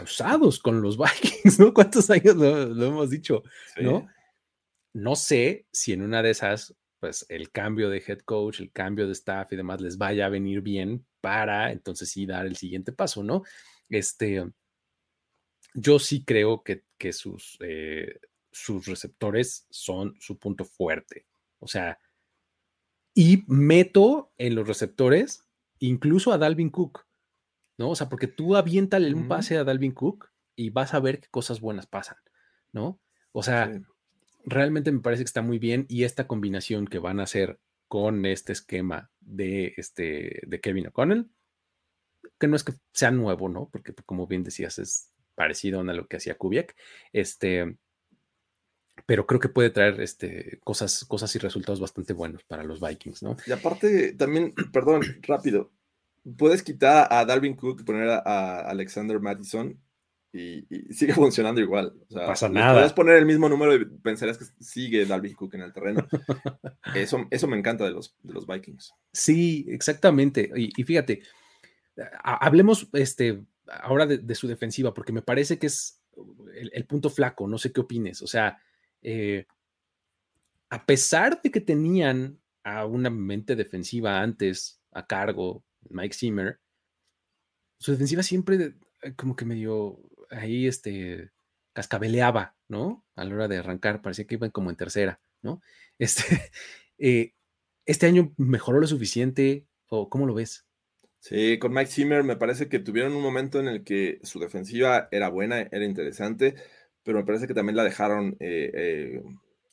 usados 0.02 0.58
con 0.58 0.82
los 0.82 0.98
Vikings, 0.98 1.58
¿no? 1.58 1.72
¿Cuántos 1.72 2.10
años 2.10 2.36
lo, 2.36 2.86
hemos 2.86 3.10
dicho? 3.10 3.42
¿No? 3.80 4.06
No 4.92 5.16
sé 5.16 5.66
si 5.72 5.92
en 5.92 6.02
una 6.02 6.22
de 6.22 6.30
esas, 6.30 6.74
pues 7.00 7.26
el 7.28 7.50
cambio 7.50 7.90
de 7.90 8.02
head 8.06 8.20
coach, 8.20 8.60
el 8.60 8.72
cambio 8.72 9.06
de 9.06 9.12
staff 9.12 9.52
y 9.52 9.56
demás 9.56 9.80
les 9.80 9.98
vaya 9.98 10.26
a 10.26 10.30
venir 10.30 10.60
bien 10.62 11.06
para 11.20 11.72
entonces 11.72 12.10
sí 12.10 12.26
dar 12.26 12.46
el 12.46 12.56
siguiente 12.56 12.92
paso, 12.92 13.22
¿no? 13.22 13.42
Este, 13.88 14.44
yo 15.74 15.98
sí 15.98 16.24
creo 16.24 16.62
que, 16.62 16.84
que 16.98 17.12
sus, 17.12 17.58
eh, 17.60 18.18
sus 18.56 18.86
receptores 18.86 19.66
son 19.70 20.16
su 20.18 20.38
punto 20.38 20.64
fuerte. 20.64 21.26
O 21.58 21.68
sea, 21.68 21.98
y 23.14 23.44
meto 23.48 24.32
en 24.38 24.54
los 24.54 24.66
receptores 24.66 25.46
incluso 25.78 26.32
a 26.32 26.38
Dalvin 26.38 26.70
Cook, 26.70 27.06
¿no? 27.76 27.90
O 27.90 27.96
sea, 27.96 28.08
porque 28.08 28.28
tú 28.28 28.56
aviéntale 28.56 29.12
un 29.12 29.28
pase 29.28 29.58
a 29.58 29.64
Dalvin 29.64 29.92
Cook 29.92 30.30
y 30.54 30.70
vas 30.70 30.94
a 30.94 31.00
ver 31.00 31.20
qué 31.20 31.28
cosas 31.28 31.60
buenas 31.60 31.86
pasan, 31.86 32.16
¿no? 32.72 32.98
O 33.32 33.42
sea, 33.42 33.70
realmente 34.46 34.90
me 34.90 35.00
parece 35.00 35.22
que 35.22 35.28
está 35.28 35.42
muy 35.42 35.58
bien 35.58 35.84
y 35.90 36.04
esta 36.04 36.26
combinación 36.26 36.86
que 36.86 36.98
van 36.98 37.20
a 37.20 37.24
hacer 37.24 37.60
con 37.88 38.24
este 38.24 38.52
esquema 38.52 39.10
de, 39.20 39.74
este, 39.76 40.40
de 40.46 40.60
Kevin 40.62 40.88
O'Connell, 40.88 41.30
que 42.38 42.48
no 42.48 42.56
es 42.56 42.64
que 42.64 42.72
sea 42.92 43.10
nuevo, 43.10 43.50
¿no? 43.50 43.68
Porque 43.70 43.94
como 44.06 44.26
bien 44.26 44.44
decías, 44.44 44.78
es 44.78 45.12
parecido 45.34 45.80
a 45.80 45.84
lo 45.84 46.08
que 46.08 46.16
hacía 46.16 46.38
Kubiak, 46.38 46.74
este, 47.12 47.76
pero 49.04 49.26
creo 49.26 49.40
que 49.40 49.48
puede 49.48 49.70
traer 49.70 50.00
este, 50.00 50.58
cosas, 50.64 51.04
cosas 51.04 51.34
y 51.36 51.38
resultados 51.38 51.80
bastante 51.80 52.14
buenos 52.14 52.42
para 52.44 52.64
los 52.64 52.80
Vikings, 52.80 53.22
¿no? 53.22 53.36
Y 53.46 53.52
aparte, 53.52 54.14
también, 54.14 54.54
perdón, 54.72 55.02
rápido, 55.22 55.70
puedes 56.38 56.62
quitar 56.62 57.08
a 57.10 57.24
Dalvin 57.24 57.54
Cook 57.54 57.80
y 57.80 57.84
poner 57.84 58.08
a, 58.08 58.60
Alexander 58.60 59.20
Madison 59.20 59.78
y, 60.32 60.66
sigue 60.92 61.14
funcionando 61.14 61.60
igual. 61.60 61.94
O 62.08 62.12
sea, 62.12 62.26
pasa 62.26 62.48
nada. 62.48 62.74
Puedes 62.74 62.92
poner 62.92 63.16
el 63.16 63.26
mismo 63.26 63.48
número 63.48 63.74
y 63.74 63.84
pensarías 63.84 64.38
que 64.38 64.46
sigue 64.60 65.06
Dalvin 65.06 65.34
Cook 65.34 65.54
en 65.54 65.62
el 65.62 65.72
terreno. 65.72 66.06
eso, 66.94 67.26
eso 67.30 67.46
me 67.46 67.58
encanta 67.58 67.84
de 67.84 67.90
los, 67.90 68.16
de 68.22 68.32
los 68.32 68.46
Vikings. 68.46 68.94
Sí, 69.12 69.66
exactamente. 69.68 70.50
Y, 70.56 70.82
fíjate, 70.82 71.22
hablemos 72.22 72.88
este, 72.92 73.44
ahora 73.66 74.06
de, 74.06 74.34
su 74.34 74.48
defensiva, 74.48 74.92
porque 74.92 75.12
me 75.12 75.22
parece 75.22 75.58
que 75.58 75.68
es 75.68 76.02
el, 76.54 76.70
el 76.74 76.86
punto 76.86 77.08
flaco. 77.08 77.46
No 77.46 77.58
sé 77.58 77.72
qué 77.72 77.80
opines. 77.80 78.20
O 78.22 78.26
sea, 78.26 78.58
eh, 79.06 79.46
a 80.68 80.84
pesar 80.84 81.40
de 81.40 81.52
que 81.52 81.60
tenían 81.60 82.40
a 82.64 82.86
una 82.86 83.08
mente 83.08 83.54
defensiva 83.54 84.20
antes 84.20 84.80
a 84.90 85.06
cargo, 85.06 85.64
Mike 85.88 86.12
Zimmer, 86.12 86.58
su 87.78 87.92
defensiva 87.92 88.24
siempre 88.24 88.74
eh, 89.02 89.14
como 89.14 89.36
que 89.36 89.44
medio 89.44 90.00
ahí 90.28 90.66
este 90.66 91.30
cascabeleaba, 91.72 92.56
¿no? 92.66 93.04
A 93.14 93.24
la 93.24 93.34
hora 93.36 93.48
de 93.48 93.58
arrancar, 93.58 94.02
parecía 94.02 94.26
que 94.26 94.34
iban 94.34 94.50
como 94.50 94.70
en 94.70 94.76
tercera, 94.76 95.20
¿no? 95.40 95.62
Este, 95.98 96.50
eh, 96.98 97.32
este 97.86 98.06
año 98.06 98.34
mejoró 98.36 98.80
lo 98.80 98.88
suficiente, 98.88 99.66
o 99.86 100.10
cómo 100.10 100.26
lo 100.26 100.34
ves? 100.34 100.66
Sí, 101.20 101.58
con 101.60 101.72
Mike 101.72 101.92
Zimmer 101.92 102.24
me 102.24 102.36
parece 102.36 102.68
que 102.68 102.80
tuvieron 102.80 103.14
un 103.14 103.22
momento 103.22 103.60
en 103.60 103.68
el 103.68 103.84
que 103.84 104.18
su 104.24 104.40
defensiva 104.40 105.08
era 105.12 105.28
buena, 105.28 105.60
era 105.60 105.84
interesante, 105.84 106.56
pero 107.06 107.18
me 107.18 107.24
parece 107.24 107.46
que 107.46 107.54
también 107.54 107.76
la 107.76 107.84
dejaron 107.84 108.36
eh, 108.40 108.70
eh, 108.74 109.22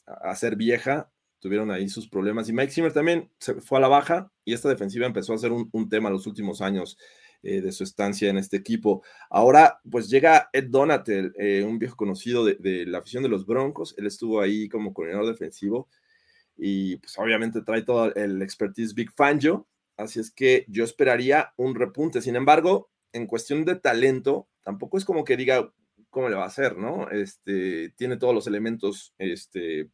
hacer 0.06 0.56
vieja, 0.56 1.12
tuvieron 1.40 1.72
ahí 1.72 1.90
sus 1.90 2.08
problemas. 2.08 2.48
Y 2.48 2.54
Mike 2.54 2.72
Zimmer 2.72 2.94
también 2.94 3.32
se 3.40 3.56
fue 3.56 3.80
a 3.80 3.82
la 3.82 3.88
baja 3.88 4.32
y 4.46 4.54
esta 4.54 4.70
defensiva 4.70 5.08
empezó 5.08 5.34
a 5.34 5.40
ser 5.40 5.52
un, 5.52 5.90
tema 5.90 6.12
los 6.12 6.28
últimos 6.28 6.62
años 6.62 6.96
eh, 7.42 7.60
de 7.60 7.72
su 7.72 7.84
estancia 7.84 8.30
en 8.30 8.38
este 8.38 8.56
equipo. 8.56 9.02
Ahora, 9.32 9.80
pues 9.90 10.12
llega 10.12 10.50
Ed 10.54 10.66
Donatel, 10.70 11.34
un 11.66 11.80
viejo 11.80 11.96
conocido 11.96 12.46
de, 12.46 12.86
la 12.86 13.00
afición 13.00 13.24
de 13.24 13.30
los 13.30 13.48
Broncos. 13.48 13.96
Él 13.98 14.06
estuvo 14.06 14.40
ahí 14.40 14.70
como 14.70 14.94
coordinador 14.94 15.28
defensivo 15.28 15.90
y 16.56 16.98
pues 16.98 17.18
obviamente 17.18 17.64
trae 17.64 17.82
todo 17.82 18.14
el 18.14 18.44
expertise 18.44 18.94
Big 18.94 19.12
Fangio. 19.12 19.68
Así 19.98 20.20
es 20.20 20.30
que 20.30 20.66
yo 20.68 20.84
esperaría 20.84 21.52
un 21.58 21.74
repunte. 21.74 22.22
Sin 22.22 22.36
embargo, 22.36 22.92
en 23.12 23.26
cuestión 23.26 23.66
de 23.66 23.76
talento, 23.76 24.48
tampoco 24.62 25.00
es 25.00 25.06
como 25.06 25.24
que 25.24 25.36
diga, 25.36 25.74
cómo 26.14 26.30
le 26.30 26.36
va 26.36 26.44
a 26.44 26.48
hacer, 26.48 26.78
¿no? 26.78 27.10
Este, 27.10 27.90
tiene 27.98 28.16
todos 28.16 28.34
los 28.34 28.48
elementos 28.48 29.14
este, 29.18 29.90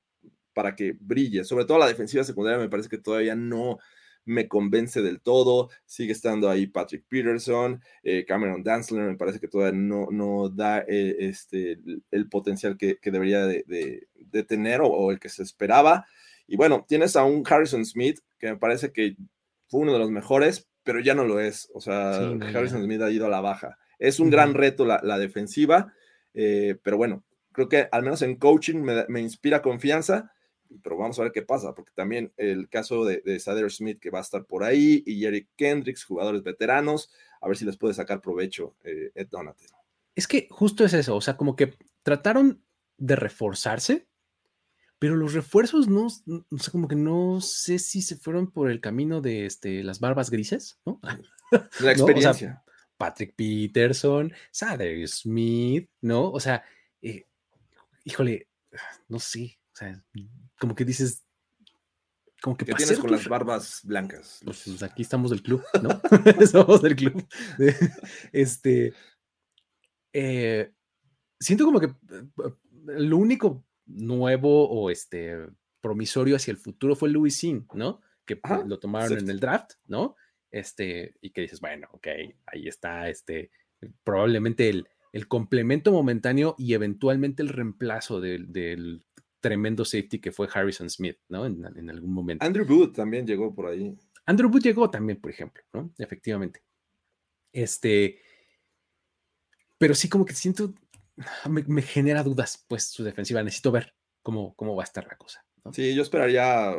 para 0.54 0.76
que 0.76 0.96
brille. 1.00 1.44
Sobre 1.44 1.66
todo 1.66 1.80
la 1.80 1.88
defensiva 1.88 2.24
secundaria 2.24 2.60
me 2.60 2.70
parece 2.70 2.90
que 2.90 3.00
todavía 3.00 3.36
no 3.36 3.80
me 4.26 4.48
convence 4.48 5.02
del 5.02 5.22
todo. 5.22 5.70
Sigue 5.86 6.12
estando 6.12 6.50
ahí 6.50 6.68
Patrick 6.68 7.06
Peterson, 7.08 7.82
eh, 8.04 8.26
Cameron 8.28 8.62
Danzler, 8.62 9.06
me 9.06 9.18
parece 9.18 9.40
que 9.40 9.48
todavía 9.48 9.80
no, 9.80 10.08
no 10.12 10.50
da 10.50 10.80
eh, 10.88 11.16
este, 11.20 11.80
el, 12.12 12.30
potencial 12.30 12.78
que, 12.78 13.00
debería 13.02 13.46
de, 13.46 14.08
tener 14.48 14.82
o, 14.84 15.10
el 15.12 15.20
que 15.20 15.30
se 15.30 15.42
esperaba. 15.42 16.06
Y 16.46 16.58
bueno, 16.58 16.86
tienes 16.88 17.16
a 17.16 17.24
un 17.24 17.44
Harrison 17.50 17.86
Smith 17.86 18.20
que 18.38 18.52
me 18.52 18.58
parece 18.58 18.92
que 18.92 19.16
fue 19.68 19.82
uno 19.82 19.94
de 19.94 20.00
los 20.00 20.12
mejores, 20.12 20.68
pero 20.84 21.00
ya 21.00 21.16
no 21.16 21.24
lo 21.24 21.40
es. 21.40 21.70
O 21.74 21.80
sea, 21.80 22.18
Harrison 22.18 22.84
Smith 22.84 23.02
ha 23.02 23.10
ido 23.10 23.26
a 23.26 23.30
la 23.30 23.40
baja. 23.40 23.78
Es 23.98 24.20
un 24.20 24.30
gran 24.30 24.54
reto 24.54 24.86
la, 24.86 25.00
la 25.04 25.18
defensiva 25.18 25.94
eh, 26.34 26.78
pero 26.84 26.98
bueno, 26.98 27.24
creo 27.52 27.70
que 27.70 27.88
al 27.92 28.04
menos 28.04 28.22
en 28.22 28.36
coaching 28.36 28.84
me, 29.08 29.22
inspira 29.22 29.62
confianza, 29.62 30.32
pero 30.84 30.98
vamos 30.98 31.20
a 31.20 31.24
ver 31.24 31.32
qué 31.32 31.42
pasa, 31.42 31.74
porque 31.74 31.92
también 31.96 32.32
el 32.38 32.70
caso 32.70 33.06
de, 33.06 33.22
de 33.26 33.40
Sader 33.40 33.72
Smith 33.72 34.00
que 34.00 34.12
va 34.12 34.20
a 34.20 34.24
estar 34.24 34.46
por 34.46 34.64
ahí 34.64 35.04
y 35.06 35.26
Eric 35.26 35.50
Kendricks, 35.56 36.04
jugadores 36.04 36.44
veteranos, 36.44 37.12
a 37.42 37.48
ver 37.48 37.58
si 37.58 37.66
les 37.66 37.78
puede 37.78 37.94
sacar 37.94 38.22
provecho 38.22 38.76
eh, 38.84 39.12
Ed 39.16 39.28
Donatello. 39.30 39.76
Es 40.16 40.28
que 40.28 40.48
justo 40.50 40.84
es 40.84 40.94
eso, 40.94 41.16
o 41.16 41.22
sea, 41.22 41.38
como 41.38 41.56
que 41.56 41.76
trataron 42.04 42.64
de 42.98 43.16
reforzarse, 43.16 44.08
pero 45.00 45.16
los 45.16 45.34
refuerzos 45.34 45.88
no, 45.88 46.08
o 46.08 46.58
sea, 46.58 46.72
como 46.72 46.88
que 46.88 46.96
no 46.96 47.40
sé 47.42 47.80
si 47.80 48.02
se 48.02 48.18
fueron 48.18 48.52
por 48.52 48.70
el 48.70 48.82
camino 48.82 49.22
de 49.22 49.46
este, 49.46 49.82
las 49.84 50.02
barbas 50.02 50.30
grises, 50.30 50.80
¿no? 50.86 51.00
La 51.80 51.92
experiencia. 51.92 52.64
Patrick 53.00 53.34
Peterson, 53.36 54.32
Sader 54.52 55.08
Smith, 55.08 55.90
¿no? 56.02 56.30
O 56.32 56.40
sea, 56.40 56.64
eh, 57.02 57.26
híjole, 58.04 58.50
no 59.08 59.20
sé, 59.20 59.58
o 59.74 59.76
sea, 59.76 60.04
como 60.60 60.76
que 60.76 60.84
dices, 60.84 61.24
como 62.42 62.58
que 62.58 62.66
¿Qué 62.66 62.74
tienes 62.74 63.00
con 63.00 63.12
las 63.12 63.28
barbas 63.28 63.82
blancas? 63.84 64.42
Pues, 64.44 64.64
pues, 64.66 64.84
aquí 64.84 65.02
estamos 65.02 65.32
del 65.32 65.42
club, 65.42 65.64
¿no? 65.82 65.90
Somos 66.52 66.82
del 66.82 66.96
club. 66.96 67.26
Este, 68.34 68.94
eh, 70.14 70.74
siento 71.40 71.66
como 71.66 71.80
que 71.80 71.88
eh, 71.88 72.54
lo 72.86 73.18
único 73.18 73.66
nuevo 73.86 74.70
o 74.70 74.90
este 74.90 75.38
promisorio 75.82 76.36
hacia 76.36 76.52
el 76.52 76.58
futuro 76.58 76.96
fue 76.96 77.10
Louis 77.10 77.36
Sin, 77.36 77.66
¿no? 77.74 78.02
Que 78.26 78.40
lo 78.66 78.78
tomaron 78.78 79.18
en 79.18 79.30
el 79.30 79.40
draft, 79.40 79.72
¿no? 79.86 80.16
Este, 80.52 81.16
y 81.22 81.32
que 81.32 81.42
dices, 81.42 81.60
bueno, 81.60 81.88
ok, 81.92 82.08
ahí 82.48 82.68
está, 82.68 83.10
este, 83.10 83.52
probablemente 84.04 84.70
el, 84.70 84.88
el 85.12 85.28
complemento 85.28 85.92
momentáneo 85.92 86.56
y 86.58 86.74
eventualmente 86.74 87.42
el 87.42 87.50
reemplazo 87.50 88.20
del, 88.22 89.04
tremendo 89.40 89.86
safety 89.86 90.20
que 90.20 90.32
fue 90.32 90.50
Harrison 90.54 90.90
Smith, 90.90 91.18
¿no? 91.30 91.46
En, 91.46 91.90
algún 91.90 92.12
momento. 92.12 92.46
Andrew 92.46 92.66
Booth 92.66 92.96
también 92.96 93.26
llegó 93.26 93.56
por 93.56 93.68
ahí. 93.68 93.98
Andrew 94.26 94.50
Booth 94.50 94.64
llegó 94.64 94.90
también, 94.90 95.20
por 95.20 95.32
ejemplo, 95.32 95.64
¿no? 95.74 95.94
Efectivamente. 95.98 96.62
Este, 97.54 98.20
pero 99.78 99.96
sí 99.96 100.10
como 100.10 100.26
que 100.26 100.34
siento, 100.34 100.76
me, 101.50 101.82
genera 101.82 102.22
dudas, 102.22 102.66
pues, 102.68 102.84
su 102.84 103.04
defensiva. 103.04 103.42
Necesito 103.42 103.72
ver 103.72 103.96
cómo, 104.22 104.54
cómo 104.56 104.76
va 104.76 104.84
a 104.84 104.86
estar 104.86 105.08
la 105.08 105.16
cosa. 105.16 105.44
Sí, 105.72 105.96
yo 105.96 106.02
esperaría 106.02 106.76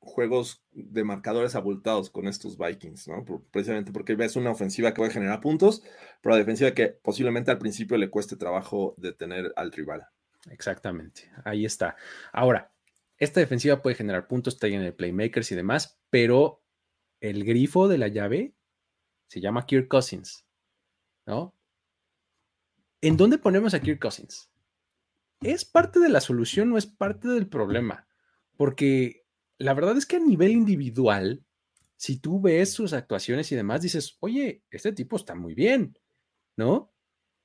juegos 0.00 0.64
de 0.72 1.04
marcadores 1.04 1.54
abultados 1.54 2.10
con 2.10 2.26
estos 2.26 2.56
Vikings, 2.56 3.08
¿no? 3.08 3.24
precisamente 3.50 3.92
porque 3.92 4.14
ves 4.14 4.34
una 4.34 4.50
ofensiva 4.50 4.92
que 4.92 5.02
va 5.02 5.08
a 5.08 5.12
generar 5.12 5.40
puntos, 5.40 5.82
pero 6.20 6.34
la 6.34 6.38
defensiva 6.38 6.72
que 6.72 6.88
posiblemente 6.88 7.50
al 7.50 7.58
principio 7.58 7.98
le 7.98 8.10
cueste 8.10 8.36
trabajo 8.36 8.94
detener 8.96 9.52
al 9.56 9.70
rival. 9.70 10.06
Exactamente, 10.50 11.30
ahí 11.44 11.66
está. 11.66 11.96
Ahora, 12.32 12.72
esta 13.18 13.40
defensiva 13.40 13.82
puede 13.82 13.96
generar 13.96 14.26
puntos, 14.26 14.54
está 14.54 14.66
en 14.68 14.80
el 14.80 14.94
playmakers 14.94 15.52
y 15.52 15.54
demás, 15.54 16.00
pero 16.08 16.64
el 17.20 17.44
grifo 17.44 17.86
de 17.86 17.98
la 17.98 18.08
llave 18.08 18.54
se 19.28 19.42
llama 19.42 19.66
Kirk 19.66 19.88
Cousins, 19.88 20.46
¿no? 21.26 21.54
¿En 23.02 23.18
dónde 23.18 23.36
ponemos 23.36 23.74
a 23.74 23.80
Kirk 23.80 24.00
Cousins? 24.00 24.50
¿Es 25.42 25.64
parte 25.66 26.00
de 26.00 26.08
la 26.08 26.20
solución 26.20 26.72
o 26.72 26.78
es 26.78 26.86
parte 26.86 27.28
del 27.28 27.48
problema? 27.48 28.06
Porque 28.56 29.19
la 29.60 29.74
verdad 29.74 29.96
es 29.96 30.06
que 30.06 30.16
a 30.16 30.20
nivel 30.20 30.52
individual, 30.52 31.44
si 31.96 32.18
tú 32.18 32.40
ves 32.40 32.72
sus 32.72 32.94
actuaciones 32.94 33.52
y 33.52 33.56
demás, 33.56 33.82
dices, 33.82 34.16
oye, 34.20 34.64
este 34.70 34.92
tipo 34.92 35.16
está 35.16 35.34
muy 35.34 35.54
bien, 35.54 35.98
¿no? 36.56 36.90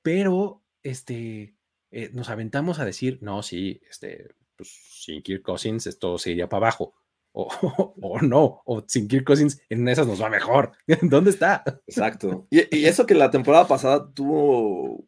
Pero, 0.00 0.64
este, 0.82 1.56
eh, 1.90 2.10
nos 2.14 2.30
aventamos 2.30 2.78
a 2.78 2.86
decir, 2.86 3.18
no, 3.20 3.42
sí, 3.42 3.82
este, 3.90 4.28
pues 4.56 4.70
sin 5.04 5.22
Kirk 5.22 5.42
Cousins 5.42 5.86
esto 5.86 6.16
se 6.16 6.34
para 6.48 6.56
abajo. 6.56 6.94
o, 8.00 8.18
no, 8.22 8.62
o 8.64 8.82
sin 8.86 9.08
Kirk 9.08 9.26
Cousins 9.26 9.60
en 9.68 9.86
esas 9.88 10.06
nos 10.06 10.22
va 10.22 10.30
mejor. 10.30 10.72
¿Dónde 11.02 11.30
está? 11.30 11.62
Exacto. 11.86 12.46
Y, 12.48 12.60
eso 12.86 13.04
que 13.04 13.14
la 13.14 13.30
temporada 13.30 13.68
pasada 13.68 14.10
tuvo, 14.14 15.04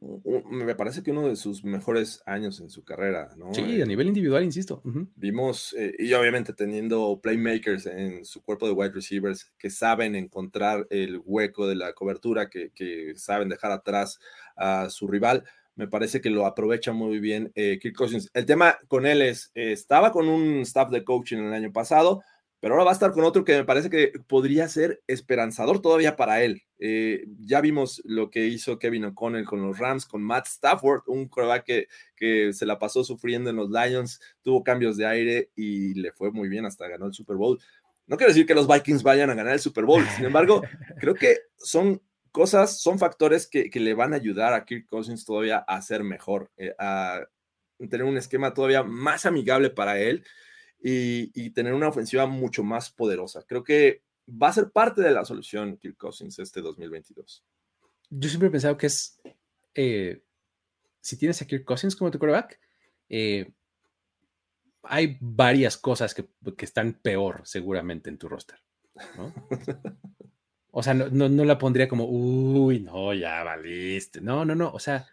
me 0.51 0.75
parece 0.75 1.03
que 1.03 1.11
uno 1.11 1.29
de 1.29 1.37
sus 1.37 1.65
mejores 1.65 2.23
años 2.27 2.61
en 2.61 2.69
su 2.69 2.85
carrera, 2.85 3.31
¿no? 3.39 3.55
Sí, 3.55 3.81
a 3.81 3.85
eh, 3.85 3.87
nivel 3.87 4.09
individual, 4.09 4.45
insisto. 4.45 4.83
Vimos, 5.17 5.75
eh, 5.79 5.95
y 5.99 6.13
obviamente 6.13 6.53
teniendo 6.53 7.19
playmakers 7.23 7.87
en 7.87 8.27
su 8.27 8.43
cuerpo 8.43 8.67
de 8.67 8.73
wide 8.73 8.93
receivers 8.93 9.51
que 9.59 9.71
saben 9.71 10.15
encontrar 10.15 10.87
el 10.91 11.23
hueco 11.25 11.67
de 11.67 11.77
la 11.77 11.95
cobertura, 11.95 12.51
que, 12.51 12.73
que 12.75 13.15
saben 13.17 13.49
dejar 13.49 13.73
atrás 13.73 14.21
a 14.55 14.91
su 14.91 15.09
rival 15.09 15.45
me 15.79 15.87
parece 15.87 16.21
que 16.21 16.29
lo 16.29 16.45
aprovecha 16.45 16.93
muy 16.93 17.21
bien 17.21 17.53
eh, 17.55 17.79
Kirk 17.81 17.95
Cousins. 17.95 18.29
El 18.35 18.47
tema 18.47 18.77
con 18.89 19.07
él 19.07 19.23
es, 19.23 19.53
eh, 19.55 19.71
estaba 19.71 20.11
con 20.11 20.29
un 20.29 20.61
staff 20.63 20.91
de 20.91 21.05
coaching 21.05 21.39
el 21.39 21.55
año 21.55 21.73
pasado, 21.73 22.21
pero 22.59 22.75
ahora 22.75 22.85
va 22.85 22.91
a 22.91 22.95
estar 22.95 23.13
con 23.13 23.23
otro 23.23 23.45
que 23.45 23.57
me 23.57 23.65
parece 23.65 23.89
que 23.89 24.13
podría 24.27 24.67
ser 24.67 25.01
esperanzador 25.07 25.81
todavía 25.81 26.17
para 26.17 26.43
él. 26.43 26.63
Eh, 26.81 27.27
ya 27.39 27.61
vimos 27.61 28.03
lo 28.05 28.29
que 28.29 28.49
hizo 28.49 28.81
Kevin 28.81 29.05
O'Connell 29.05 29.45
con 29.45 29.63
los 29.63 29.79
Rams, 29.79 30.05
con 30.05 30.21
Matt 30.21 30.49
Stafford, 30.49 31.03
un 31.07 31.29
coreback 31.29 31.65
que, 31.65 31.87
que 32.17 32.53
se 32.53 32.67
la 32.67 32.81
pasó 32.81 33.05
sufriendo 33.05 33.49
en 33.49 33.57
los 33.57 33.71
Lions, 33.71 34.21
tuvo 34.43 34.65
cambios 34.65 34.97
de 34.97 35.07
aire 35.07 35.51
y 35.55 35.95
le 35.95 36.11
fue 36.11 36.33
muy 36.33 36.49
bien, 36.49 36.67
hasta 36.67 36.89
ganó 36.89 37.07
el 37.07 37.15
Super 37.15 37.37
Bowl. 37.37 37.61
No 38.09 38.17
quiero 38.17 38.33
decir 38.33 38.47
que 38.47 38.55
los 38.55 38.67
Vikings 38.67 39.05
vayan 39.05 39.31
a 39.31 39.35
ganar 39.35 39.53
el 39.53 39.61
Super 39.61 39.85
Bowl, 39.85 40.05
sin 40.17 40.25
embargo, 40.25 40.63
creo 40.99 41.15
que 41.15 41.37
son 41.57 42.03
cosas, 42.39 42.81
son 42.81 43.01
factores 43.01 43.49
que, 43.49 43.69
le 43.69 43.95
van 43.95 44.13
a 44.13 44.17
ayudar 44.17 44.55
a 44.55 44.65
Kirk 44.65 44.87
Cousins 44.87 45.25
todavía 45.25 45.59
a 45.59 45.83
ser 45.83 46.05
mejor, 46.05 46.53
eh, 46.57 46.73
a 46.79 47.27
tener 47.91 48.05
un 48.05 48.17
esquema 48.17 48.55
todavía 48.55 48.85
más 48.85 49.27
amigable 49.27 49.71
para 49.71 49.99
él 49.99 50.25
y, 50.81 51.51
tener 51.51 51.75
una 51.75 51.89
ofensiva 51.89 52.27
mucho 52.27 52.63
más 52.63 52.91
poderosa. 52.93 53.43
Creo 53.43 53.65
que 53.65 54.05
va 54.29 54.51
a 54.51 54.53
ser 54.53 54.71
parte 54.71 55.03
de 55.03 55.11
la 55.11 55.25
solución 55.25 55.79
Kirk 55.79 55.97
Cousins 55.97 56.39
este 56.39 56.61
2022. 56.61 57.45
Yo 58.09 58.29
siempre 58.29 58.47
he 58.47 58.53
pensado 58.53 58.79
que 58.79 58.87
es, 58.87 59.21
eh, 59.75 60.23
si 61.01 61.17
tienes 61.17 61.43
a 61.43 61.45
Kirk 61.45 61.65
Cousins 61.65 61.97
como 61.97 62.13
tu 62.13 62.21
quarterback, 62.21 62.61
eh, 63.09 63.51
hay 64.85 65.19
varias 65.21 65.77
cosas 65.77 66.15
que, 66.15 66.29
que, 66.57 66.65
están 66.65 67.01
peor 67.03 67.41
seguramente 67.45 68.11
en 68.11 68.17
tu 68.17 68.29
roster. 68.29 68.61
¿no? 69.17 69.35
O 70.79 70.83
sea, 70.85 70.95
no, 70.95 71.09
no, 71.09 71.45
la 71.45 71.59
pondría 71.59 71.89
como, 71.89 72.05
uy, 72.09 72.79
no, 72.79 73.13
ya 73.13 73.43
valiste. 73.43 74.21
No, 74.21 74.45
no, 74.45 74.55
no. 74.55 74.71
O 74.71 74.79
sea, 74.79 75.09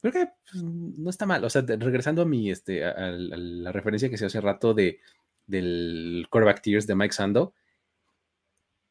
creo 0.00 0.12
que 0.12 0.30
pues, 0.48 0.62
no 0.62 1.10
está 1.10 1.26
mal. 1.26 1.42
O 1.42 1.50
sea, 1.50 1.62
regresando 1.62 2.22
a 2.22 2.24
mi, 2.24 2.52
este, 2.52 2.84
a, 2.84 3.10
la 3.10 3.72
referencia 3.72 4.08
que 4.08 4.16
se 4.16 4.26
hace 4.26 4.40
rato 4.40 4.74
de, 4.74 5.00
del 5.44 6.28
quarterback 6.30 6.62
tiers 6.62 6.86
de 6.86 6.94
Mike 6.94 7.14
Sando, 7.14 7.52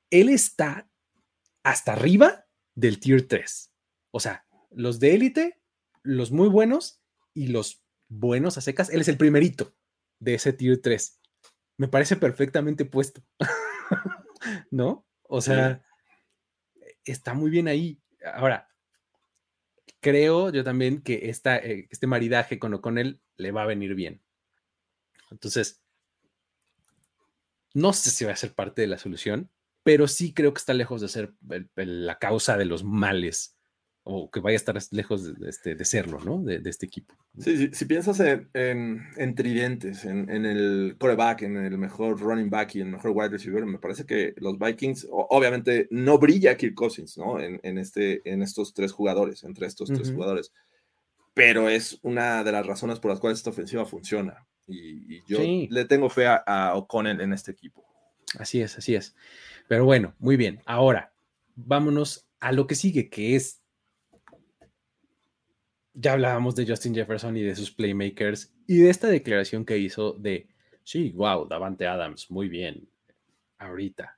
él 0.09 0.27
está 0.27 0.89
hasta 1.63 1.93
arriba 1.93 2.45
del 2.75 2.99
tier 2.99 3.25
3. 3.25 3.71
O 4.11 4.19
sea, 4.19 4.45
los 4.69 4.99
de 4.99 5.15
élite, 5.15 5.61
los 6.03 6.33
muy 6.33 6.49
buenos 6.49 7.01
y 7.33 7.47
los 7.47 7.85
buenos 8.09 8.57
a 8.57 8.61
secas, 8.61 8.89
él 8.89 8.99
es 8.99 9.07
el 9.07 9.15
primerito 9.15 9.73
de 10.19 10.33
ese 10.33 10.51
tier 10.51 10.81
3. 10.81 11.21
Me 11.77 11.87
parece 11.87 12.17
perfectamente 12.17 12.83
puesto. 12.83 13.23
¿No? 14.71 15.07
O 15.21 15.39
sea, 15.39 15.81
está 17.05 17.33
muy 17.33 17.49
bien 17.49 17.67
ahí. 17.67 17.99
Ahora, 18.33 18.69
creo 19.99 20.51
yo 20.51 20.63
también 20.63 21.01
que 21.01 21.29
esta, 21.29 21.57
eh, 21.57 21.87
este 21.89 22.07
maridaje 22.07 22.59
con 22.59 22.73
O'Connell 22.73 23.19
le 23.37 23.51
va 23.51 23.63
a 23.63 23.67
venir 23.67 23.95
bien. 23.95 24.21
Entonces, 25.29 25.81
no 27.73 27.93
sé 27.93 28.09
si 28.09 28.25
va 28.25 28.33
a 28.33 28.35
ser 28.35 28.53
parte 28.53 28.81
de 28.81 28.87
la 28.87 28.97
solución, 28.97 29.49
pero 29.83 30.07
sí 30.07 30.33
creo 30.33 30.53
que 30.53 30.59
está 30.59 30.73
lejos 30.73 31.01
de 31.01 31.07
ser 31.07 31.33
la 31.75 32.19
causa 32.19 32.57
de 32.57 32.65
los 32.65 32.83
males 32.83 33.57
o 34.03 34.31
que 34.31 34.39
vaya 34.39 34.55
a 34.55 34.57
estar 34.57 34.77
lejos 34.91 35.37
de, 35.39 35.49
este, 35.49 35.75
de 35.75 35.85
serlo, 35.85 36.19
¿no? 36.19 36.41
De, 36.41 36.61
este 36.65 36.87
equipo. 36.87 37.15
Sí, 37.37 37.69
si 37.71 37.85
piensas 37.85 38.19
en, 38.19 38.49
en, 39.15 39.35
tridentes, 39.35 40.05
en, 40.05 40.29
el 40.29 40.95
coreback, 40.99 41.43
en 41.43 41.57
el 41.57 41.77
mejor 41.77 42.19
running 42.19 42.49
back 42.49 42.75
y 42.75 42.81
en 42.81 42.87
el 42.87 42.93
mejor 42.93 43.11
wide 43.13 43.29
receiver, 43.29 43.65
me 43.65 43.77
parece 43.77 44.05
que 44.05 44.33
los 44.37 44.57
Vikings, 44.57 45.07
obviamente 45.11 45.87
no 45.91 46.17
brilla 46.17 46.57
Kirk 46.57 46.73
Cousins, 46.73 47.17
¿no? 47.17 47.39
En, 47.39 47.77
este, 47.77 48.21
en 48.25 48.41
estos 48.41 48.73
tres 48.73 48.91
jugadores, 48.91 49.43
entre 49.43 49.67
estos 49.67 49.89
tres 49.89 50.11
jugadores, 50.11 50.51
pero 51.33 51.69
es 51.69 51.99
una 52.01 52.43
de 52.43 52.51
las 52.51 52.65
razones 52.65 52.99
por 52.99 53.11
las 53.11 53.19
cuales 53.19 53.39
esta 53.39 53.51
ofensiva 53.51 53.85
funciona. 53.85 54.47
Y, 54.67 55.21
yo 55.27 55.39
le 55.41 55.85
tengo 55.85 56.09
fe 56.09 56.25
a, 56.25 56.35
a 56.37 56.75
O'Connell 56.75 57.21
en 57.21 57.33
este 57.33 57.51
equipo. 57.51 57.85
Así 58.39 58.61
es, 58.61 58.77
así 58.77 58.95
es. 58.95 59.15
Pero 59.67 59.85
bueno, 59.85 60.15
muy 60.17 60.37
bien. 60.37 60.61
Ahora, 60.65 61.13
vámonos 61.55 62.27
a 62.39 62.51
lo 62.51 62.67
que 62.67 62.75
sigue, 62.75 63.09
que 63.09 63.35
es 63.35 63.60
ya 65.93 66.13
hablábamos 66.13 66.55
de 66.55 66.65
Justin 66.65 66.95
Jefferson 66.95 67.35
y 67.37 67.41
de 67.41 67.55
sus 67.55 67.71
playmakers 67.71 68.53
y 68.67 68.77
de 68.77 68.89
esta 68.89 69.07
declaración 69.07 69.65
que 69.65 69.77
hizo 69.77 70.13
de, 70.13 70.47
sí, 70.83 71.11
wow, 71.11 71.47
Davante 71.47 71.87
Adams, 71.87 72.31
muy 72.31 72.47
bien, 72.47 72.89
ahorita. 73.57 74.17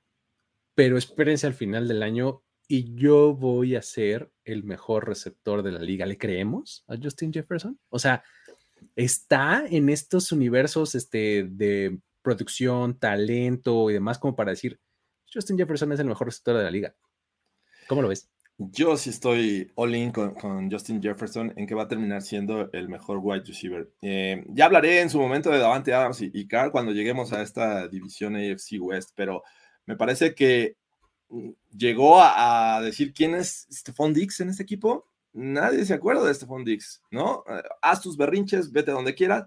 Pero 0.74 0.98
espérense 0.98 1.46
al 1.46 1.54
final 1.54 1.88
del 1.88 2.02
año 2.02 2.42
y 2.66 2.94
yo 2.94 3.34
voy 3.34 3.76
a 3.76 3.82
ser 3.82 4.30
el 4.44 4.64
mejor 4.64 5.06
receptor 5.06 5.62
de 5.62 5.72
la 5.72 5.80
liga. 5.80 6.06
¿Le 6.06 6.18
creemos 6.18 6.84
a 6.88 6.96
Justin 6.96 7.32
Jefferson? 7.32 7.78
O 7.90 7.98
sea, 7.98 8.24
está 8.96 9.64
en 9.68 9.88
estos 9.88 10.32
universos 10.32 10.94
este, 10.94 11.44
de 11.48 11.98
producción, 12.22 12.98
talento 12.98 13.90
y 13.90 13.94
demás 13.94 14.18
como 14.18 14.34
para 14.34 14.52
decir, 14.52 14.80
Justin 15.32 15.58
Jefferson 15.58 15.92
es 15.92 16.00
el 16.00 16.06
mejor 16.06 16.28
receptor 16.28 16.56
de 16.56 16.64
la 16.64 16.70
liga. 16.70 16.94
¿Cómo 17.86 18.02
lo 18.02 18.08
ves? 18.08 18.30
Yo 18.56 18.96
sí 18.96 19.10
estoy 19.10 19.72
all 19.74 19.96
in 19.96 20.12
con, 20.12 20.70
Justin 20.70 21.02
Jefferson 21.02 21.52
en 21.56 21.66
que 21.66 21.74
va 21.74 21.84
a 21.84 21.88
terminar 21.88 22.22
siendo 22.22 22.70
el 22.72 22.88
mejor 22.88 23.18
wide 23.20 23.42
receiver. 23.44 23.90
Eh, 24.00 24.44
ya 24.48 24.66
hablaré 24.66 25.00
en 25.00 25.10
su 25.10 25.18
momento 25.18 25.50
de 25.50 25.58
Davante 25.58 25.92
Adams 25.92 26.20
y, 26.20 26.30
y 26.32 26.46
Carl 26.46 26.70
cuando 26.70 26.92
lleguemos 26.92 27.32
a 27.32 27.42
esta 27.42 27.88
división 27.88 28.36
AFC 28.36 28.80
West, 28.80 29.10
pero 29.16 29.42
me 29.86 29.96
parece 29.96 30.36
que 30.36 30.76
mm, 31.30 31.50
llegó 31.76 32.20
a, 32.22 32.80
decir 32.80 33.12
quién 33.12 33.34
es 33.34 33.66
Stephon 33.72 34.14
Dix 34.14 34.38
en 34.38 34.50
este 34.50 34.62
equipo. 34.62 35.08
Nadie 35.32 35.84
se 35.84 35.94
acuerda 35.94 36.24
de 36.24 36.34
Stephon 36.34 36.64
Dix, 36.64 37.02
¿no? 37.10 37.42
Eh, 37.48 37.60
haz 37.82 38.02
tus 38.02 38.16
berrinches, 38.16 38.70
vete 38.70 38.92
donde 38.92 39.16
quieras. 39.16 39.46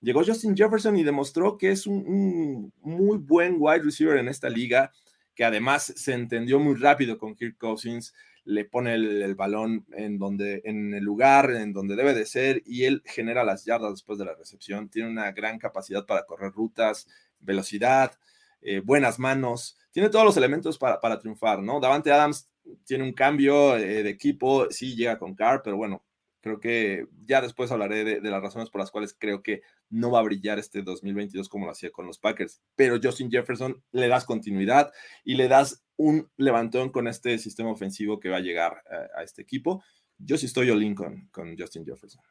Llegó 0.00 0.24
Justin 0.24 0.56
Jefferson 0.56 0.96
y 0.96 1.04
demostró 1.04 1.58
que 1.58 1.70
es 1.70 1.86
un, 1.86 2.04
un 2.06 2.72
muy 2.80 3.18
buen 3.18 3.56
wide 3.58 3.84
receiver 3.84 4.18
en 4.18 4.26
esta 4.26 4.48
liga, 4.48 4.90
que 5.36 5.44
además 5.44 5.92
se 5.96 6.12
entendió 6.14 6.58
muy 6.58 6.74
rápido 6.74 7.18
con 7.18 7.36
Kirk 7.36 7.56
Cousins 7.56 8.12
le 8.48 8.64
pone 8.64 8.94
el, 8.94 9.34
balón 9.34 9.84
en, 9.92 10.18
donde, 10.18 10.62
en 10.64 10.94
el 10.94 11.04
lugar 11.04 11.50
en 11.50 11.74
donde 11.74 11.96
debe 11.96 12.14
de 12.14 12.24
ser 12.24 12.62
y 12.64 12.84
él 12.84 13.02
genera 13.04 13.44
las 13.44 13.66
yardas 13.66 13.90
después 13.90 14.18
de 14.18 14.24
la 14.24 14.34
recepción. 14.34 14.88
Tiene 14.88 15.10
una 15.10 15.32
gran 15.32 15.58
capacidad 15.58 16.06
para 16.06 16.24
correr 16.24 16.52
rutas, 16.52 17.06
velocidad, 17.40 18.18
eh, 18.62 18.80
buenas 18.80 19.18
manos, 19.18 19.76
tiene 19.92 20.08
todos 20.08 20.24
los 20.24 20.36
elementos 20.38 20.78
para, 20.78 20.98
para, 20.98 21.18
triunfar, 21.18 21.62
¿no? 21.62 21.78
Davante 21.78 22.10
Adams 22.10 22.50
tiene 22.84 23.04
un 23.04 23.12
cambio 23.12 23.76
eh, 23.76 24.02
de 24.02 24.10
equipo, 24.10 24.70
sí 24.70 24.96
llega 24.96 25.18
con 25.18 25.34
Carr, 25.34 25.60
pero 25.62 25.76
bueno, 25.76 26.02
Creo 26.40 26.60
que 26.60 27.06
ya 27.26 27.40
después 27.40 27.72
hablaré 27.72 28.04
de, 28.04 28.30
las 28.30 28.40
razones 28.40 28.70
por 28.70 28.80
las 28.80 28.92
cuales 28.92 29.14
creo 29.18 29.42
que 29.42 29.62
no 29.90 30.10
va 30.12 30.20
a 30.20 30.22
brillar 30.22 30.58
este 30.58 30.82
2022 30.82 31.48
como 31.48 31.66
lo 31.66 31.72
hacía 31.72 31.90
con 31.90 32.06
los 32.06 32.18
Packers. 32.18 32.62
Pero 32.76 33.00
Justin 33.02 33.30
Jefferson 33.30 33.82
le 33.90 34.08
das 34.08 34.24
continuidad 34.24 34.92
y 35.24 35.34
le 35.34 35.48
das 35.48 35.84
un 35.98 36.30
levantón 36.36 36.90
con 36.90 37.08
este 37.08 37.38
sistema 37.38 37.70
ofensivo 37.70 38.18
que 38.18 38.28
va 38.28 38.38
a 38.38 38.40
llegar 38.40 38.82
a, 39.14 39.22
este 39.22 39.42
equipo. 39.42 39.82
Yo 40.16 40.38
sí 40.38 40.46
estoy 40.46 40.70
all 40.70 40.82
in 40.82 40.94
con, 40.94 41.56
Justin 41.58 41.84
Jefferson. 41.84 42.22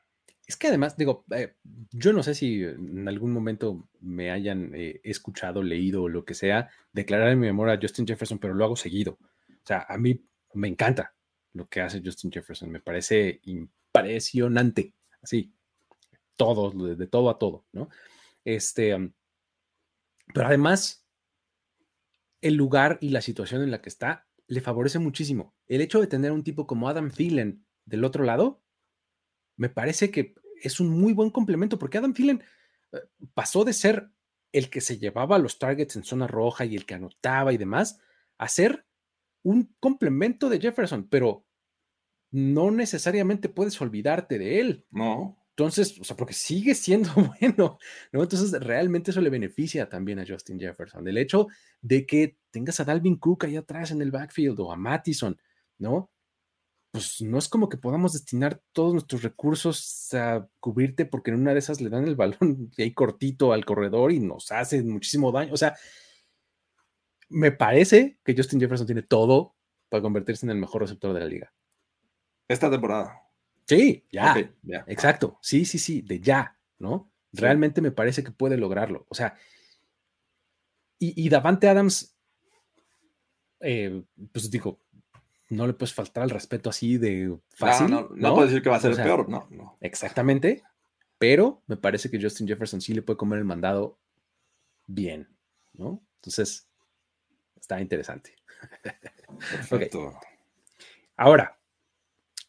Es 0.46 0.56
que 0.56 0.68
además, 0.68 0.96
digo, 0.96 1.26
eh, 1.32 1.56
yo 1.92 2.14
no 2.14 2.24
sé 2.24 2.34
si 2.34 2.64
en 2.64 3.08
algún 3.08 3.34
momento 3.34 3.90
me 4.00 4.32
hayan 4.32 4.72
eh, 4.74 5.02
escuchado, 5.04 5.62
leído 5.62 6.04
o 6.04 6.10
lo 6.10 6.24
que 6.24 6.34
sea, 6.34 6.70
declarar 6.94 7.30
en 7.30 7.40
mi 7.42 7.48
memoria 7.48 7.74
a 7.74 7.80
Justin 7.82 8.08
Jefferson, 8.08 8.40
pero 8.40 8.54
lo 8.54 8.64
hago 8.64 8.78
seguido. 8.78 9.20
O 9.50 9.66
sea, 9.66 9.86
a 9.90 9.98
mí 9.98 10.26
me 10.54 10.70
encanta 10.70 11.14
lo 11.52 11.68
que 11.68 11.82
hace 11.82 12.02
Justin 12.04 12.32
Jefferson. 12.32 12.72
Me 12.72 12.80
parece 12.80 13.42
impresionante, 13.44 14.94
así, 15.22 15.54
todo, 16.38 16.96
de, 16.96 17.08
todo 17.08 17.30
a 17.30 17.38
todo, 17.38 17.66
¿no? 17.74 17.90
Este, 18.46 18.96
pero 20.34 20.48
además, 20.48 21.06
el 22.42 22.56
lugar 22.56 22.98
y 23.02 23.10
la 23.10 23.22
situación 23.22 23.62
en 23.62 23.72
la 23.72 23.82
que 23.82 23.90
está 23.90 24.28
le 24.48 24.62
favorece 24.62 25.00
muchísimo. 25.00 25.56
El 25.68 25.82
hecho 25.82 26.00
de 26.00 26.08
tener 26.08 26.32
un 26.32 26.44
tipo 26.44 26.68
como 26.68 26.88
Adam 26.88 27.12
Thielen 27.12 27.66
del 27.86 28.04
otro 28.04 28.24
lado, 28.24 28.64
me 29.58 29.70
parece 29.70 30.12
que 30.12 30.36
es 30.62 30.80
un 30.80 30.90
muy 30.90 31.14
buen 31.14 31.30
complemento, 31.30 31.78
porque 31.78 31.98
Adam 31.98 32.14
Thielen 32.14 32.44
eh, 32.94 33.00
pasó 33.34 33.66
de 33.66 33.74
ser 33.74 34.12
el 34.52 34.70
que 34.70 34.82
se 34.82 34.98
llevaba 34.98 35.40
los 35.40 35.60
targets 35.60 35.96
en 35.96 36.04
zona 36.04 36.28
roja 36.28 36.66
y 36.66 36.76
el 36.76 36.86
que 36.86 36.96
anotaba 36.96 37.54
y 37.54 37.58
demás, 37.58 38.00
a 38.38 38.48
ser 38.48 38.86
un 39.44 39.76
complemento 39.80 40.50
de 40.50 40.60
Jefferson, 40.60 41.08
pero 41.10 41.46
no 42.32 42.72
necesariamente 42.72 43.50
puedes 43.50 43.80
olvidarte 43.82 44.38
de 44.40 44.60
él. 44.60 44.86
No. 44.90 45.38
Entonces, 45.58 46.00
o 46.00 46.04
sea, 46.04 46.16
porque 46.16 46.36
sigue 46.36 46.76
siendo 46.76 47.10
bueno, 47.42 47.80
¿no? 48.12 48.22
Entonces, 48.22 48.52
realmente 48.62 49.10
eso 49.10 49.22
le 49.22 49.32
beneficia 49.32 49.90
también 49.90 50.20
a 50.20 50.26
Justin 50.28 50.60
Jefferson. 50.60 51.08
El 51.08 51.18
hecho 51.18 51.48
de 51.82 52.06
que 52.06 52.38
tengas 52.52 52.80
a 52.80 52.86
Dalvin 52.86 53.18
Cook 53.18 53.46
ahí 53.46 53.56
atrás 53.56 53.90
en 53.90 54.04
el 54.04 54.12
backfield 54.12 54.60
o 54.60 54.72
a 54.72 54.76
Mattison, 54.76 55.36
¿no? 55.80 56.12
Pues 56.92 57.22
no 57.22 57.40
es 57.40 57.50
como 57.50 57.70
que 57.70 57.78
podamos 57.78 58.14
destinar 58.14 58.62
todos 58.72 58.94
nuestros 58.94 59.24
recursos 59.24 60.14
a 60.14 60.48
cubrirte 60.60 61.08
porque 61.08 61.32
en 61.32 61.42
una 61.42 61.54
de 61.54 61.60
esas 61.60 61.82
le 61.82 61.90
dan 61.90 62.08
el 62.08 62.16
balón 62.16 62.70
ahí 62.78 62.94
cortito 62.94 63.52
al 63.52 63.66
corredor 63.66 64.12
y 64.12 64.20
nos 64.20 64.52
hace 64.52 64.84
muchísimo 64.84 65.32
daño. 65.32 65.54
O 65.54 65.58
sea, 65.58 65.76
me 67.30 67.52
parece 67.52 68.20
que 68.24 68.36
Justin 68.38 68.60
Jefferson 68.60 68.86
tiene 68.86 69.02
todo 69.02 69.56
para 69.90 70.04
convertirse 70.04 70.46
en 70.46 70.52
el 70.52 70.58
mejor 70.58 70.84
receptor 70.84 71.16
de 71.16 71.20
la 71.20 71.26
liga. 71.26 71.52
Esta 72.48 72.70
temporada. 72.70 73.27
Sí, 73.68 74.06
ya, 74.12 74.36
Exacto. 74.88 75.38
Sí, 75.42 75.66
sí, 75.66 75.78
sí, 75.78 76.02
de 76.02 76.20
ya, 76.22 76.58
¿no? 76.80 77.12
Realmente 77.34 77.82
me 77.82 77.92
parece 77.92 78.24
que 78.24 78.32
puede 78.32 78.58
lograrlo. 78.58 79.06
O 79.10 79.16
sea, 79.16 79.38
y, 81.00 81.30
Davante 81.30 81.68
Adams, 81.68 82.18
eh, 83.60 84.04
pues 84.32 84.50
digo, 84.50 84.80
no 85.50 85.68
le 85.68 85.74
puedes 85.74 85.94
faltar 85.94 86.24
al 86.24 86.30
respeto 86.30 86.70
así 86.70 86.98
de 86.98 87.38
fácil. 87.50 87.92
No, 87.92 88.10
no, 88.10 88.34
puedo 88.34 88.48
decir 88.48 88.64
que 88.64 88.70
va 88.70 88.78
a 88.78 88.80
ser 88.80 88.92
el 88.92 88.98
peor, 88.98 89.30
no, 89.30 89.48
no. 89.52 89.78
Exactamente, 89.82 90.64
pero 91.18 91.62
me 91.68 91.78
parece 91.78 92.10
que 92.10 92.22
Justin 92.22 92.48
Jefferson 92.48 92.82
sí 92.82 92.94
le 92.94 93.02
puede 93.02 93.18
comer 93.18 93.40
el 93.40 93.46
mandado 93.46 94.00
bien, 94.88 95.28
¿no? 95.74 96.04
Entonces, 96.16 96.68
está 97.56 97.80
interesante. 97.82 98.34
Perfecto. 99.52 100.20
Ahora, 101.16 101.60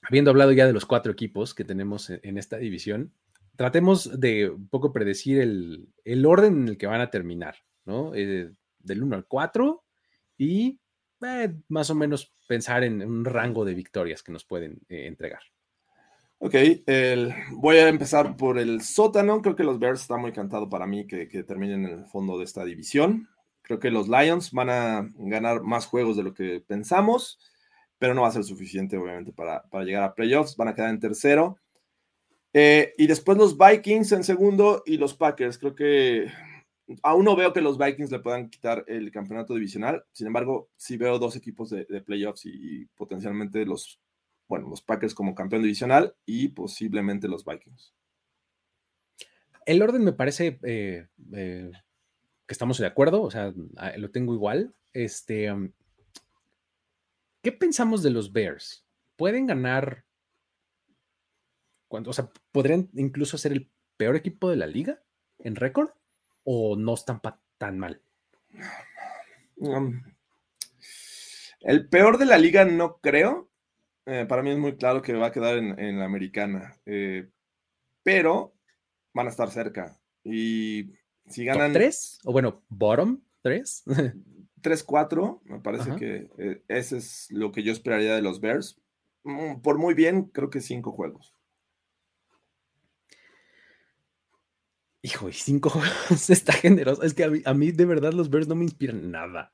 habiendo 0.09 0.31
hablado 0.31 0.53
ya 0.53 0.67
de 0.67 0.73
los 0.73 0.87
cuatro 0.87 1.13
equipos 1.13 1.55
que 1.55 1.65
tenemos 1.65 2.11
en, 2.11 2.39
esta 2.39 2.57
división, 2.57 3.13
tratemos 3.57 4.19
de 4.19 4.49
un 4.49 4.69
poco 4.69 4.93
predecir 4.93 5.41
el, 5.41 6.27
orden 6.27 6.63
en 6.63 6.69
el 6.69 6.79
que 6.79 6.87
van 6.87 7.03
a 7.03 7.11
terminar, 7.11 7.57
¿no? 7.85 8.15
Eh, 8.15 8.51
del 8.79 9.03
1 9.03 9.17
al 9.17 9.27
4 9.27 9.85
y 10.39 10.81
eh, 11.27 11.55
más 11.69 11.91
o 11.91 11.95
menos 11.95 12.33
pensar 12.47 12.85
en 12.85 13.03
un 13.03 13.25
rango 13.25 13.65
de 13.65 13.75
victorias 13.75 14.23
que 14.23 14.33
nos 14.33 14.45
pueden 14.45 14.81
eh, 14.89 15.07
entregar. 15.07 15.43
Ok, 16.41 16.55
voy 17.57 17.79
a 17.79 17.89
empezar 17.89 18.37
por 18.37 18.59
el 18.61 18.81
sótano. 18.81 19.43
Creo 19.43 19.57
que 19.57 19.65
los 19.65 19.81
Bears 19.81 20.03
está 20.03 20.17
muy 20.17 20.33
cantado 20.33 20.69
para 20.69 20.87
mí 20.87 21.05
que, 21.05 21.29
que 21.29 21.43
terminen 21.43 21.85
en 21.85 21.99
el 21.99 22.07
fondo 22.07 22.39
de 22.39 22.45
esta 22.45 22.65
división. 22.65 23.29
Creo 23.63 23.81
que 23.81 23.91
los 23.91 24.09
Lions 24.09 24.53
van 24.53 24.71
a 24.71 25.09
ganar 25.17 25.63
más 25.63 25.87
juegos 25.87 26.17
de 26.17 26.23
lo 26.23 26.33
que 26.33 26.63
pensamos, 26.65 27.41
pero 27.99 28.15
no 28.15 28.23
va 28.23 28.29
a 28.29 28.33
ser 28.33 28.45
suficiente, 28.45 28.97
obviamente, 28.97 29.33
para, 29.33 29.65
llegar 29.85 30.05
a 30.05 30.15
playoffs. 30.15 30.57
Van 30.57 30.69
a 30.69 30.75
quedar 30.75 30.91
en 30.91 31.01
tercero. 31.01 31.59
Eh, 32.53 32.95
y 32.97 33.07
después 33.07 33.37
los 33.37 33.57
Vikings 33.59 34.13
en 34.13 34.25
segundo 34.25 34.83
y 34.87 34.97
los 34.97 35.15
Packers. 35.15 35.59
Creo 35.59 35.75
que 35.75 36.29
aún 37.03 37.25
no 37.25 37.37
veo 37.37 37.53
que 37.53 37.61
los 37.61 37.77
Vikings 37.77 38.11
le 38.11 38.21
puedan 38.21 38.49
quitar 38.49 38.85
el 38.87 39.11
campeonato 39.11 39.55
divisional. 39.55 40.05
Sin 40.13 40.27
embargo, 40.27 40.71
sí 40.77 40.97
veo 40.97 41.19
dos 41.19 41.37
equipos 41.37 41.71
de, 41.71 41.85
playoffs 42.03 42.47
y, 42.47 42.87
potencialmente 42.97 43.65
los, 43.67 44.01
bueno, 44.47 44.69
los 44.69 44.81
Packers 44.81 45.15
como 45.15 45.35
campeón 45.35 45.63
divisional 45.63 46.15
y 46.25 46.49
posiblemente 46.49 47.29
los 47.29 47.45
Vikings. 47.45 47.95
El 49.67 49.83
orden 49.83 50.03
me 50.03 50.13
parece 50.13 50.59
eh, 50.63 51.09
eh, 51.35 51.71
que 52.47 52.53
estamos 52.53 52.79
de 52.79 52.87
acuerdo, 52.87 53.23
o 53.23 53.31
sea, 53.31 53.53
lo 53.97 54.11
tengo 54.11 54.33
igual. 54.33 54.75
Este, 54.95 55.53
¿qué 57.43 57.53
pensamos 57.53 58.03
de 58.03 58.11
los 58.11 58.33
Bears? 58.33 58.87
¿Pueden 59.17 59.47
ganar? 59.47 60.05
o 61.91 62.13
sea, 62.13 62.31
¿podrían 62.53 62.91
incluso 62.95 63.39
ser 63.39 63.53
el 63.53 63.71
peor 63.97 64.17
equipo 64.17 64.51
de 64.51 64.57
la 64.57 64.67
liga 64.67 65.03
en 65.39 65.57
récord? 65.57 65.91
¿O 66.45 66.77
no 66.77 66.95
están 66.95 67.21
tan 67.59 67.79
mal? 67.79 68.01
Um, 69.57 70.03
el 71.61 71.89
peor 71.89 72.19
de 72.19 72.27
la 72.27 72.39
liga 72.39 72.65
no 72.65 72.99
creo. 72.99 73.51
Eh, 74.07 74.25
para 74.27 74.43
mí 74.43 74.51
es 74.51 74.59
muy 74.59 74.77
claro 74.77 75.03
que 75.03 75.13
va 75.15 75.27
a 75.27 75.33
quedar 75.33 75.59
en, 75.59 75.99
la 75.99 76.05
americana. 76.05 76.77
Eh, 76.87 77.29
pero 78.03 78.55
van 79.13 79.27
a 79.27 79.31
estar 79.31 79.51
cerca. 79.51 79.99
Y 80.25 80.93
si 81.27 81.45
ganan. 81.45 81.73
¿Tres? 81.73 82.19
O 82.25 82.33
bueno, 82.33 82.63
bottom 82.69 83.21
tres. 83.43 83.85
3-4, 84.61 85.41
me 85.45 85.61
parece 85.61 85.97
que 85.97 86.31
eh, 86.39 86.63
ese 86.69 86.99
es 86.99 87.31
lo 87.31 87.53
que 87.53 87.63
yo 87.63 87.73
esperaría 87.73 88.15
de 88.15 88.23
los 88.23 88.41
Bears. 88.41 88.81
Mm, 89.25 89.61
por 89.61 89.79
muy 89.79 89.95
bien, 89.95 90.25
creo 90.25 90.51
que 90.51 90.61
cinco 90.61 90.93
juegos. 90.93 91.35
Hijo, 95.03 95.29
y 95.29 95.33
cinco 95.33 95.71
juegos 95.71 96.31
está 96.31 96.53
generoso. 96.53 97.03
Es 97.03 97.15
que 97.15 97.43
a 97.45 97.55
mí, 97.55 97.73
de 97.73 97.85
verdad 97.85 98.13
los 98.13 98.31
Bears 98.31 98.49
no 98.49 98.55
me 98.55 98.65
inspiran 98.65 99.11
nada. 99.11 99.53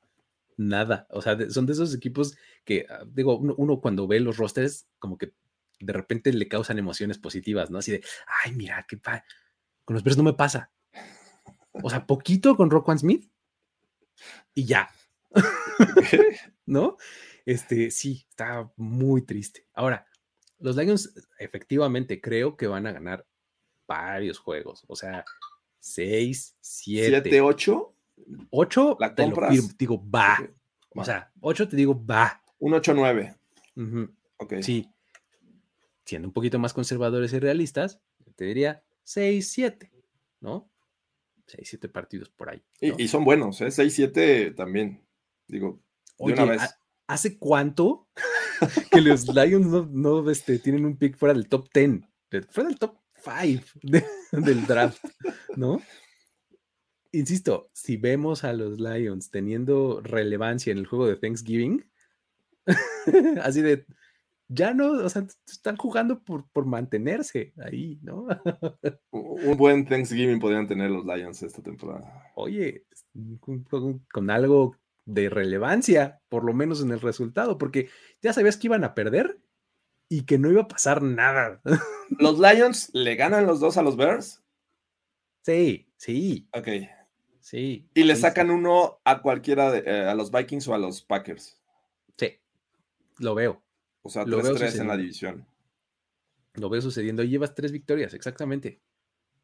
Nada. 0.57 1.07
O 1.09 1.21
sea, 1.21 1.37
son 1.49 1.65
de 1.65 1.73
esos 1.73 1.93
equipos 1.93 2.37
que, 2.63 2.85
ah, 2.89 3.03
digo, 3.05 3.37
uno, 3.37 3.81
cuando 3.81 4.07
ve 4.07 4.19
los 4.19 4.37
rosters, 4.37 4.87
como 4.99 5.17
que 5.17 5.33
de 5.79 5.93
repente 5.93 6.31
le 6.31 6.47
causan 6.47 6.79
emociones 6.79 7.17
positivas, 7.17 7.69
¿no? 7.69 7.79
Así 7.79 7.91
de, 7.91 8.03
ay, 8.43 8.53
mira, 8.53 8.85
qué 8.87 8.97
pa 8.97 9.23
Con 9.83 9.95
los 9.95 10.03
Bears 10.03 10.17
no 10.17 10.23
me 10.23 10.33
pasa. 10.33 10.71
O 11.83 11.89
sea, 11.89 12.05
poquito 12.05 12.55
con 12.55 12.69
Rock 12.69 12.95
Smith 12.97 13.29
y 14.53 14.65
ya. 14.65 14.89
¿No? 16.65 16.97
Este, 17.45 17.91
sí, 17.91 18.25
está 18.29 18.71
muy 18.75 19.21
triste. 19.21 19.67
Ahora, 19.73 20.07
los 20.59 20.75
Lions 20.75 21.13
efectivamente 21.37 22.21
creo 22.21 22.57
que 22.57 22.67
van 22.67 22.87
a 22.87 22.91
ganar 22.91 23.25
varios 23.87 24.39
juegos. 24.39 24.83
O 24.87 24.95
sea, 24.95 25.23
6, 25.79 26.57
7. 26.59 27.21
7, 27.23 27.41
8. 27.41 27.95
8, 28.49 28.97
la 28.99 29.13
te 29.13 29.23
digo, 29.77 30.03
va. 30.09 30.37
O 30.95 31.03
sea, 31.03 31.31
8 31.41 31.67
te 31.67 31.75
digo, 31.75 32.05
va. 32.05 32.41
Un 32.59 32.73
8, 32.73 32.93
9. 32.93 33.35
Ok. 34.37 34.53
Sí. 34.61 34.89
Siendo 36.05 36.27
un 36.27 36.33
poquito 36.33 36.59
más 36.59 36.73
conservadores 36.73 37.33
y 37.33 37.39
realistas, 37.39 37.99
te 38.35 38.45
diría 38.45 38.83
6, 39.03 39.47
7, 39.49 39.91
¿no? 40.39 40.69
6, 41.47 41.67
7 41.69 41.89
partidos 41.89 42.29
por 42.29 42.49
ahí. 42.49 42.63
Y, 42.79 43.07
son 43.07 43.23
buenos, 43.23 43.61
¿eh? 43.61 43.71
6, 43.71 43.93
7 43.93 44.51
también. 44.51 45.01
Digo, 45.47 45.81
de 46.19 46.33
una 46.33 46.45
vez. 46.45 46.61
¿Hace 47.07 47.37
cuánto 47.37 48.07
que 48.91 49.01
los 49.01 49.27
Lions 49.27 49.67
no, 49.91 50.29
este, 50.29 50.57
tienen 50.59 50.85
un 50.85 50.97
pick 50.97 51.17
fuera 51.17 51.33
del 51.33 51.47
top 51.47 51.69
10? 51.73 52.01
Fuera 52.49 52.69
del 52.69 52.79
top 52.79 52.97
5 53.23 53.63
del 54.31 54.65
draft, 54.65 55.03
¿no? 55.55 55.81
Insisto, 57.11 57.69
si 57.73 57.95
vemos 57.95 58.43
a 58.43 58.53
los 58.53 58.79
Lions 58.79 59.29
teniendo 59.29 60.01
relevancia 60.01 60.71
en 60.71 60.79
el 60.79 60.87
juego 60.87 61.07
de 61.07 61.15
Thanksgiving, 61.15 61.89
así 63.41 63.61
de 63.61 63.85
ya 64.47 64.73
no, 64.73 64.91
o 64.91 65.09
sea, 65.09 65.25
están 65.47 65.75
jugando 65.77 66.21
por, 66.23 66.47
por 66.49 66.65
mantenerse 66.65 67.53
ahí, 67.63 67.99
¿no? 68.01 68.27
Un 69.11 69.57
buen 69.57 69.85
Thanksgiving 69.85 70.39
podrían 70.39 70.67
tener 70.67 70.91
los 70.91 71.05
Lions 71.05 71.41
esta 71.41 71.61
temporada. 71.61 72.31
Oye, 72.35 72.85
con, 73.39 74.29
algo 74.29 74.75
de 75.05 75.29
relevancia, 75.29 76.21
por 76.29 76.43
lo 76.43 76.53
menos 76.53 76.81
en 76.81 76.91
el 76.91 77.01
resultado, 77.01 77.57
porque 77.57 77.89
ya 78.21 78.33
sabías 78.33 78.57
que 78.57 78.67
iban 78.67 78.83
a 78.83 78.93
perder 78.93 79.39
y 80.09 80.25
que 80.25 80.37
no 80.37 80.51
iba 80.51 80.63
a 80.63 80.67
pasar 80.67 81.01
nada. 81.01 81.61
¿Los 82.19 82.39
Lions 82.39 82.91
le 82.93 83.15
ganan 83.15 83.47
los 83.47 83.59
dos 83.59 83.77
a 83.77 83.81
los 83.81 83.97
Bears? 83.97 84.43
Sí, 85.41 85.87
sí. 85.97 86.47
Ok. 86.53 86.67
Sí. 87.39 87.87
Y 87.93 88.03
le 88.03 88.15
sacan 88.15 88.49
uno 88.49 88.99
a 89.03 89.21
cualquiera 89.21 89.71
de, 89.71 89.83
eh, 89.85 90.07
a 90.07 90.15
los 90.15 90.31
Vikings 90.31 90.67
o 90.67 90.73
a 90.73 90.79
los 90.79 91.03
Packers. 91.03 91.59
Sí, 92.17 92.39
lo 93.19 93.35
veo. 93.35 93.64
O 94.05 94.09
sea, 94.09 94.23
3-3 94.23 94.81
en 94.81 94.87
la 94.87 94.97
división. 94.97 95.47
Lo 96.53 96.69
veo 96.69 96.79
sucediendo. 96.79 97.23
Y 97.23 97.29
llevas 97.29 97.55
tres 97.55 97.71
victorias, 97.71 98.13
exactamente. 98.13 98.79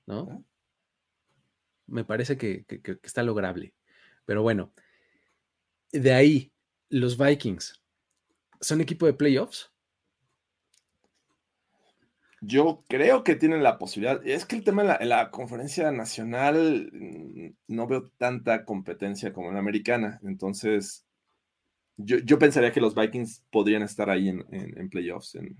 ¿No? 0.05 0.45
Me 1.87 2.05
parece 2.05 2.37
que, 2.37 2.63
está 3.01 3.23
lograble. 3.23 3.73
Pero 4.23 4.43
bueno, 4.43 4.71
de 5.91 6.13
ahí, 6.13 6.53
los 6.89 7.17
Vikings, 7.17 7.81
¿son 8.59 8.81
equipo 8.81 9.07
de 9.07 9.15
playoffs? 9.15 9.71
Yo 12.39 12.85
creo 12.87 13.23
que 13.23 13.35
tienen 13.35 13.63
la 13.63 13.79
posibilidad. 13.79 14.21
Es 14.23 14.45
que 14.45 14.55
el 14.55 14.63
tema 14.63 14.95
en 14.99 15.09
la, 15.09 15.31
conferencia 15.31 15.91
nacional 15.91 16.91
mm, 16.93 17.73
no 17.73 17.87
veo 17.87 18.11
tanta 18.19 18.63
competencia 18.63 19.33
como 19.33 19.47
en 19.47 19.55
la 19.55 19.59
americana. 19.59 20.19
Entonces, 20.21 21.07
yo, 22.05 22.39
pensaría 22.39 22.71
que 22.71 22.81
los 22.81 22.95
Vikings 22.95 23.45
podrían 23.51 23.83
estar 23.83 24.09
ahí 24.09 24.29
en, 24.29 24.89
playoffs 24.89 25.35
en 25.35 25.57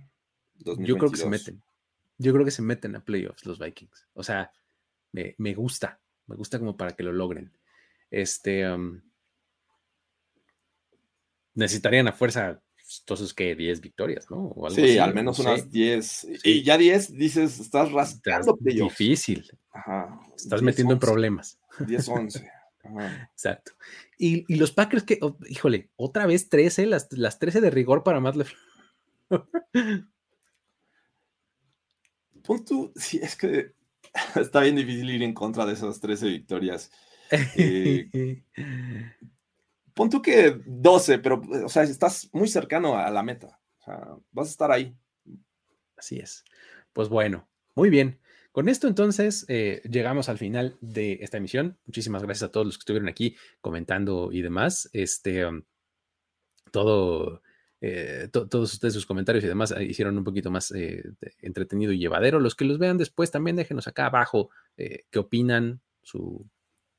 2022. 0.56 0.88
Yo 0.88 0.98
creo 0.98 1.12
que 1.12 1.18
se 1.18 1.30
meten. 1.30 1.64
Yo 2.18 2.34
creo 2.34 2.46
que 2.46 2.52
se 2.52 2.62
meten 2.62 2.96
a 2.96 3.04
playoffs 3.04 3.46
los 3.46 3.60
Vikings. 3.60 4.08
O 4.14 4.24
sea, 4.24 4.52
me, 5.12 5.54
gusta. 5.54 6.00
Me 6.28 6.36
gusta 6.36 6.60
como 6.60 6.78
para 6.78 6.96
que 6.96 7.04
lo 7.04 7.12
logren. 7.12 7.52
Este. 8.10 8.70
Um, 8.70 9.02
necesitarían 11.54 12.08
a 12.08 12.14
fuerza 12.14 12.62
entonces, 13.00 13.34
¿qué? 13.34 13.56
10 13.56 13.82
victorias, 13.82 14.30
¿no? 14.30 14.54
sí, 14.70 14.98
al 14.98 15.14
menos 15.14 15.39
unas 15.39 15.72
10. 15.72 16.28
Y 16.44 16.64
ya 16.64 16.78
10, 16.78 17.14
dices, 17.14 17.60
estás 17.60 17.92
rascando 17.92 18.58
Difícil. 18.60 19.50
Ajá. 19.72 20.20
Estás 20.36 20.62
metiendo 20.62 20.94
en 20.94 21.00
problemas. 21.00 21.58
10, 21.80 22.08
11. 22.10 22.52
Exacto. 23.32 23.73
Y, 24.17 24.45
los 24.55 24.71
Packers 24.71 25.03
que, 25.03 25.19
oh, 25.21 25.38
híjole, 25.47 25.89
otra 25.95 26.25
vez 26.25 26.49
13, 26.49 26.86
las, 26.88 27.07
las 27.11 27.39
13 27.39 27.61
de 27.61 27.69
rigor 27.69 28.03
para 28.03 28.19
Matt 28.19 28.36
Punto, 32.43 32.91
sí, 32.95 33.19
es 33.21 33.36
que 33.36 33.73
está 34.36 34.61
bien 34.61 34.75
difícil 34.75 35.09
ir 35.09 35.23
en 35.23 35.34
contra 35.34 35.65
de 35.65 35.73
esas 35.73 35.99
13 35.99 36.27
victorias. 36.27 36.91
Eh, 37.55 38.43
pon 39.93 40.09
tú 40.09 40.21
que 40.21 40.61
12, 40.65 41.19
pero, 41.19 41.41
o 41.63 41.69
sea, 41.69 41.84
estás 41.84 42.29
muy 42.34 42.47
cercano 42.47 42.97
a 42.97 43.09
la 43.09 43.23
meta. 43.23 43.59
O 43.79 43.84
sea, 43.84 44.17
vas 44.32 44.47
a 44.47 44.51
estar 44.51 44.71
ahí. 44.71 44.95
Así 45.95 46.17
es. 46.17 46.43
Pues 46.93 47.09
bueno, 47.09 47.47
muy 47.75 47.89
bien. 47.89 48.19
Con 48.52 48.68
esto 48.68 48.88
entonces 48.88 49.45
eh, 49.47 49.82
llegamos 49.89 50.28
al 50.28 50.38
final 50.38 50.78
de 50.82 51.20
esta 51.22 51.38
emisión. 51.38 51.78
Muchísimas 51.86 52.24
gracias 52.24 52.49
a 52.49 52.52
todos 52.52 52.66
los 52.66 52.78
que 52.78 52.82
estuvieron 52.82 53.08
aquí 53.08 53.36
comentando 53.62 54.30
y 54.32 54.41
demás. 54.41 54.89
Este, 54.91 55.45
um, 55.45 55.64
todo, 56.72 57.41
eh, 57.80 58.28
todos 58.32 58.74
ustedes 58.74 58.93
sus 58.93 59.06
comentarios 59.06 59.45
y 59.45 59.47
demás 59.47 59.72
eh, 59.72 59.86
hicieron 59.86 60.18
un 60.18 60.26
poquito 60.26 60.52
más 60.52 60.74
entretenido 61.39 61.93
y 61.93 61.99
llevadero. 61.99 62.41
Los 62.41 62.56
que 62.56 62.66
los 62.66 62.78
vean 62.78 62.97
después 62.97 63.32
también 63.32 63.56
déjenos 63.56 63.88
acá 63.88 64.08
abajo 64.08 64.49
qué 64.76 65.20
opinan, 65.20 65.82
su 66.02 66.45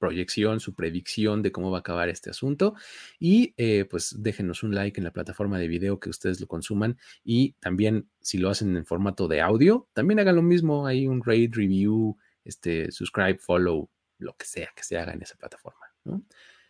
proyección, 0.03 0.59
su 0.59 0.75
predicción 0.75 1.43
de 1.43 1.53
cómo 1.53 1.71
va 1.71 1.79
a 1.79 1.81
acabar 1.81 2.09
este 2.09 2.29
asunto. 2.29 2.75
Y 3.21 3.55
eh, 3.57 3.87
pues 3.89 4.17
déjenos 4.19 4.65
un 4.65 4.75
like 4.75 4.99
en 4.99 5.05
la 5.05 5.13
plataforma 5.13 5.61
de 5.61 5.69
video 5.69 6.01
que 6.01 6.11
ustedes 6.11 6.41
lo 6.41 6.49
consuman. 6.49 6.99
Y 7.23 7.53
también 7.61 8.09
si 8.21 8.39
lo 8.39 8.51
hacen 8.51 8.77
en 8.77 8.85
formato 8.85 9.29
de 9.29 9.41
audio, 9.41 9.87
también 9.93 10.19
hagan 10.19 10.35
lo 10.35 10.43
mismo. 10.43 10.89
Hay 10.89 11.07
un 11.07 11.23
rate, 11.25 11.51
review, 11.53 12.19
este, 12.45 12.91
subscribe, 12.91 13.39
follow, 13.39 13.89
lo 14.19 14.35
que 14.37 14.45
sea 14.45 14.71
que 14.75 14.83
se 14.83 14.99
haga 14.99 15.13
en 15.13 15.23
esa 15.23 15.37
plataforma. 15.37 15.79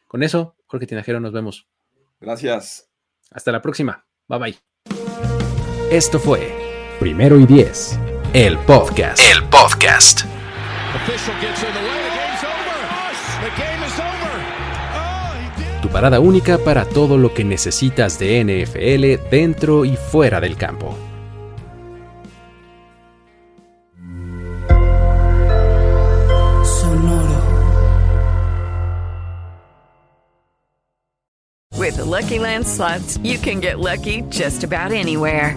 Con 0.06 0.22
eso, 0.22 0.54
Jorge 0.66 0.86
Tinajero, 0.86 1.18
nos 1.18 1.32
vemos. 1.32 1.66
Gracias. 2.20 2.90
Hasta 3.30 3.50
la 3.50 3.62
próxima. 3.62 4.04
Bye 4.28 4.38
bye. 4.38 4.58
Esto 5.90 6.18
fue 6.18 6.52
Primero 7.00 7.40
y 7.40 7.46
Diez, 7.46 7.98
el 8.34 8.58
podcast. 8.58 9.18
El 9.34 9.48
podcast. 9.48 10.26
Tu 15.82 15.88
parada 15.88 16.20
única 16.20 16.58
para 16.58 16.84
todo 16.84 17.18
lo 17.18 17.34
que 17.34 17.44
necesitas 17.44 18.18
de 18.18 18.44
NFL 18.44 19.28
dentro 19.30 19.84
y 19.84 19.96
fuera 19.96 20.40
del 20.40 20.56
campo. 20.56 20.96
Sonoro. 26.64 27.42
With 31.76 31.96
the 31.96 32.04
Lucky 32.04 32.38
Land 32.38 32.64
slots, 32.64 33.18
you 33.24 33.38
can 33.38 33.60
get 33.60 33.80
lucky 33.80 34.22
just 34.30 34.62
about 34.62 34.92
anywhere. 34.92 35.56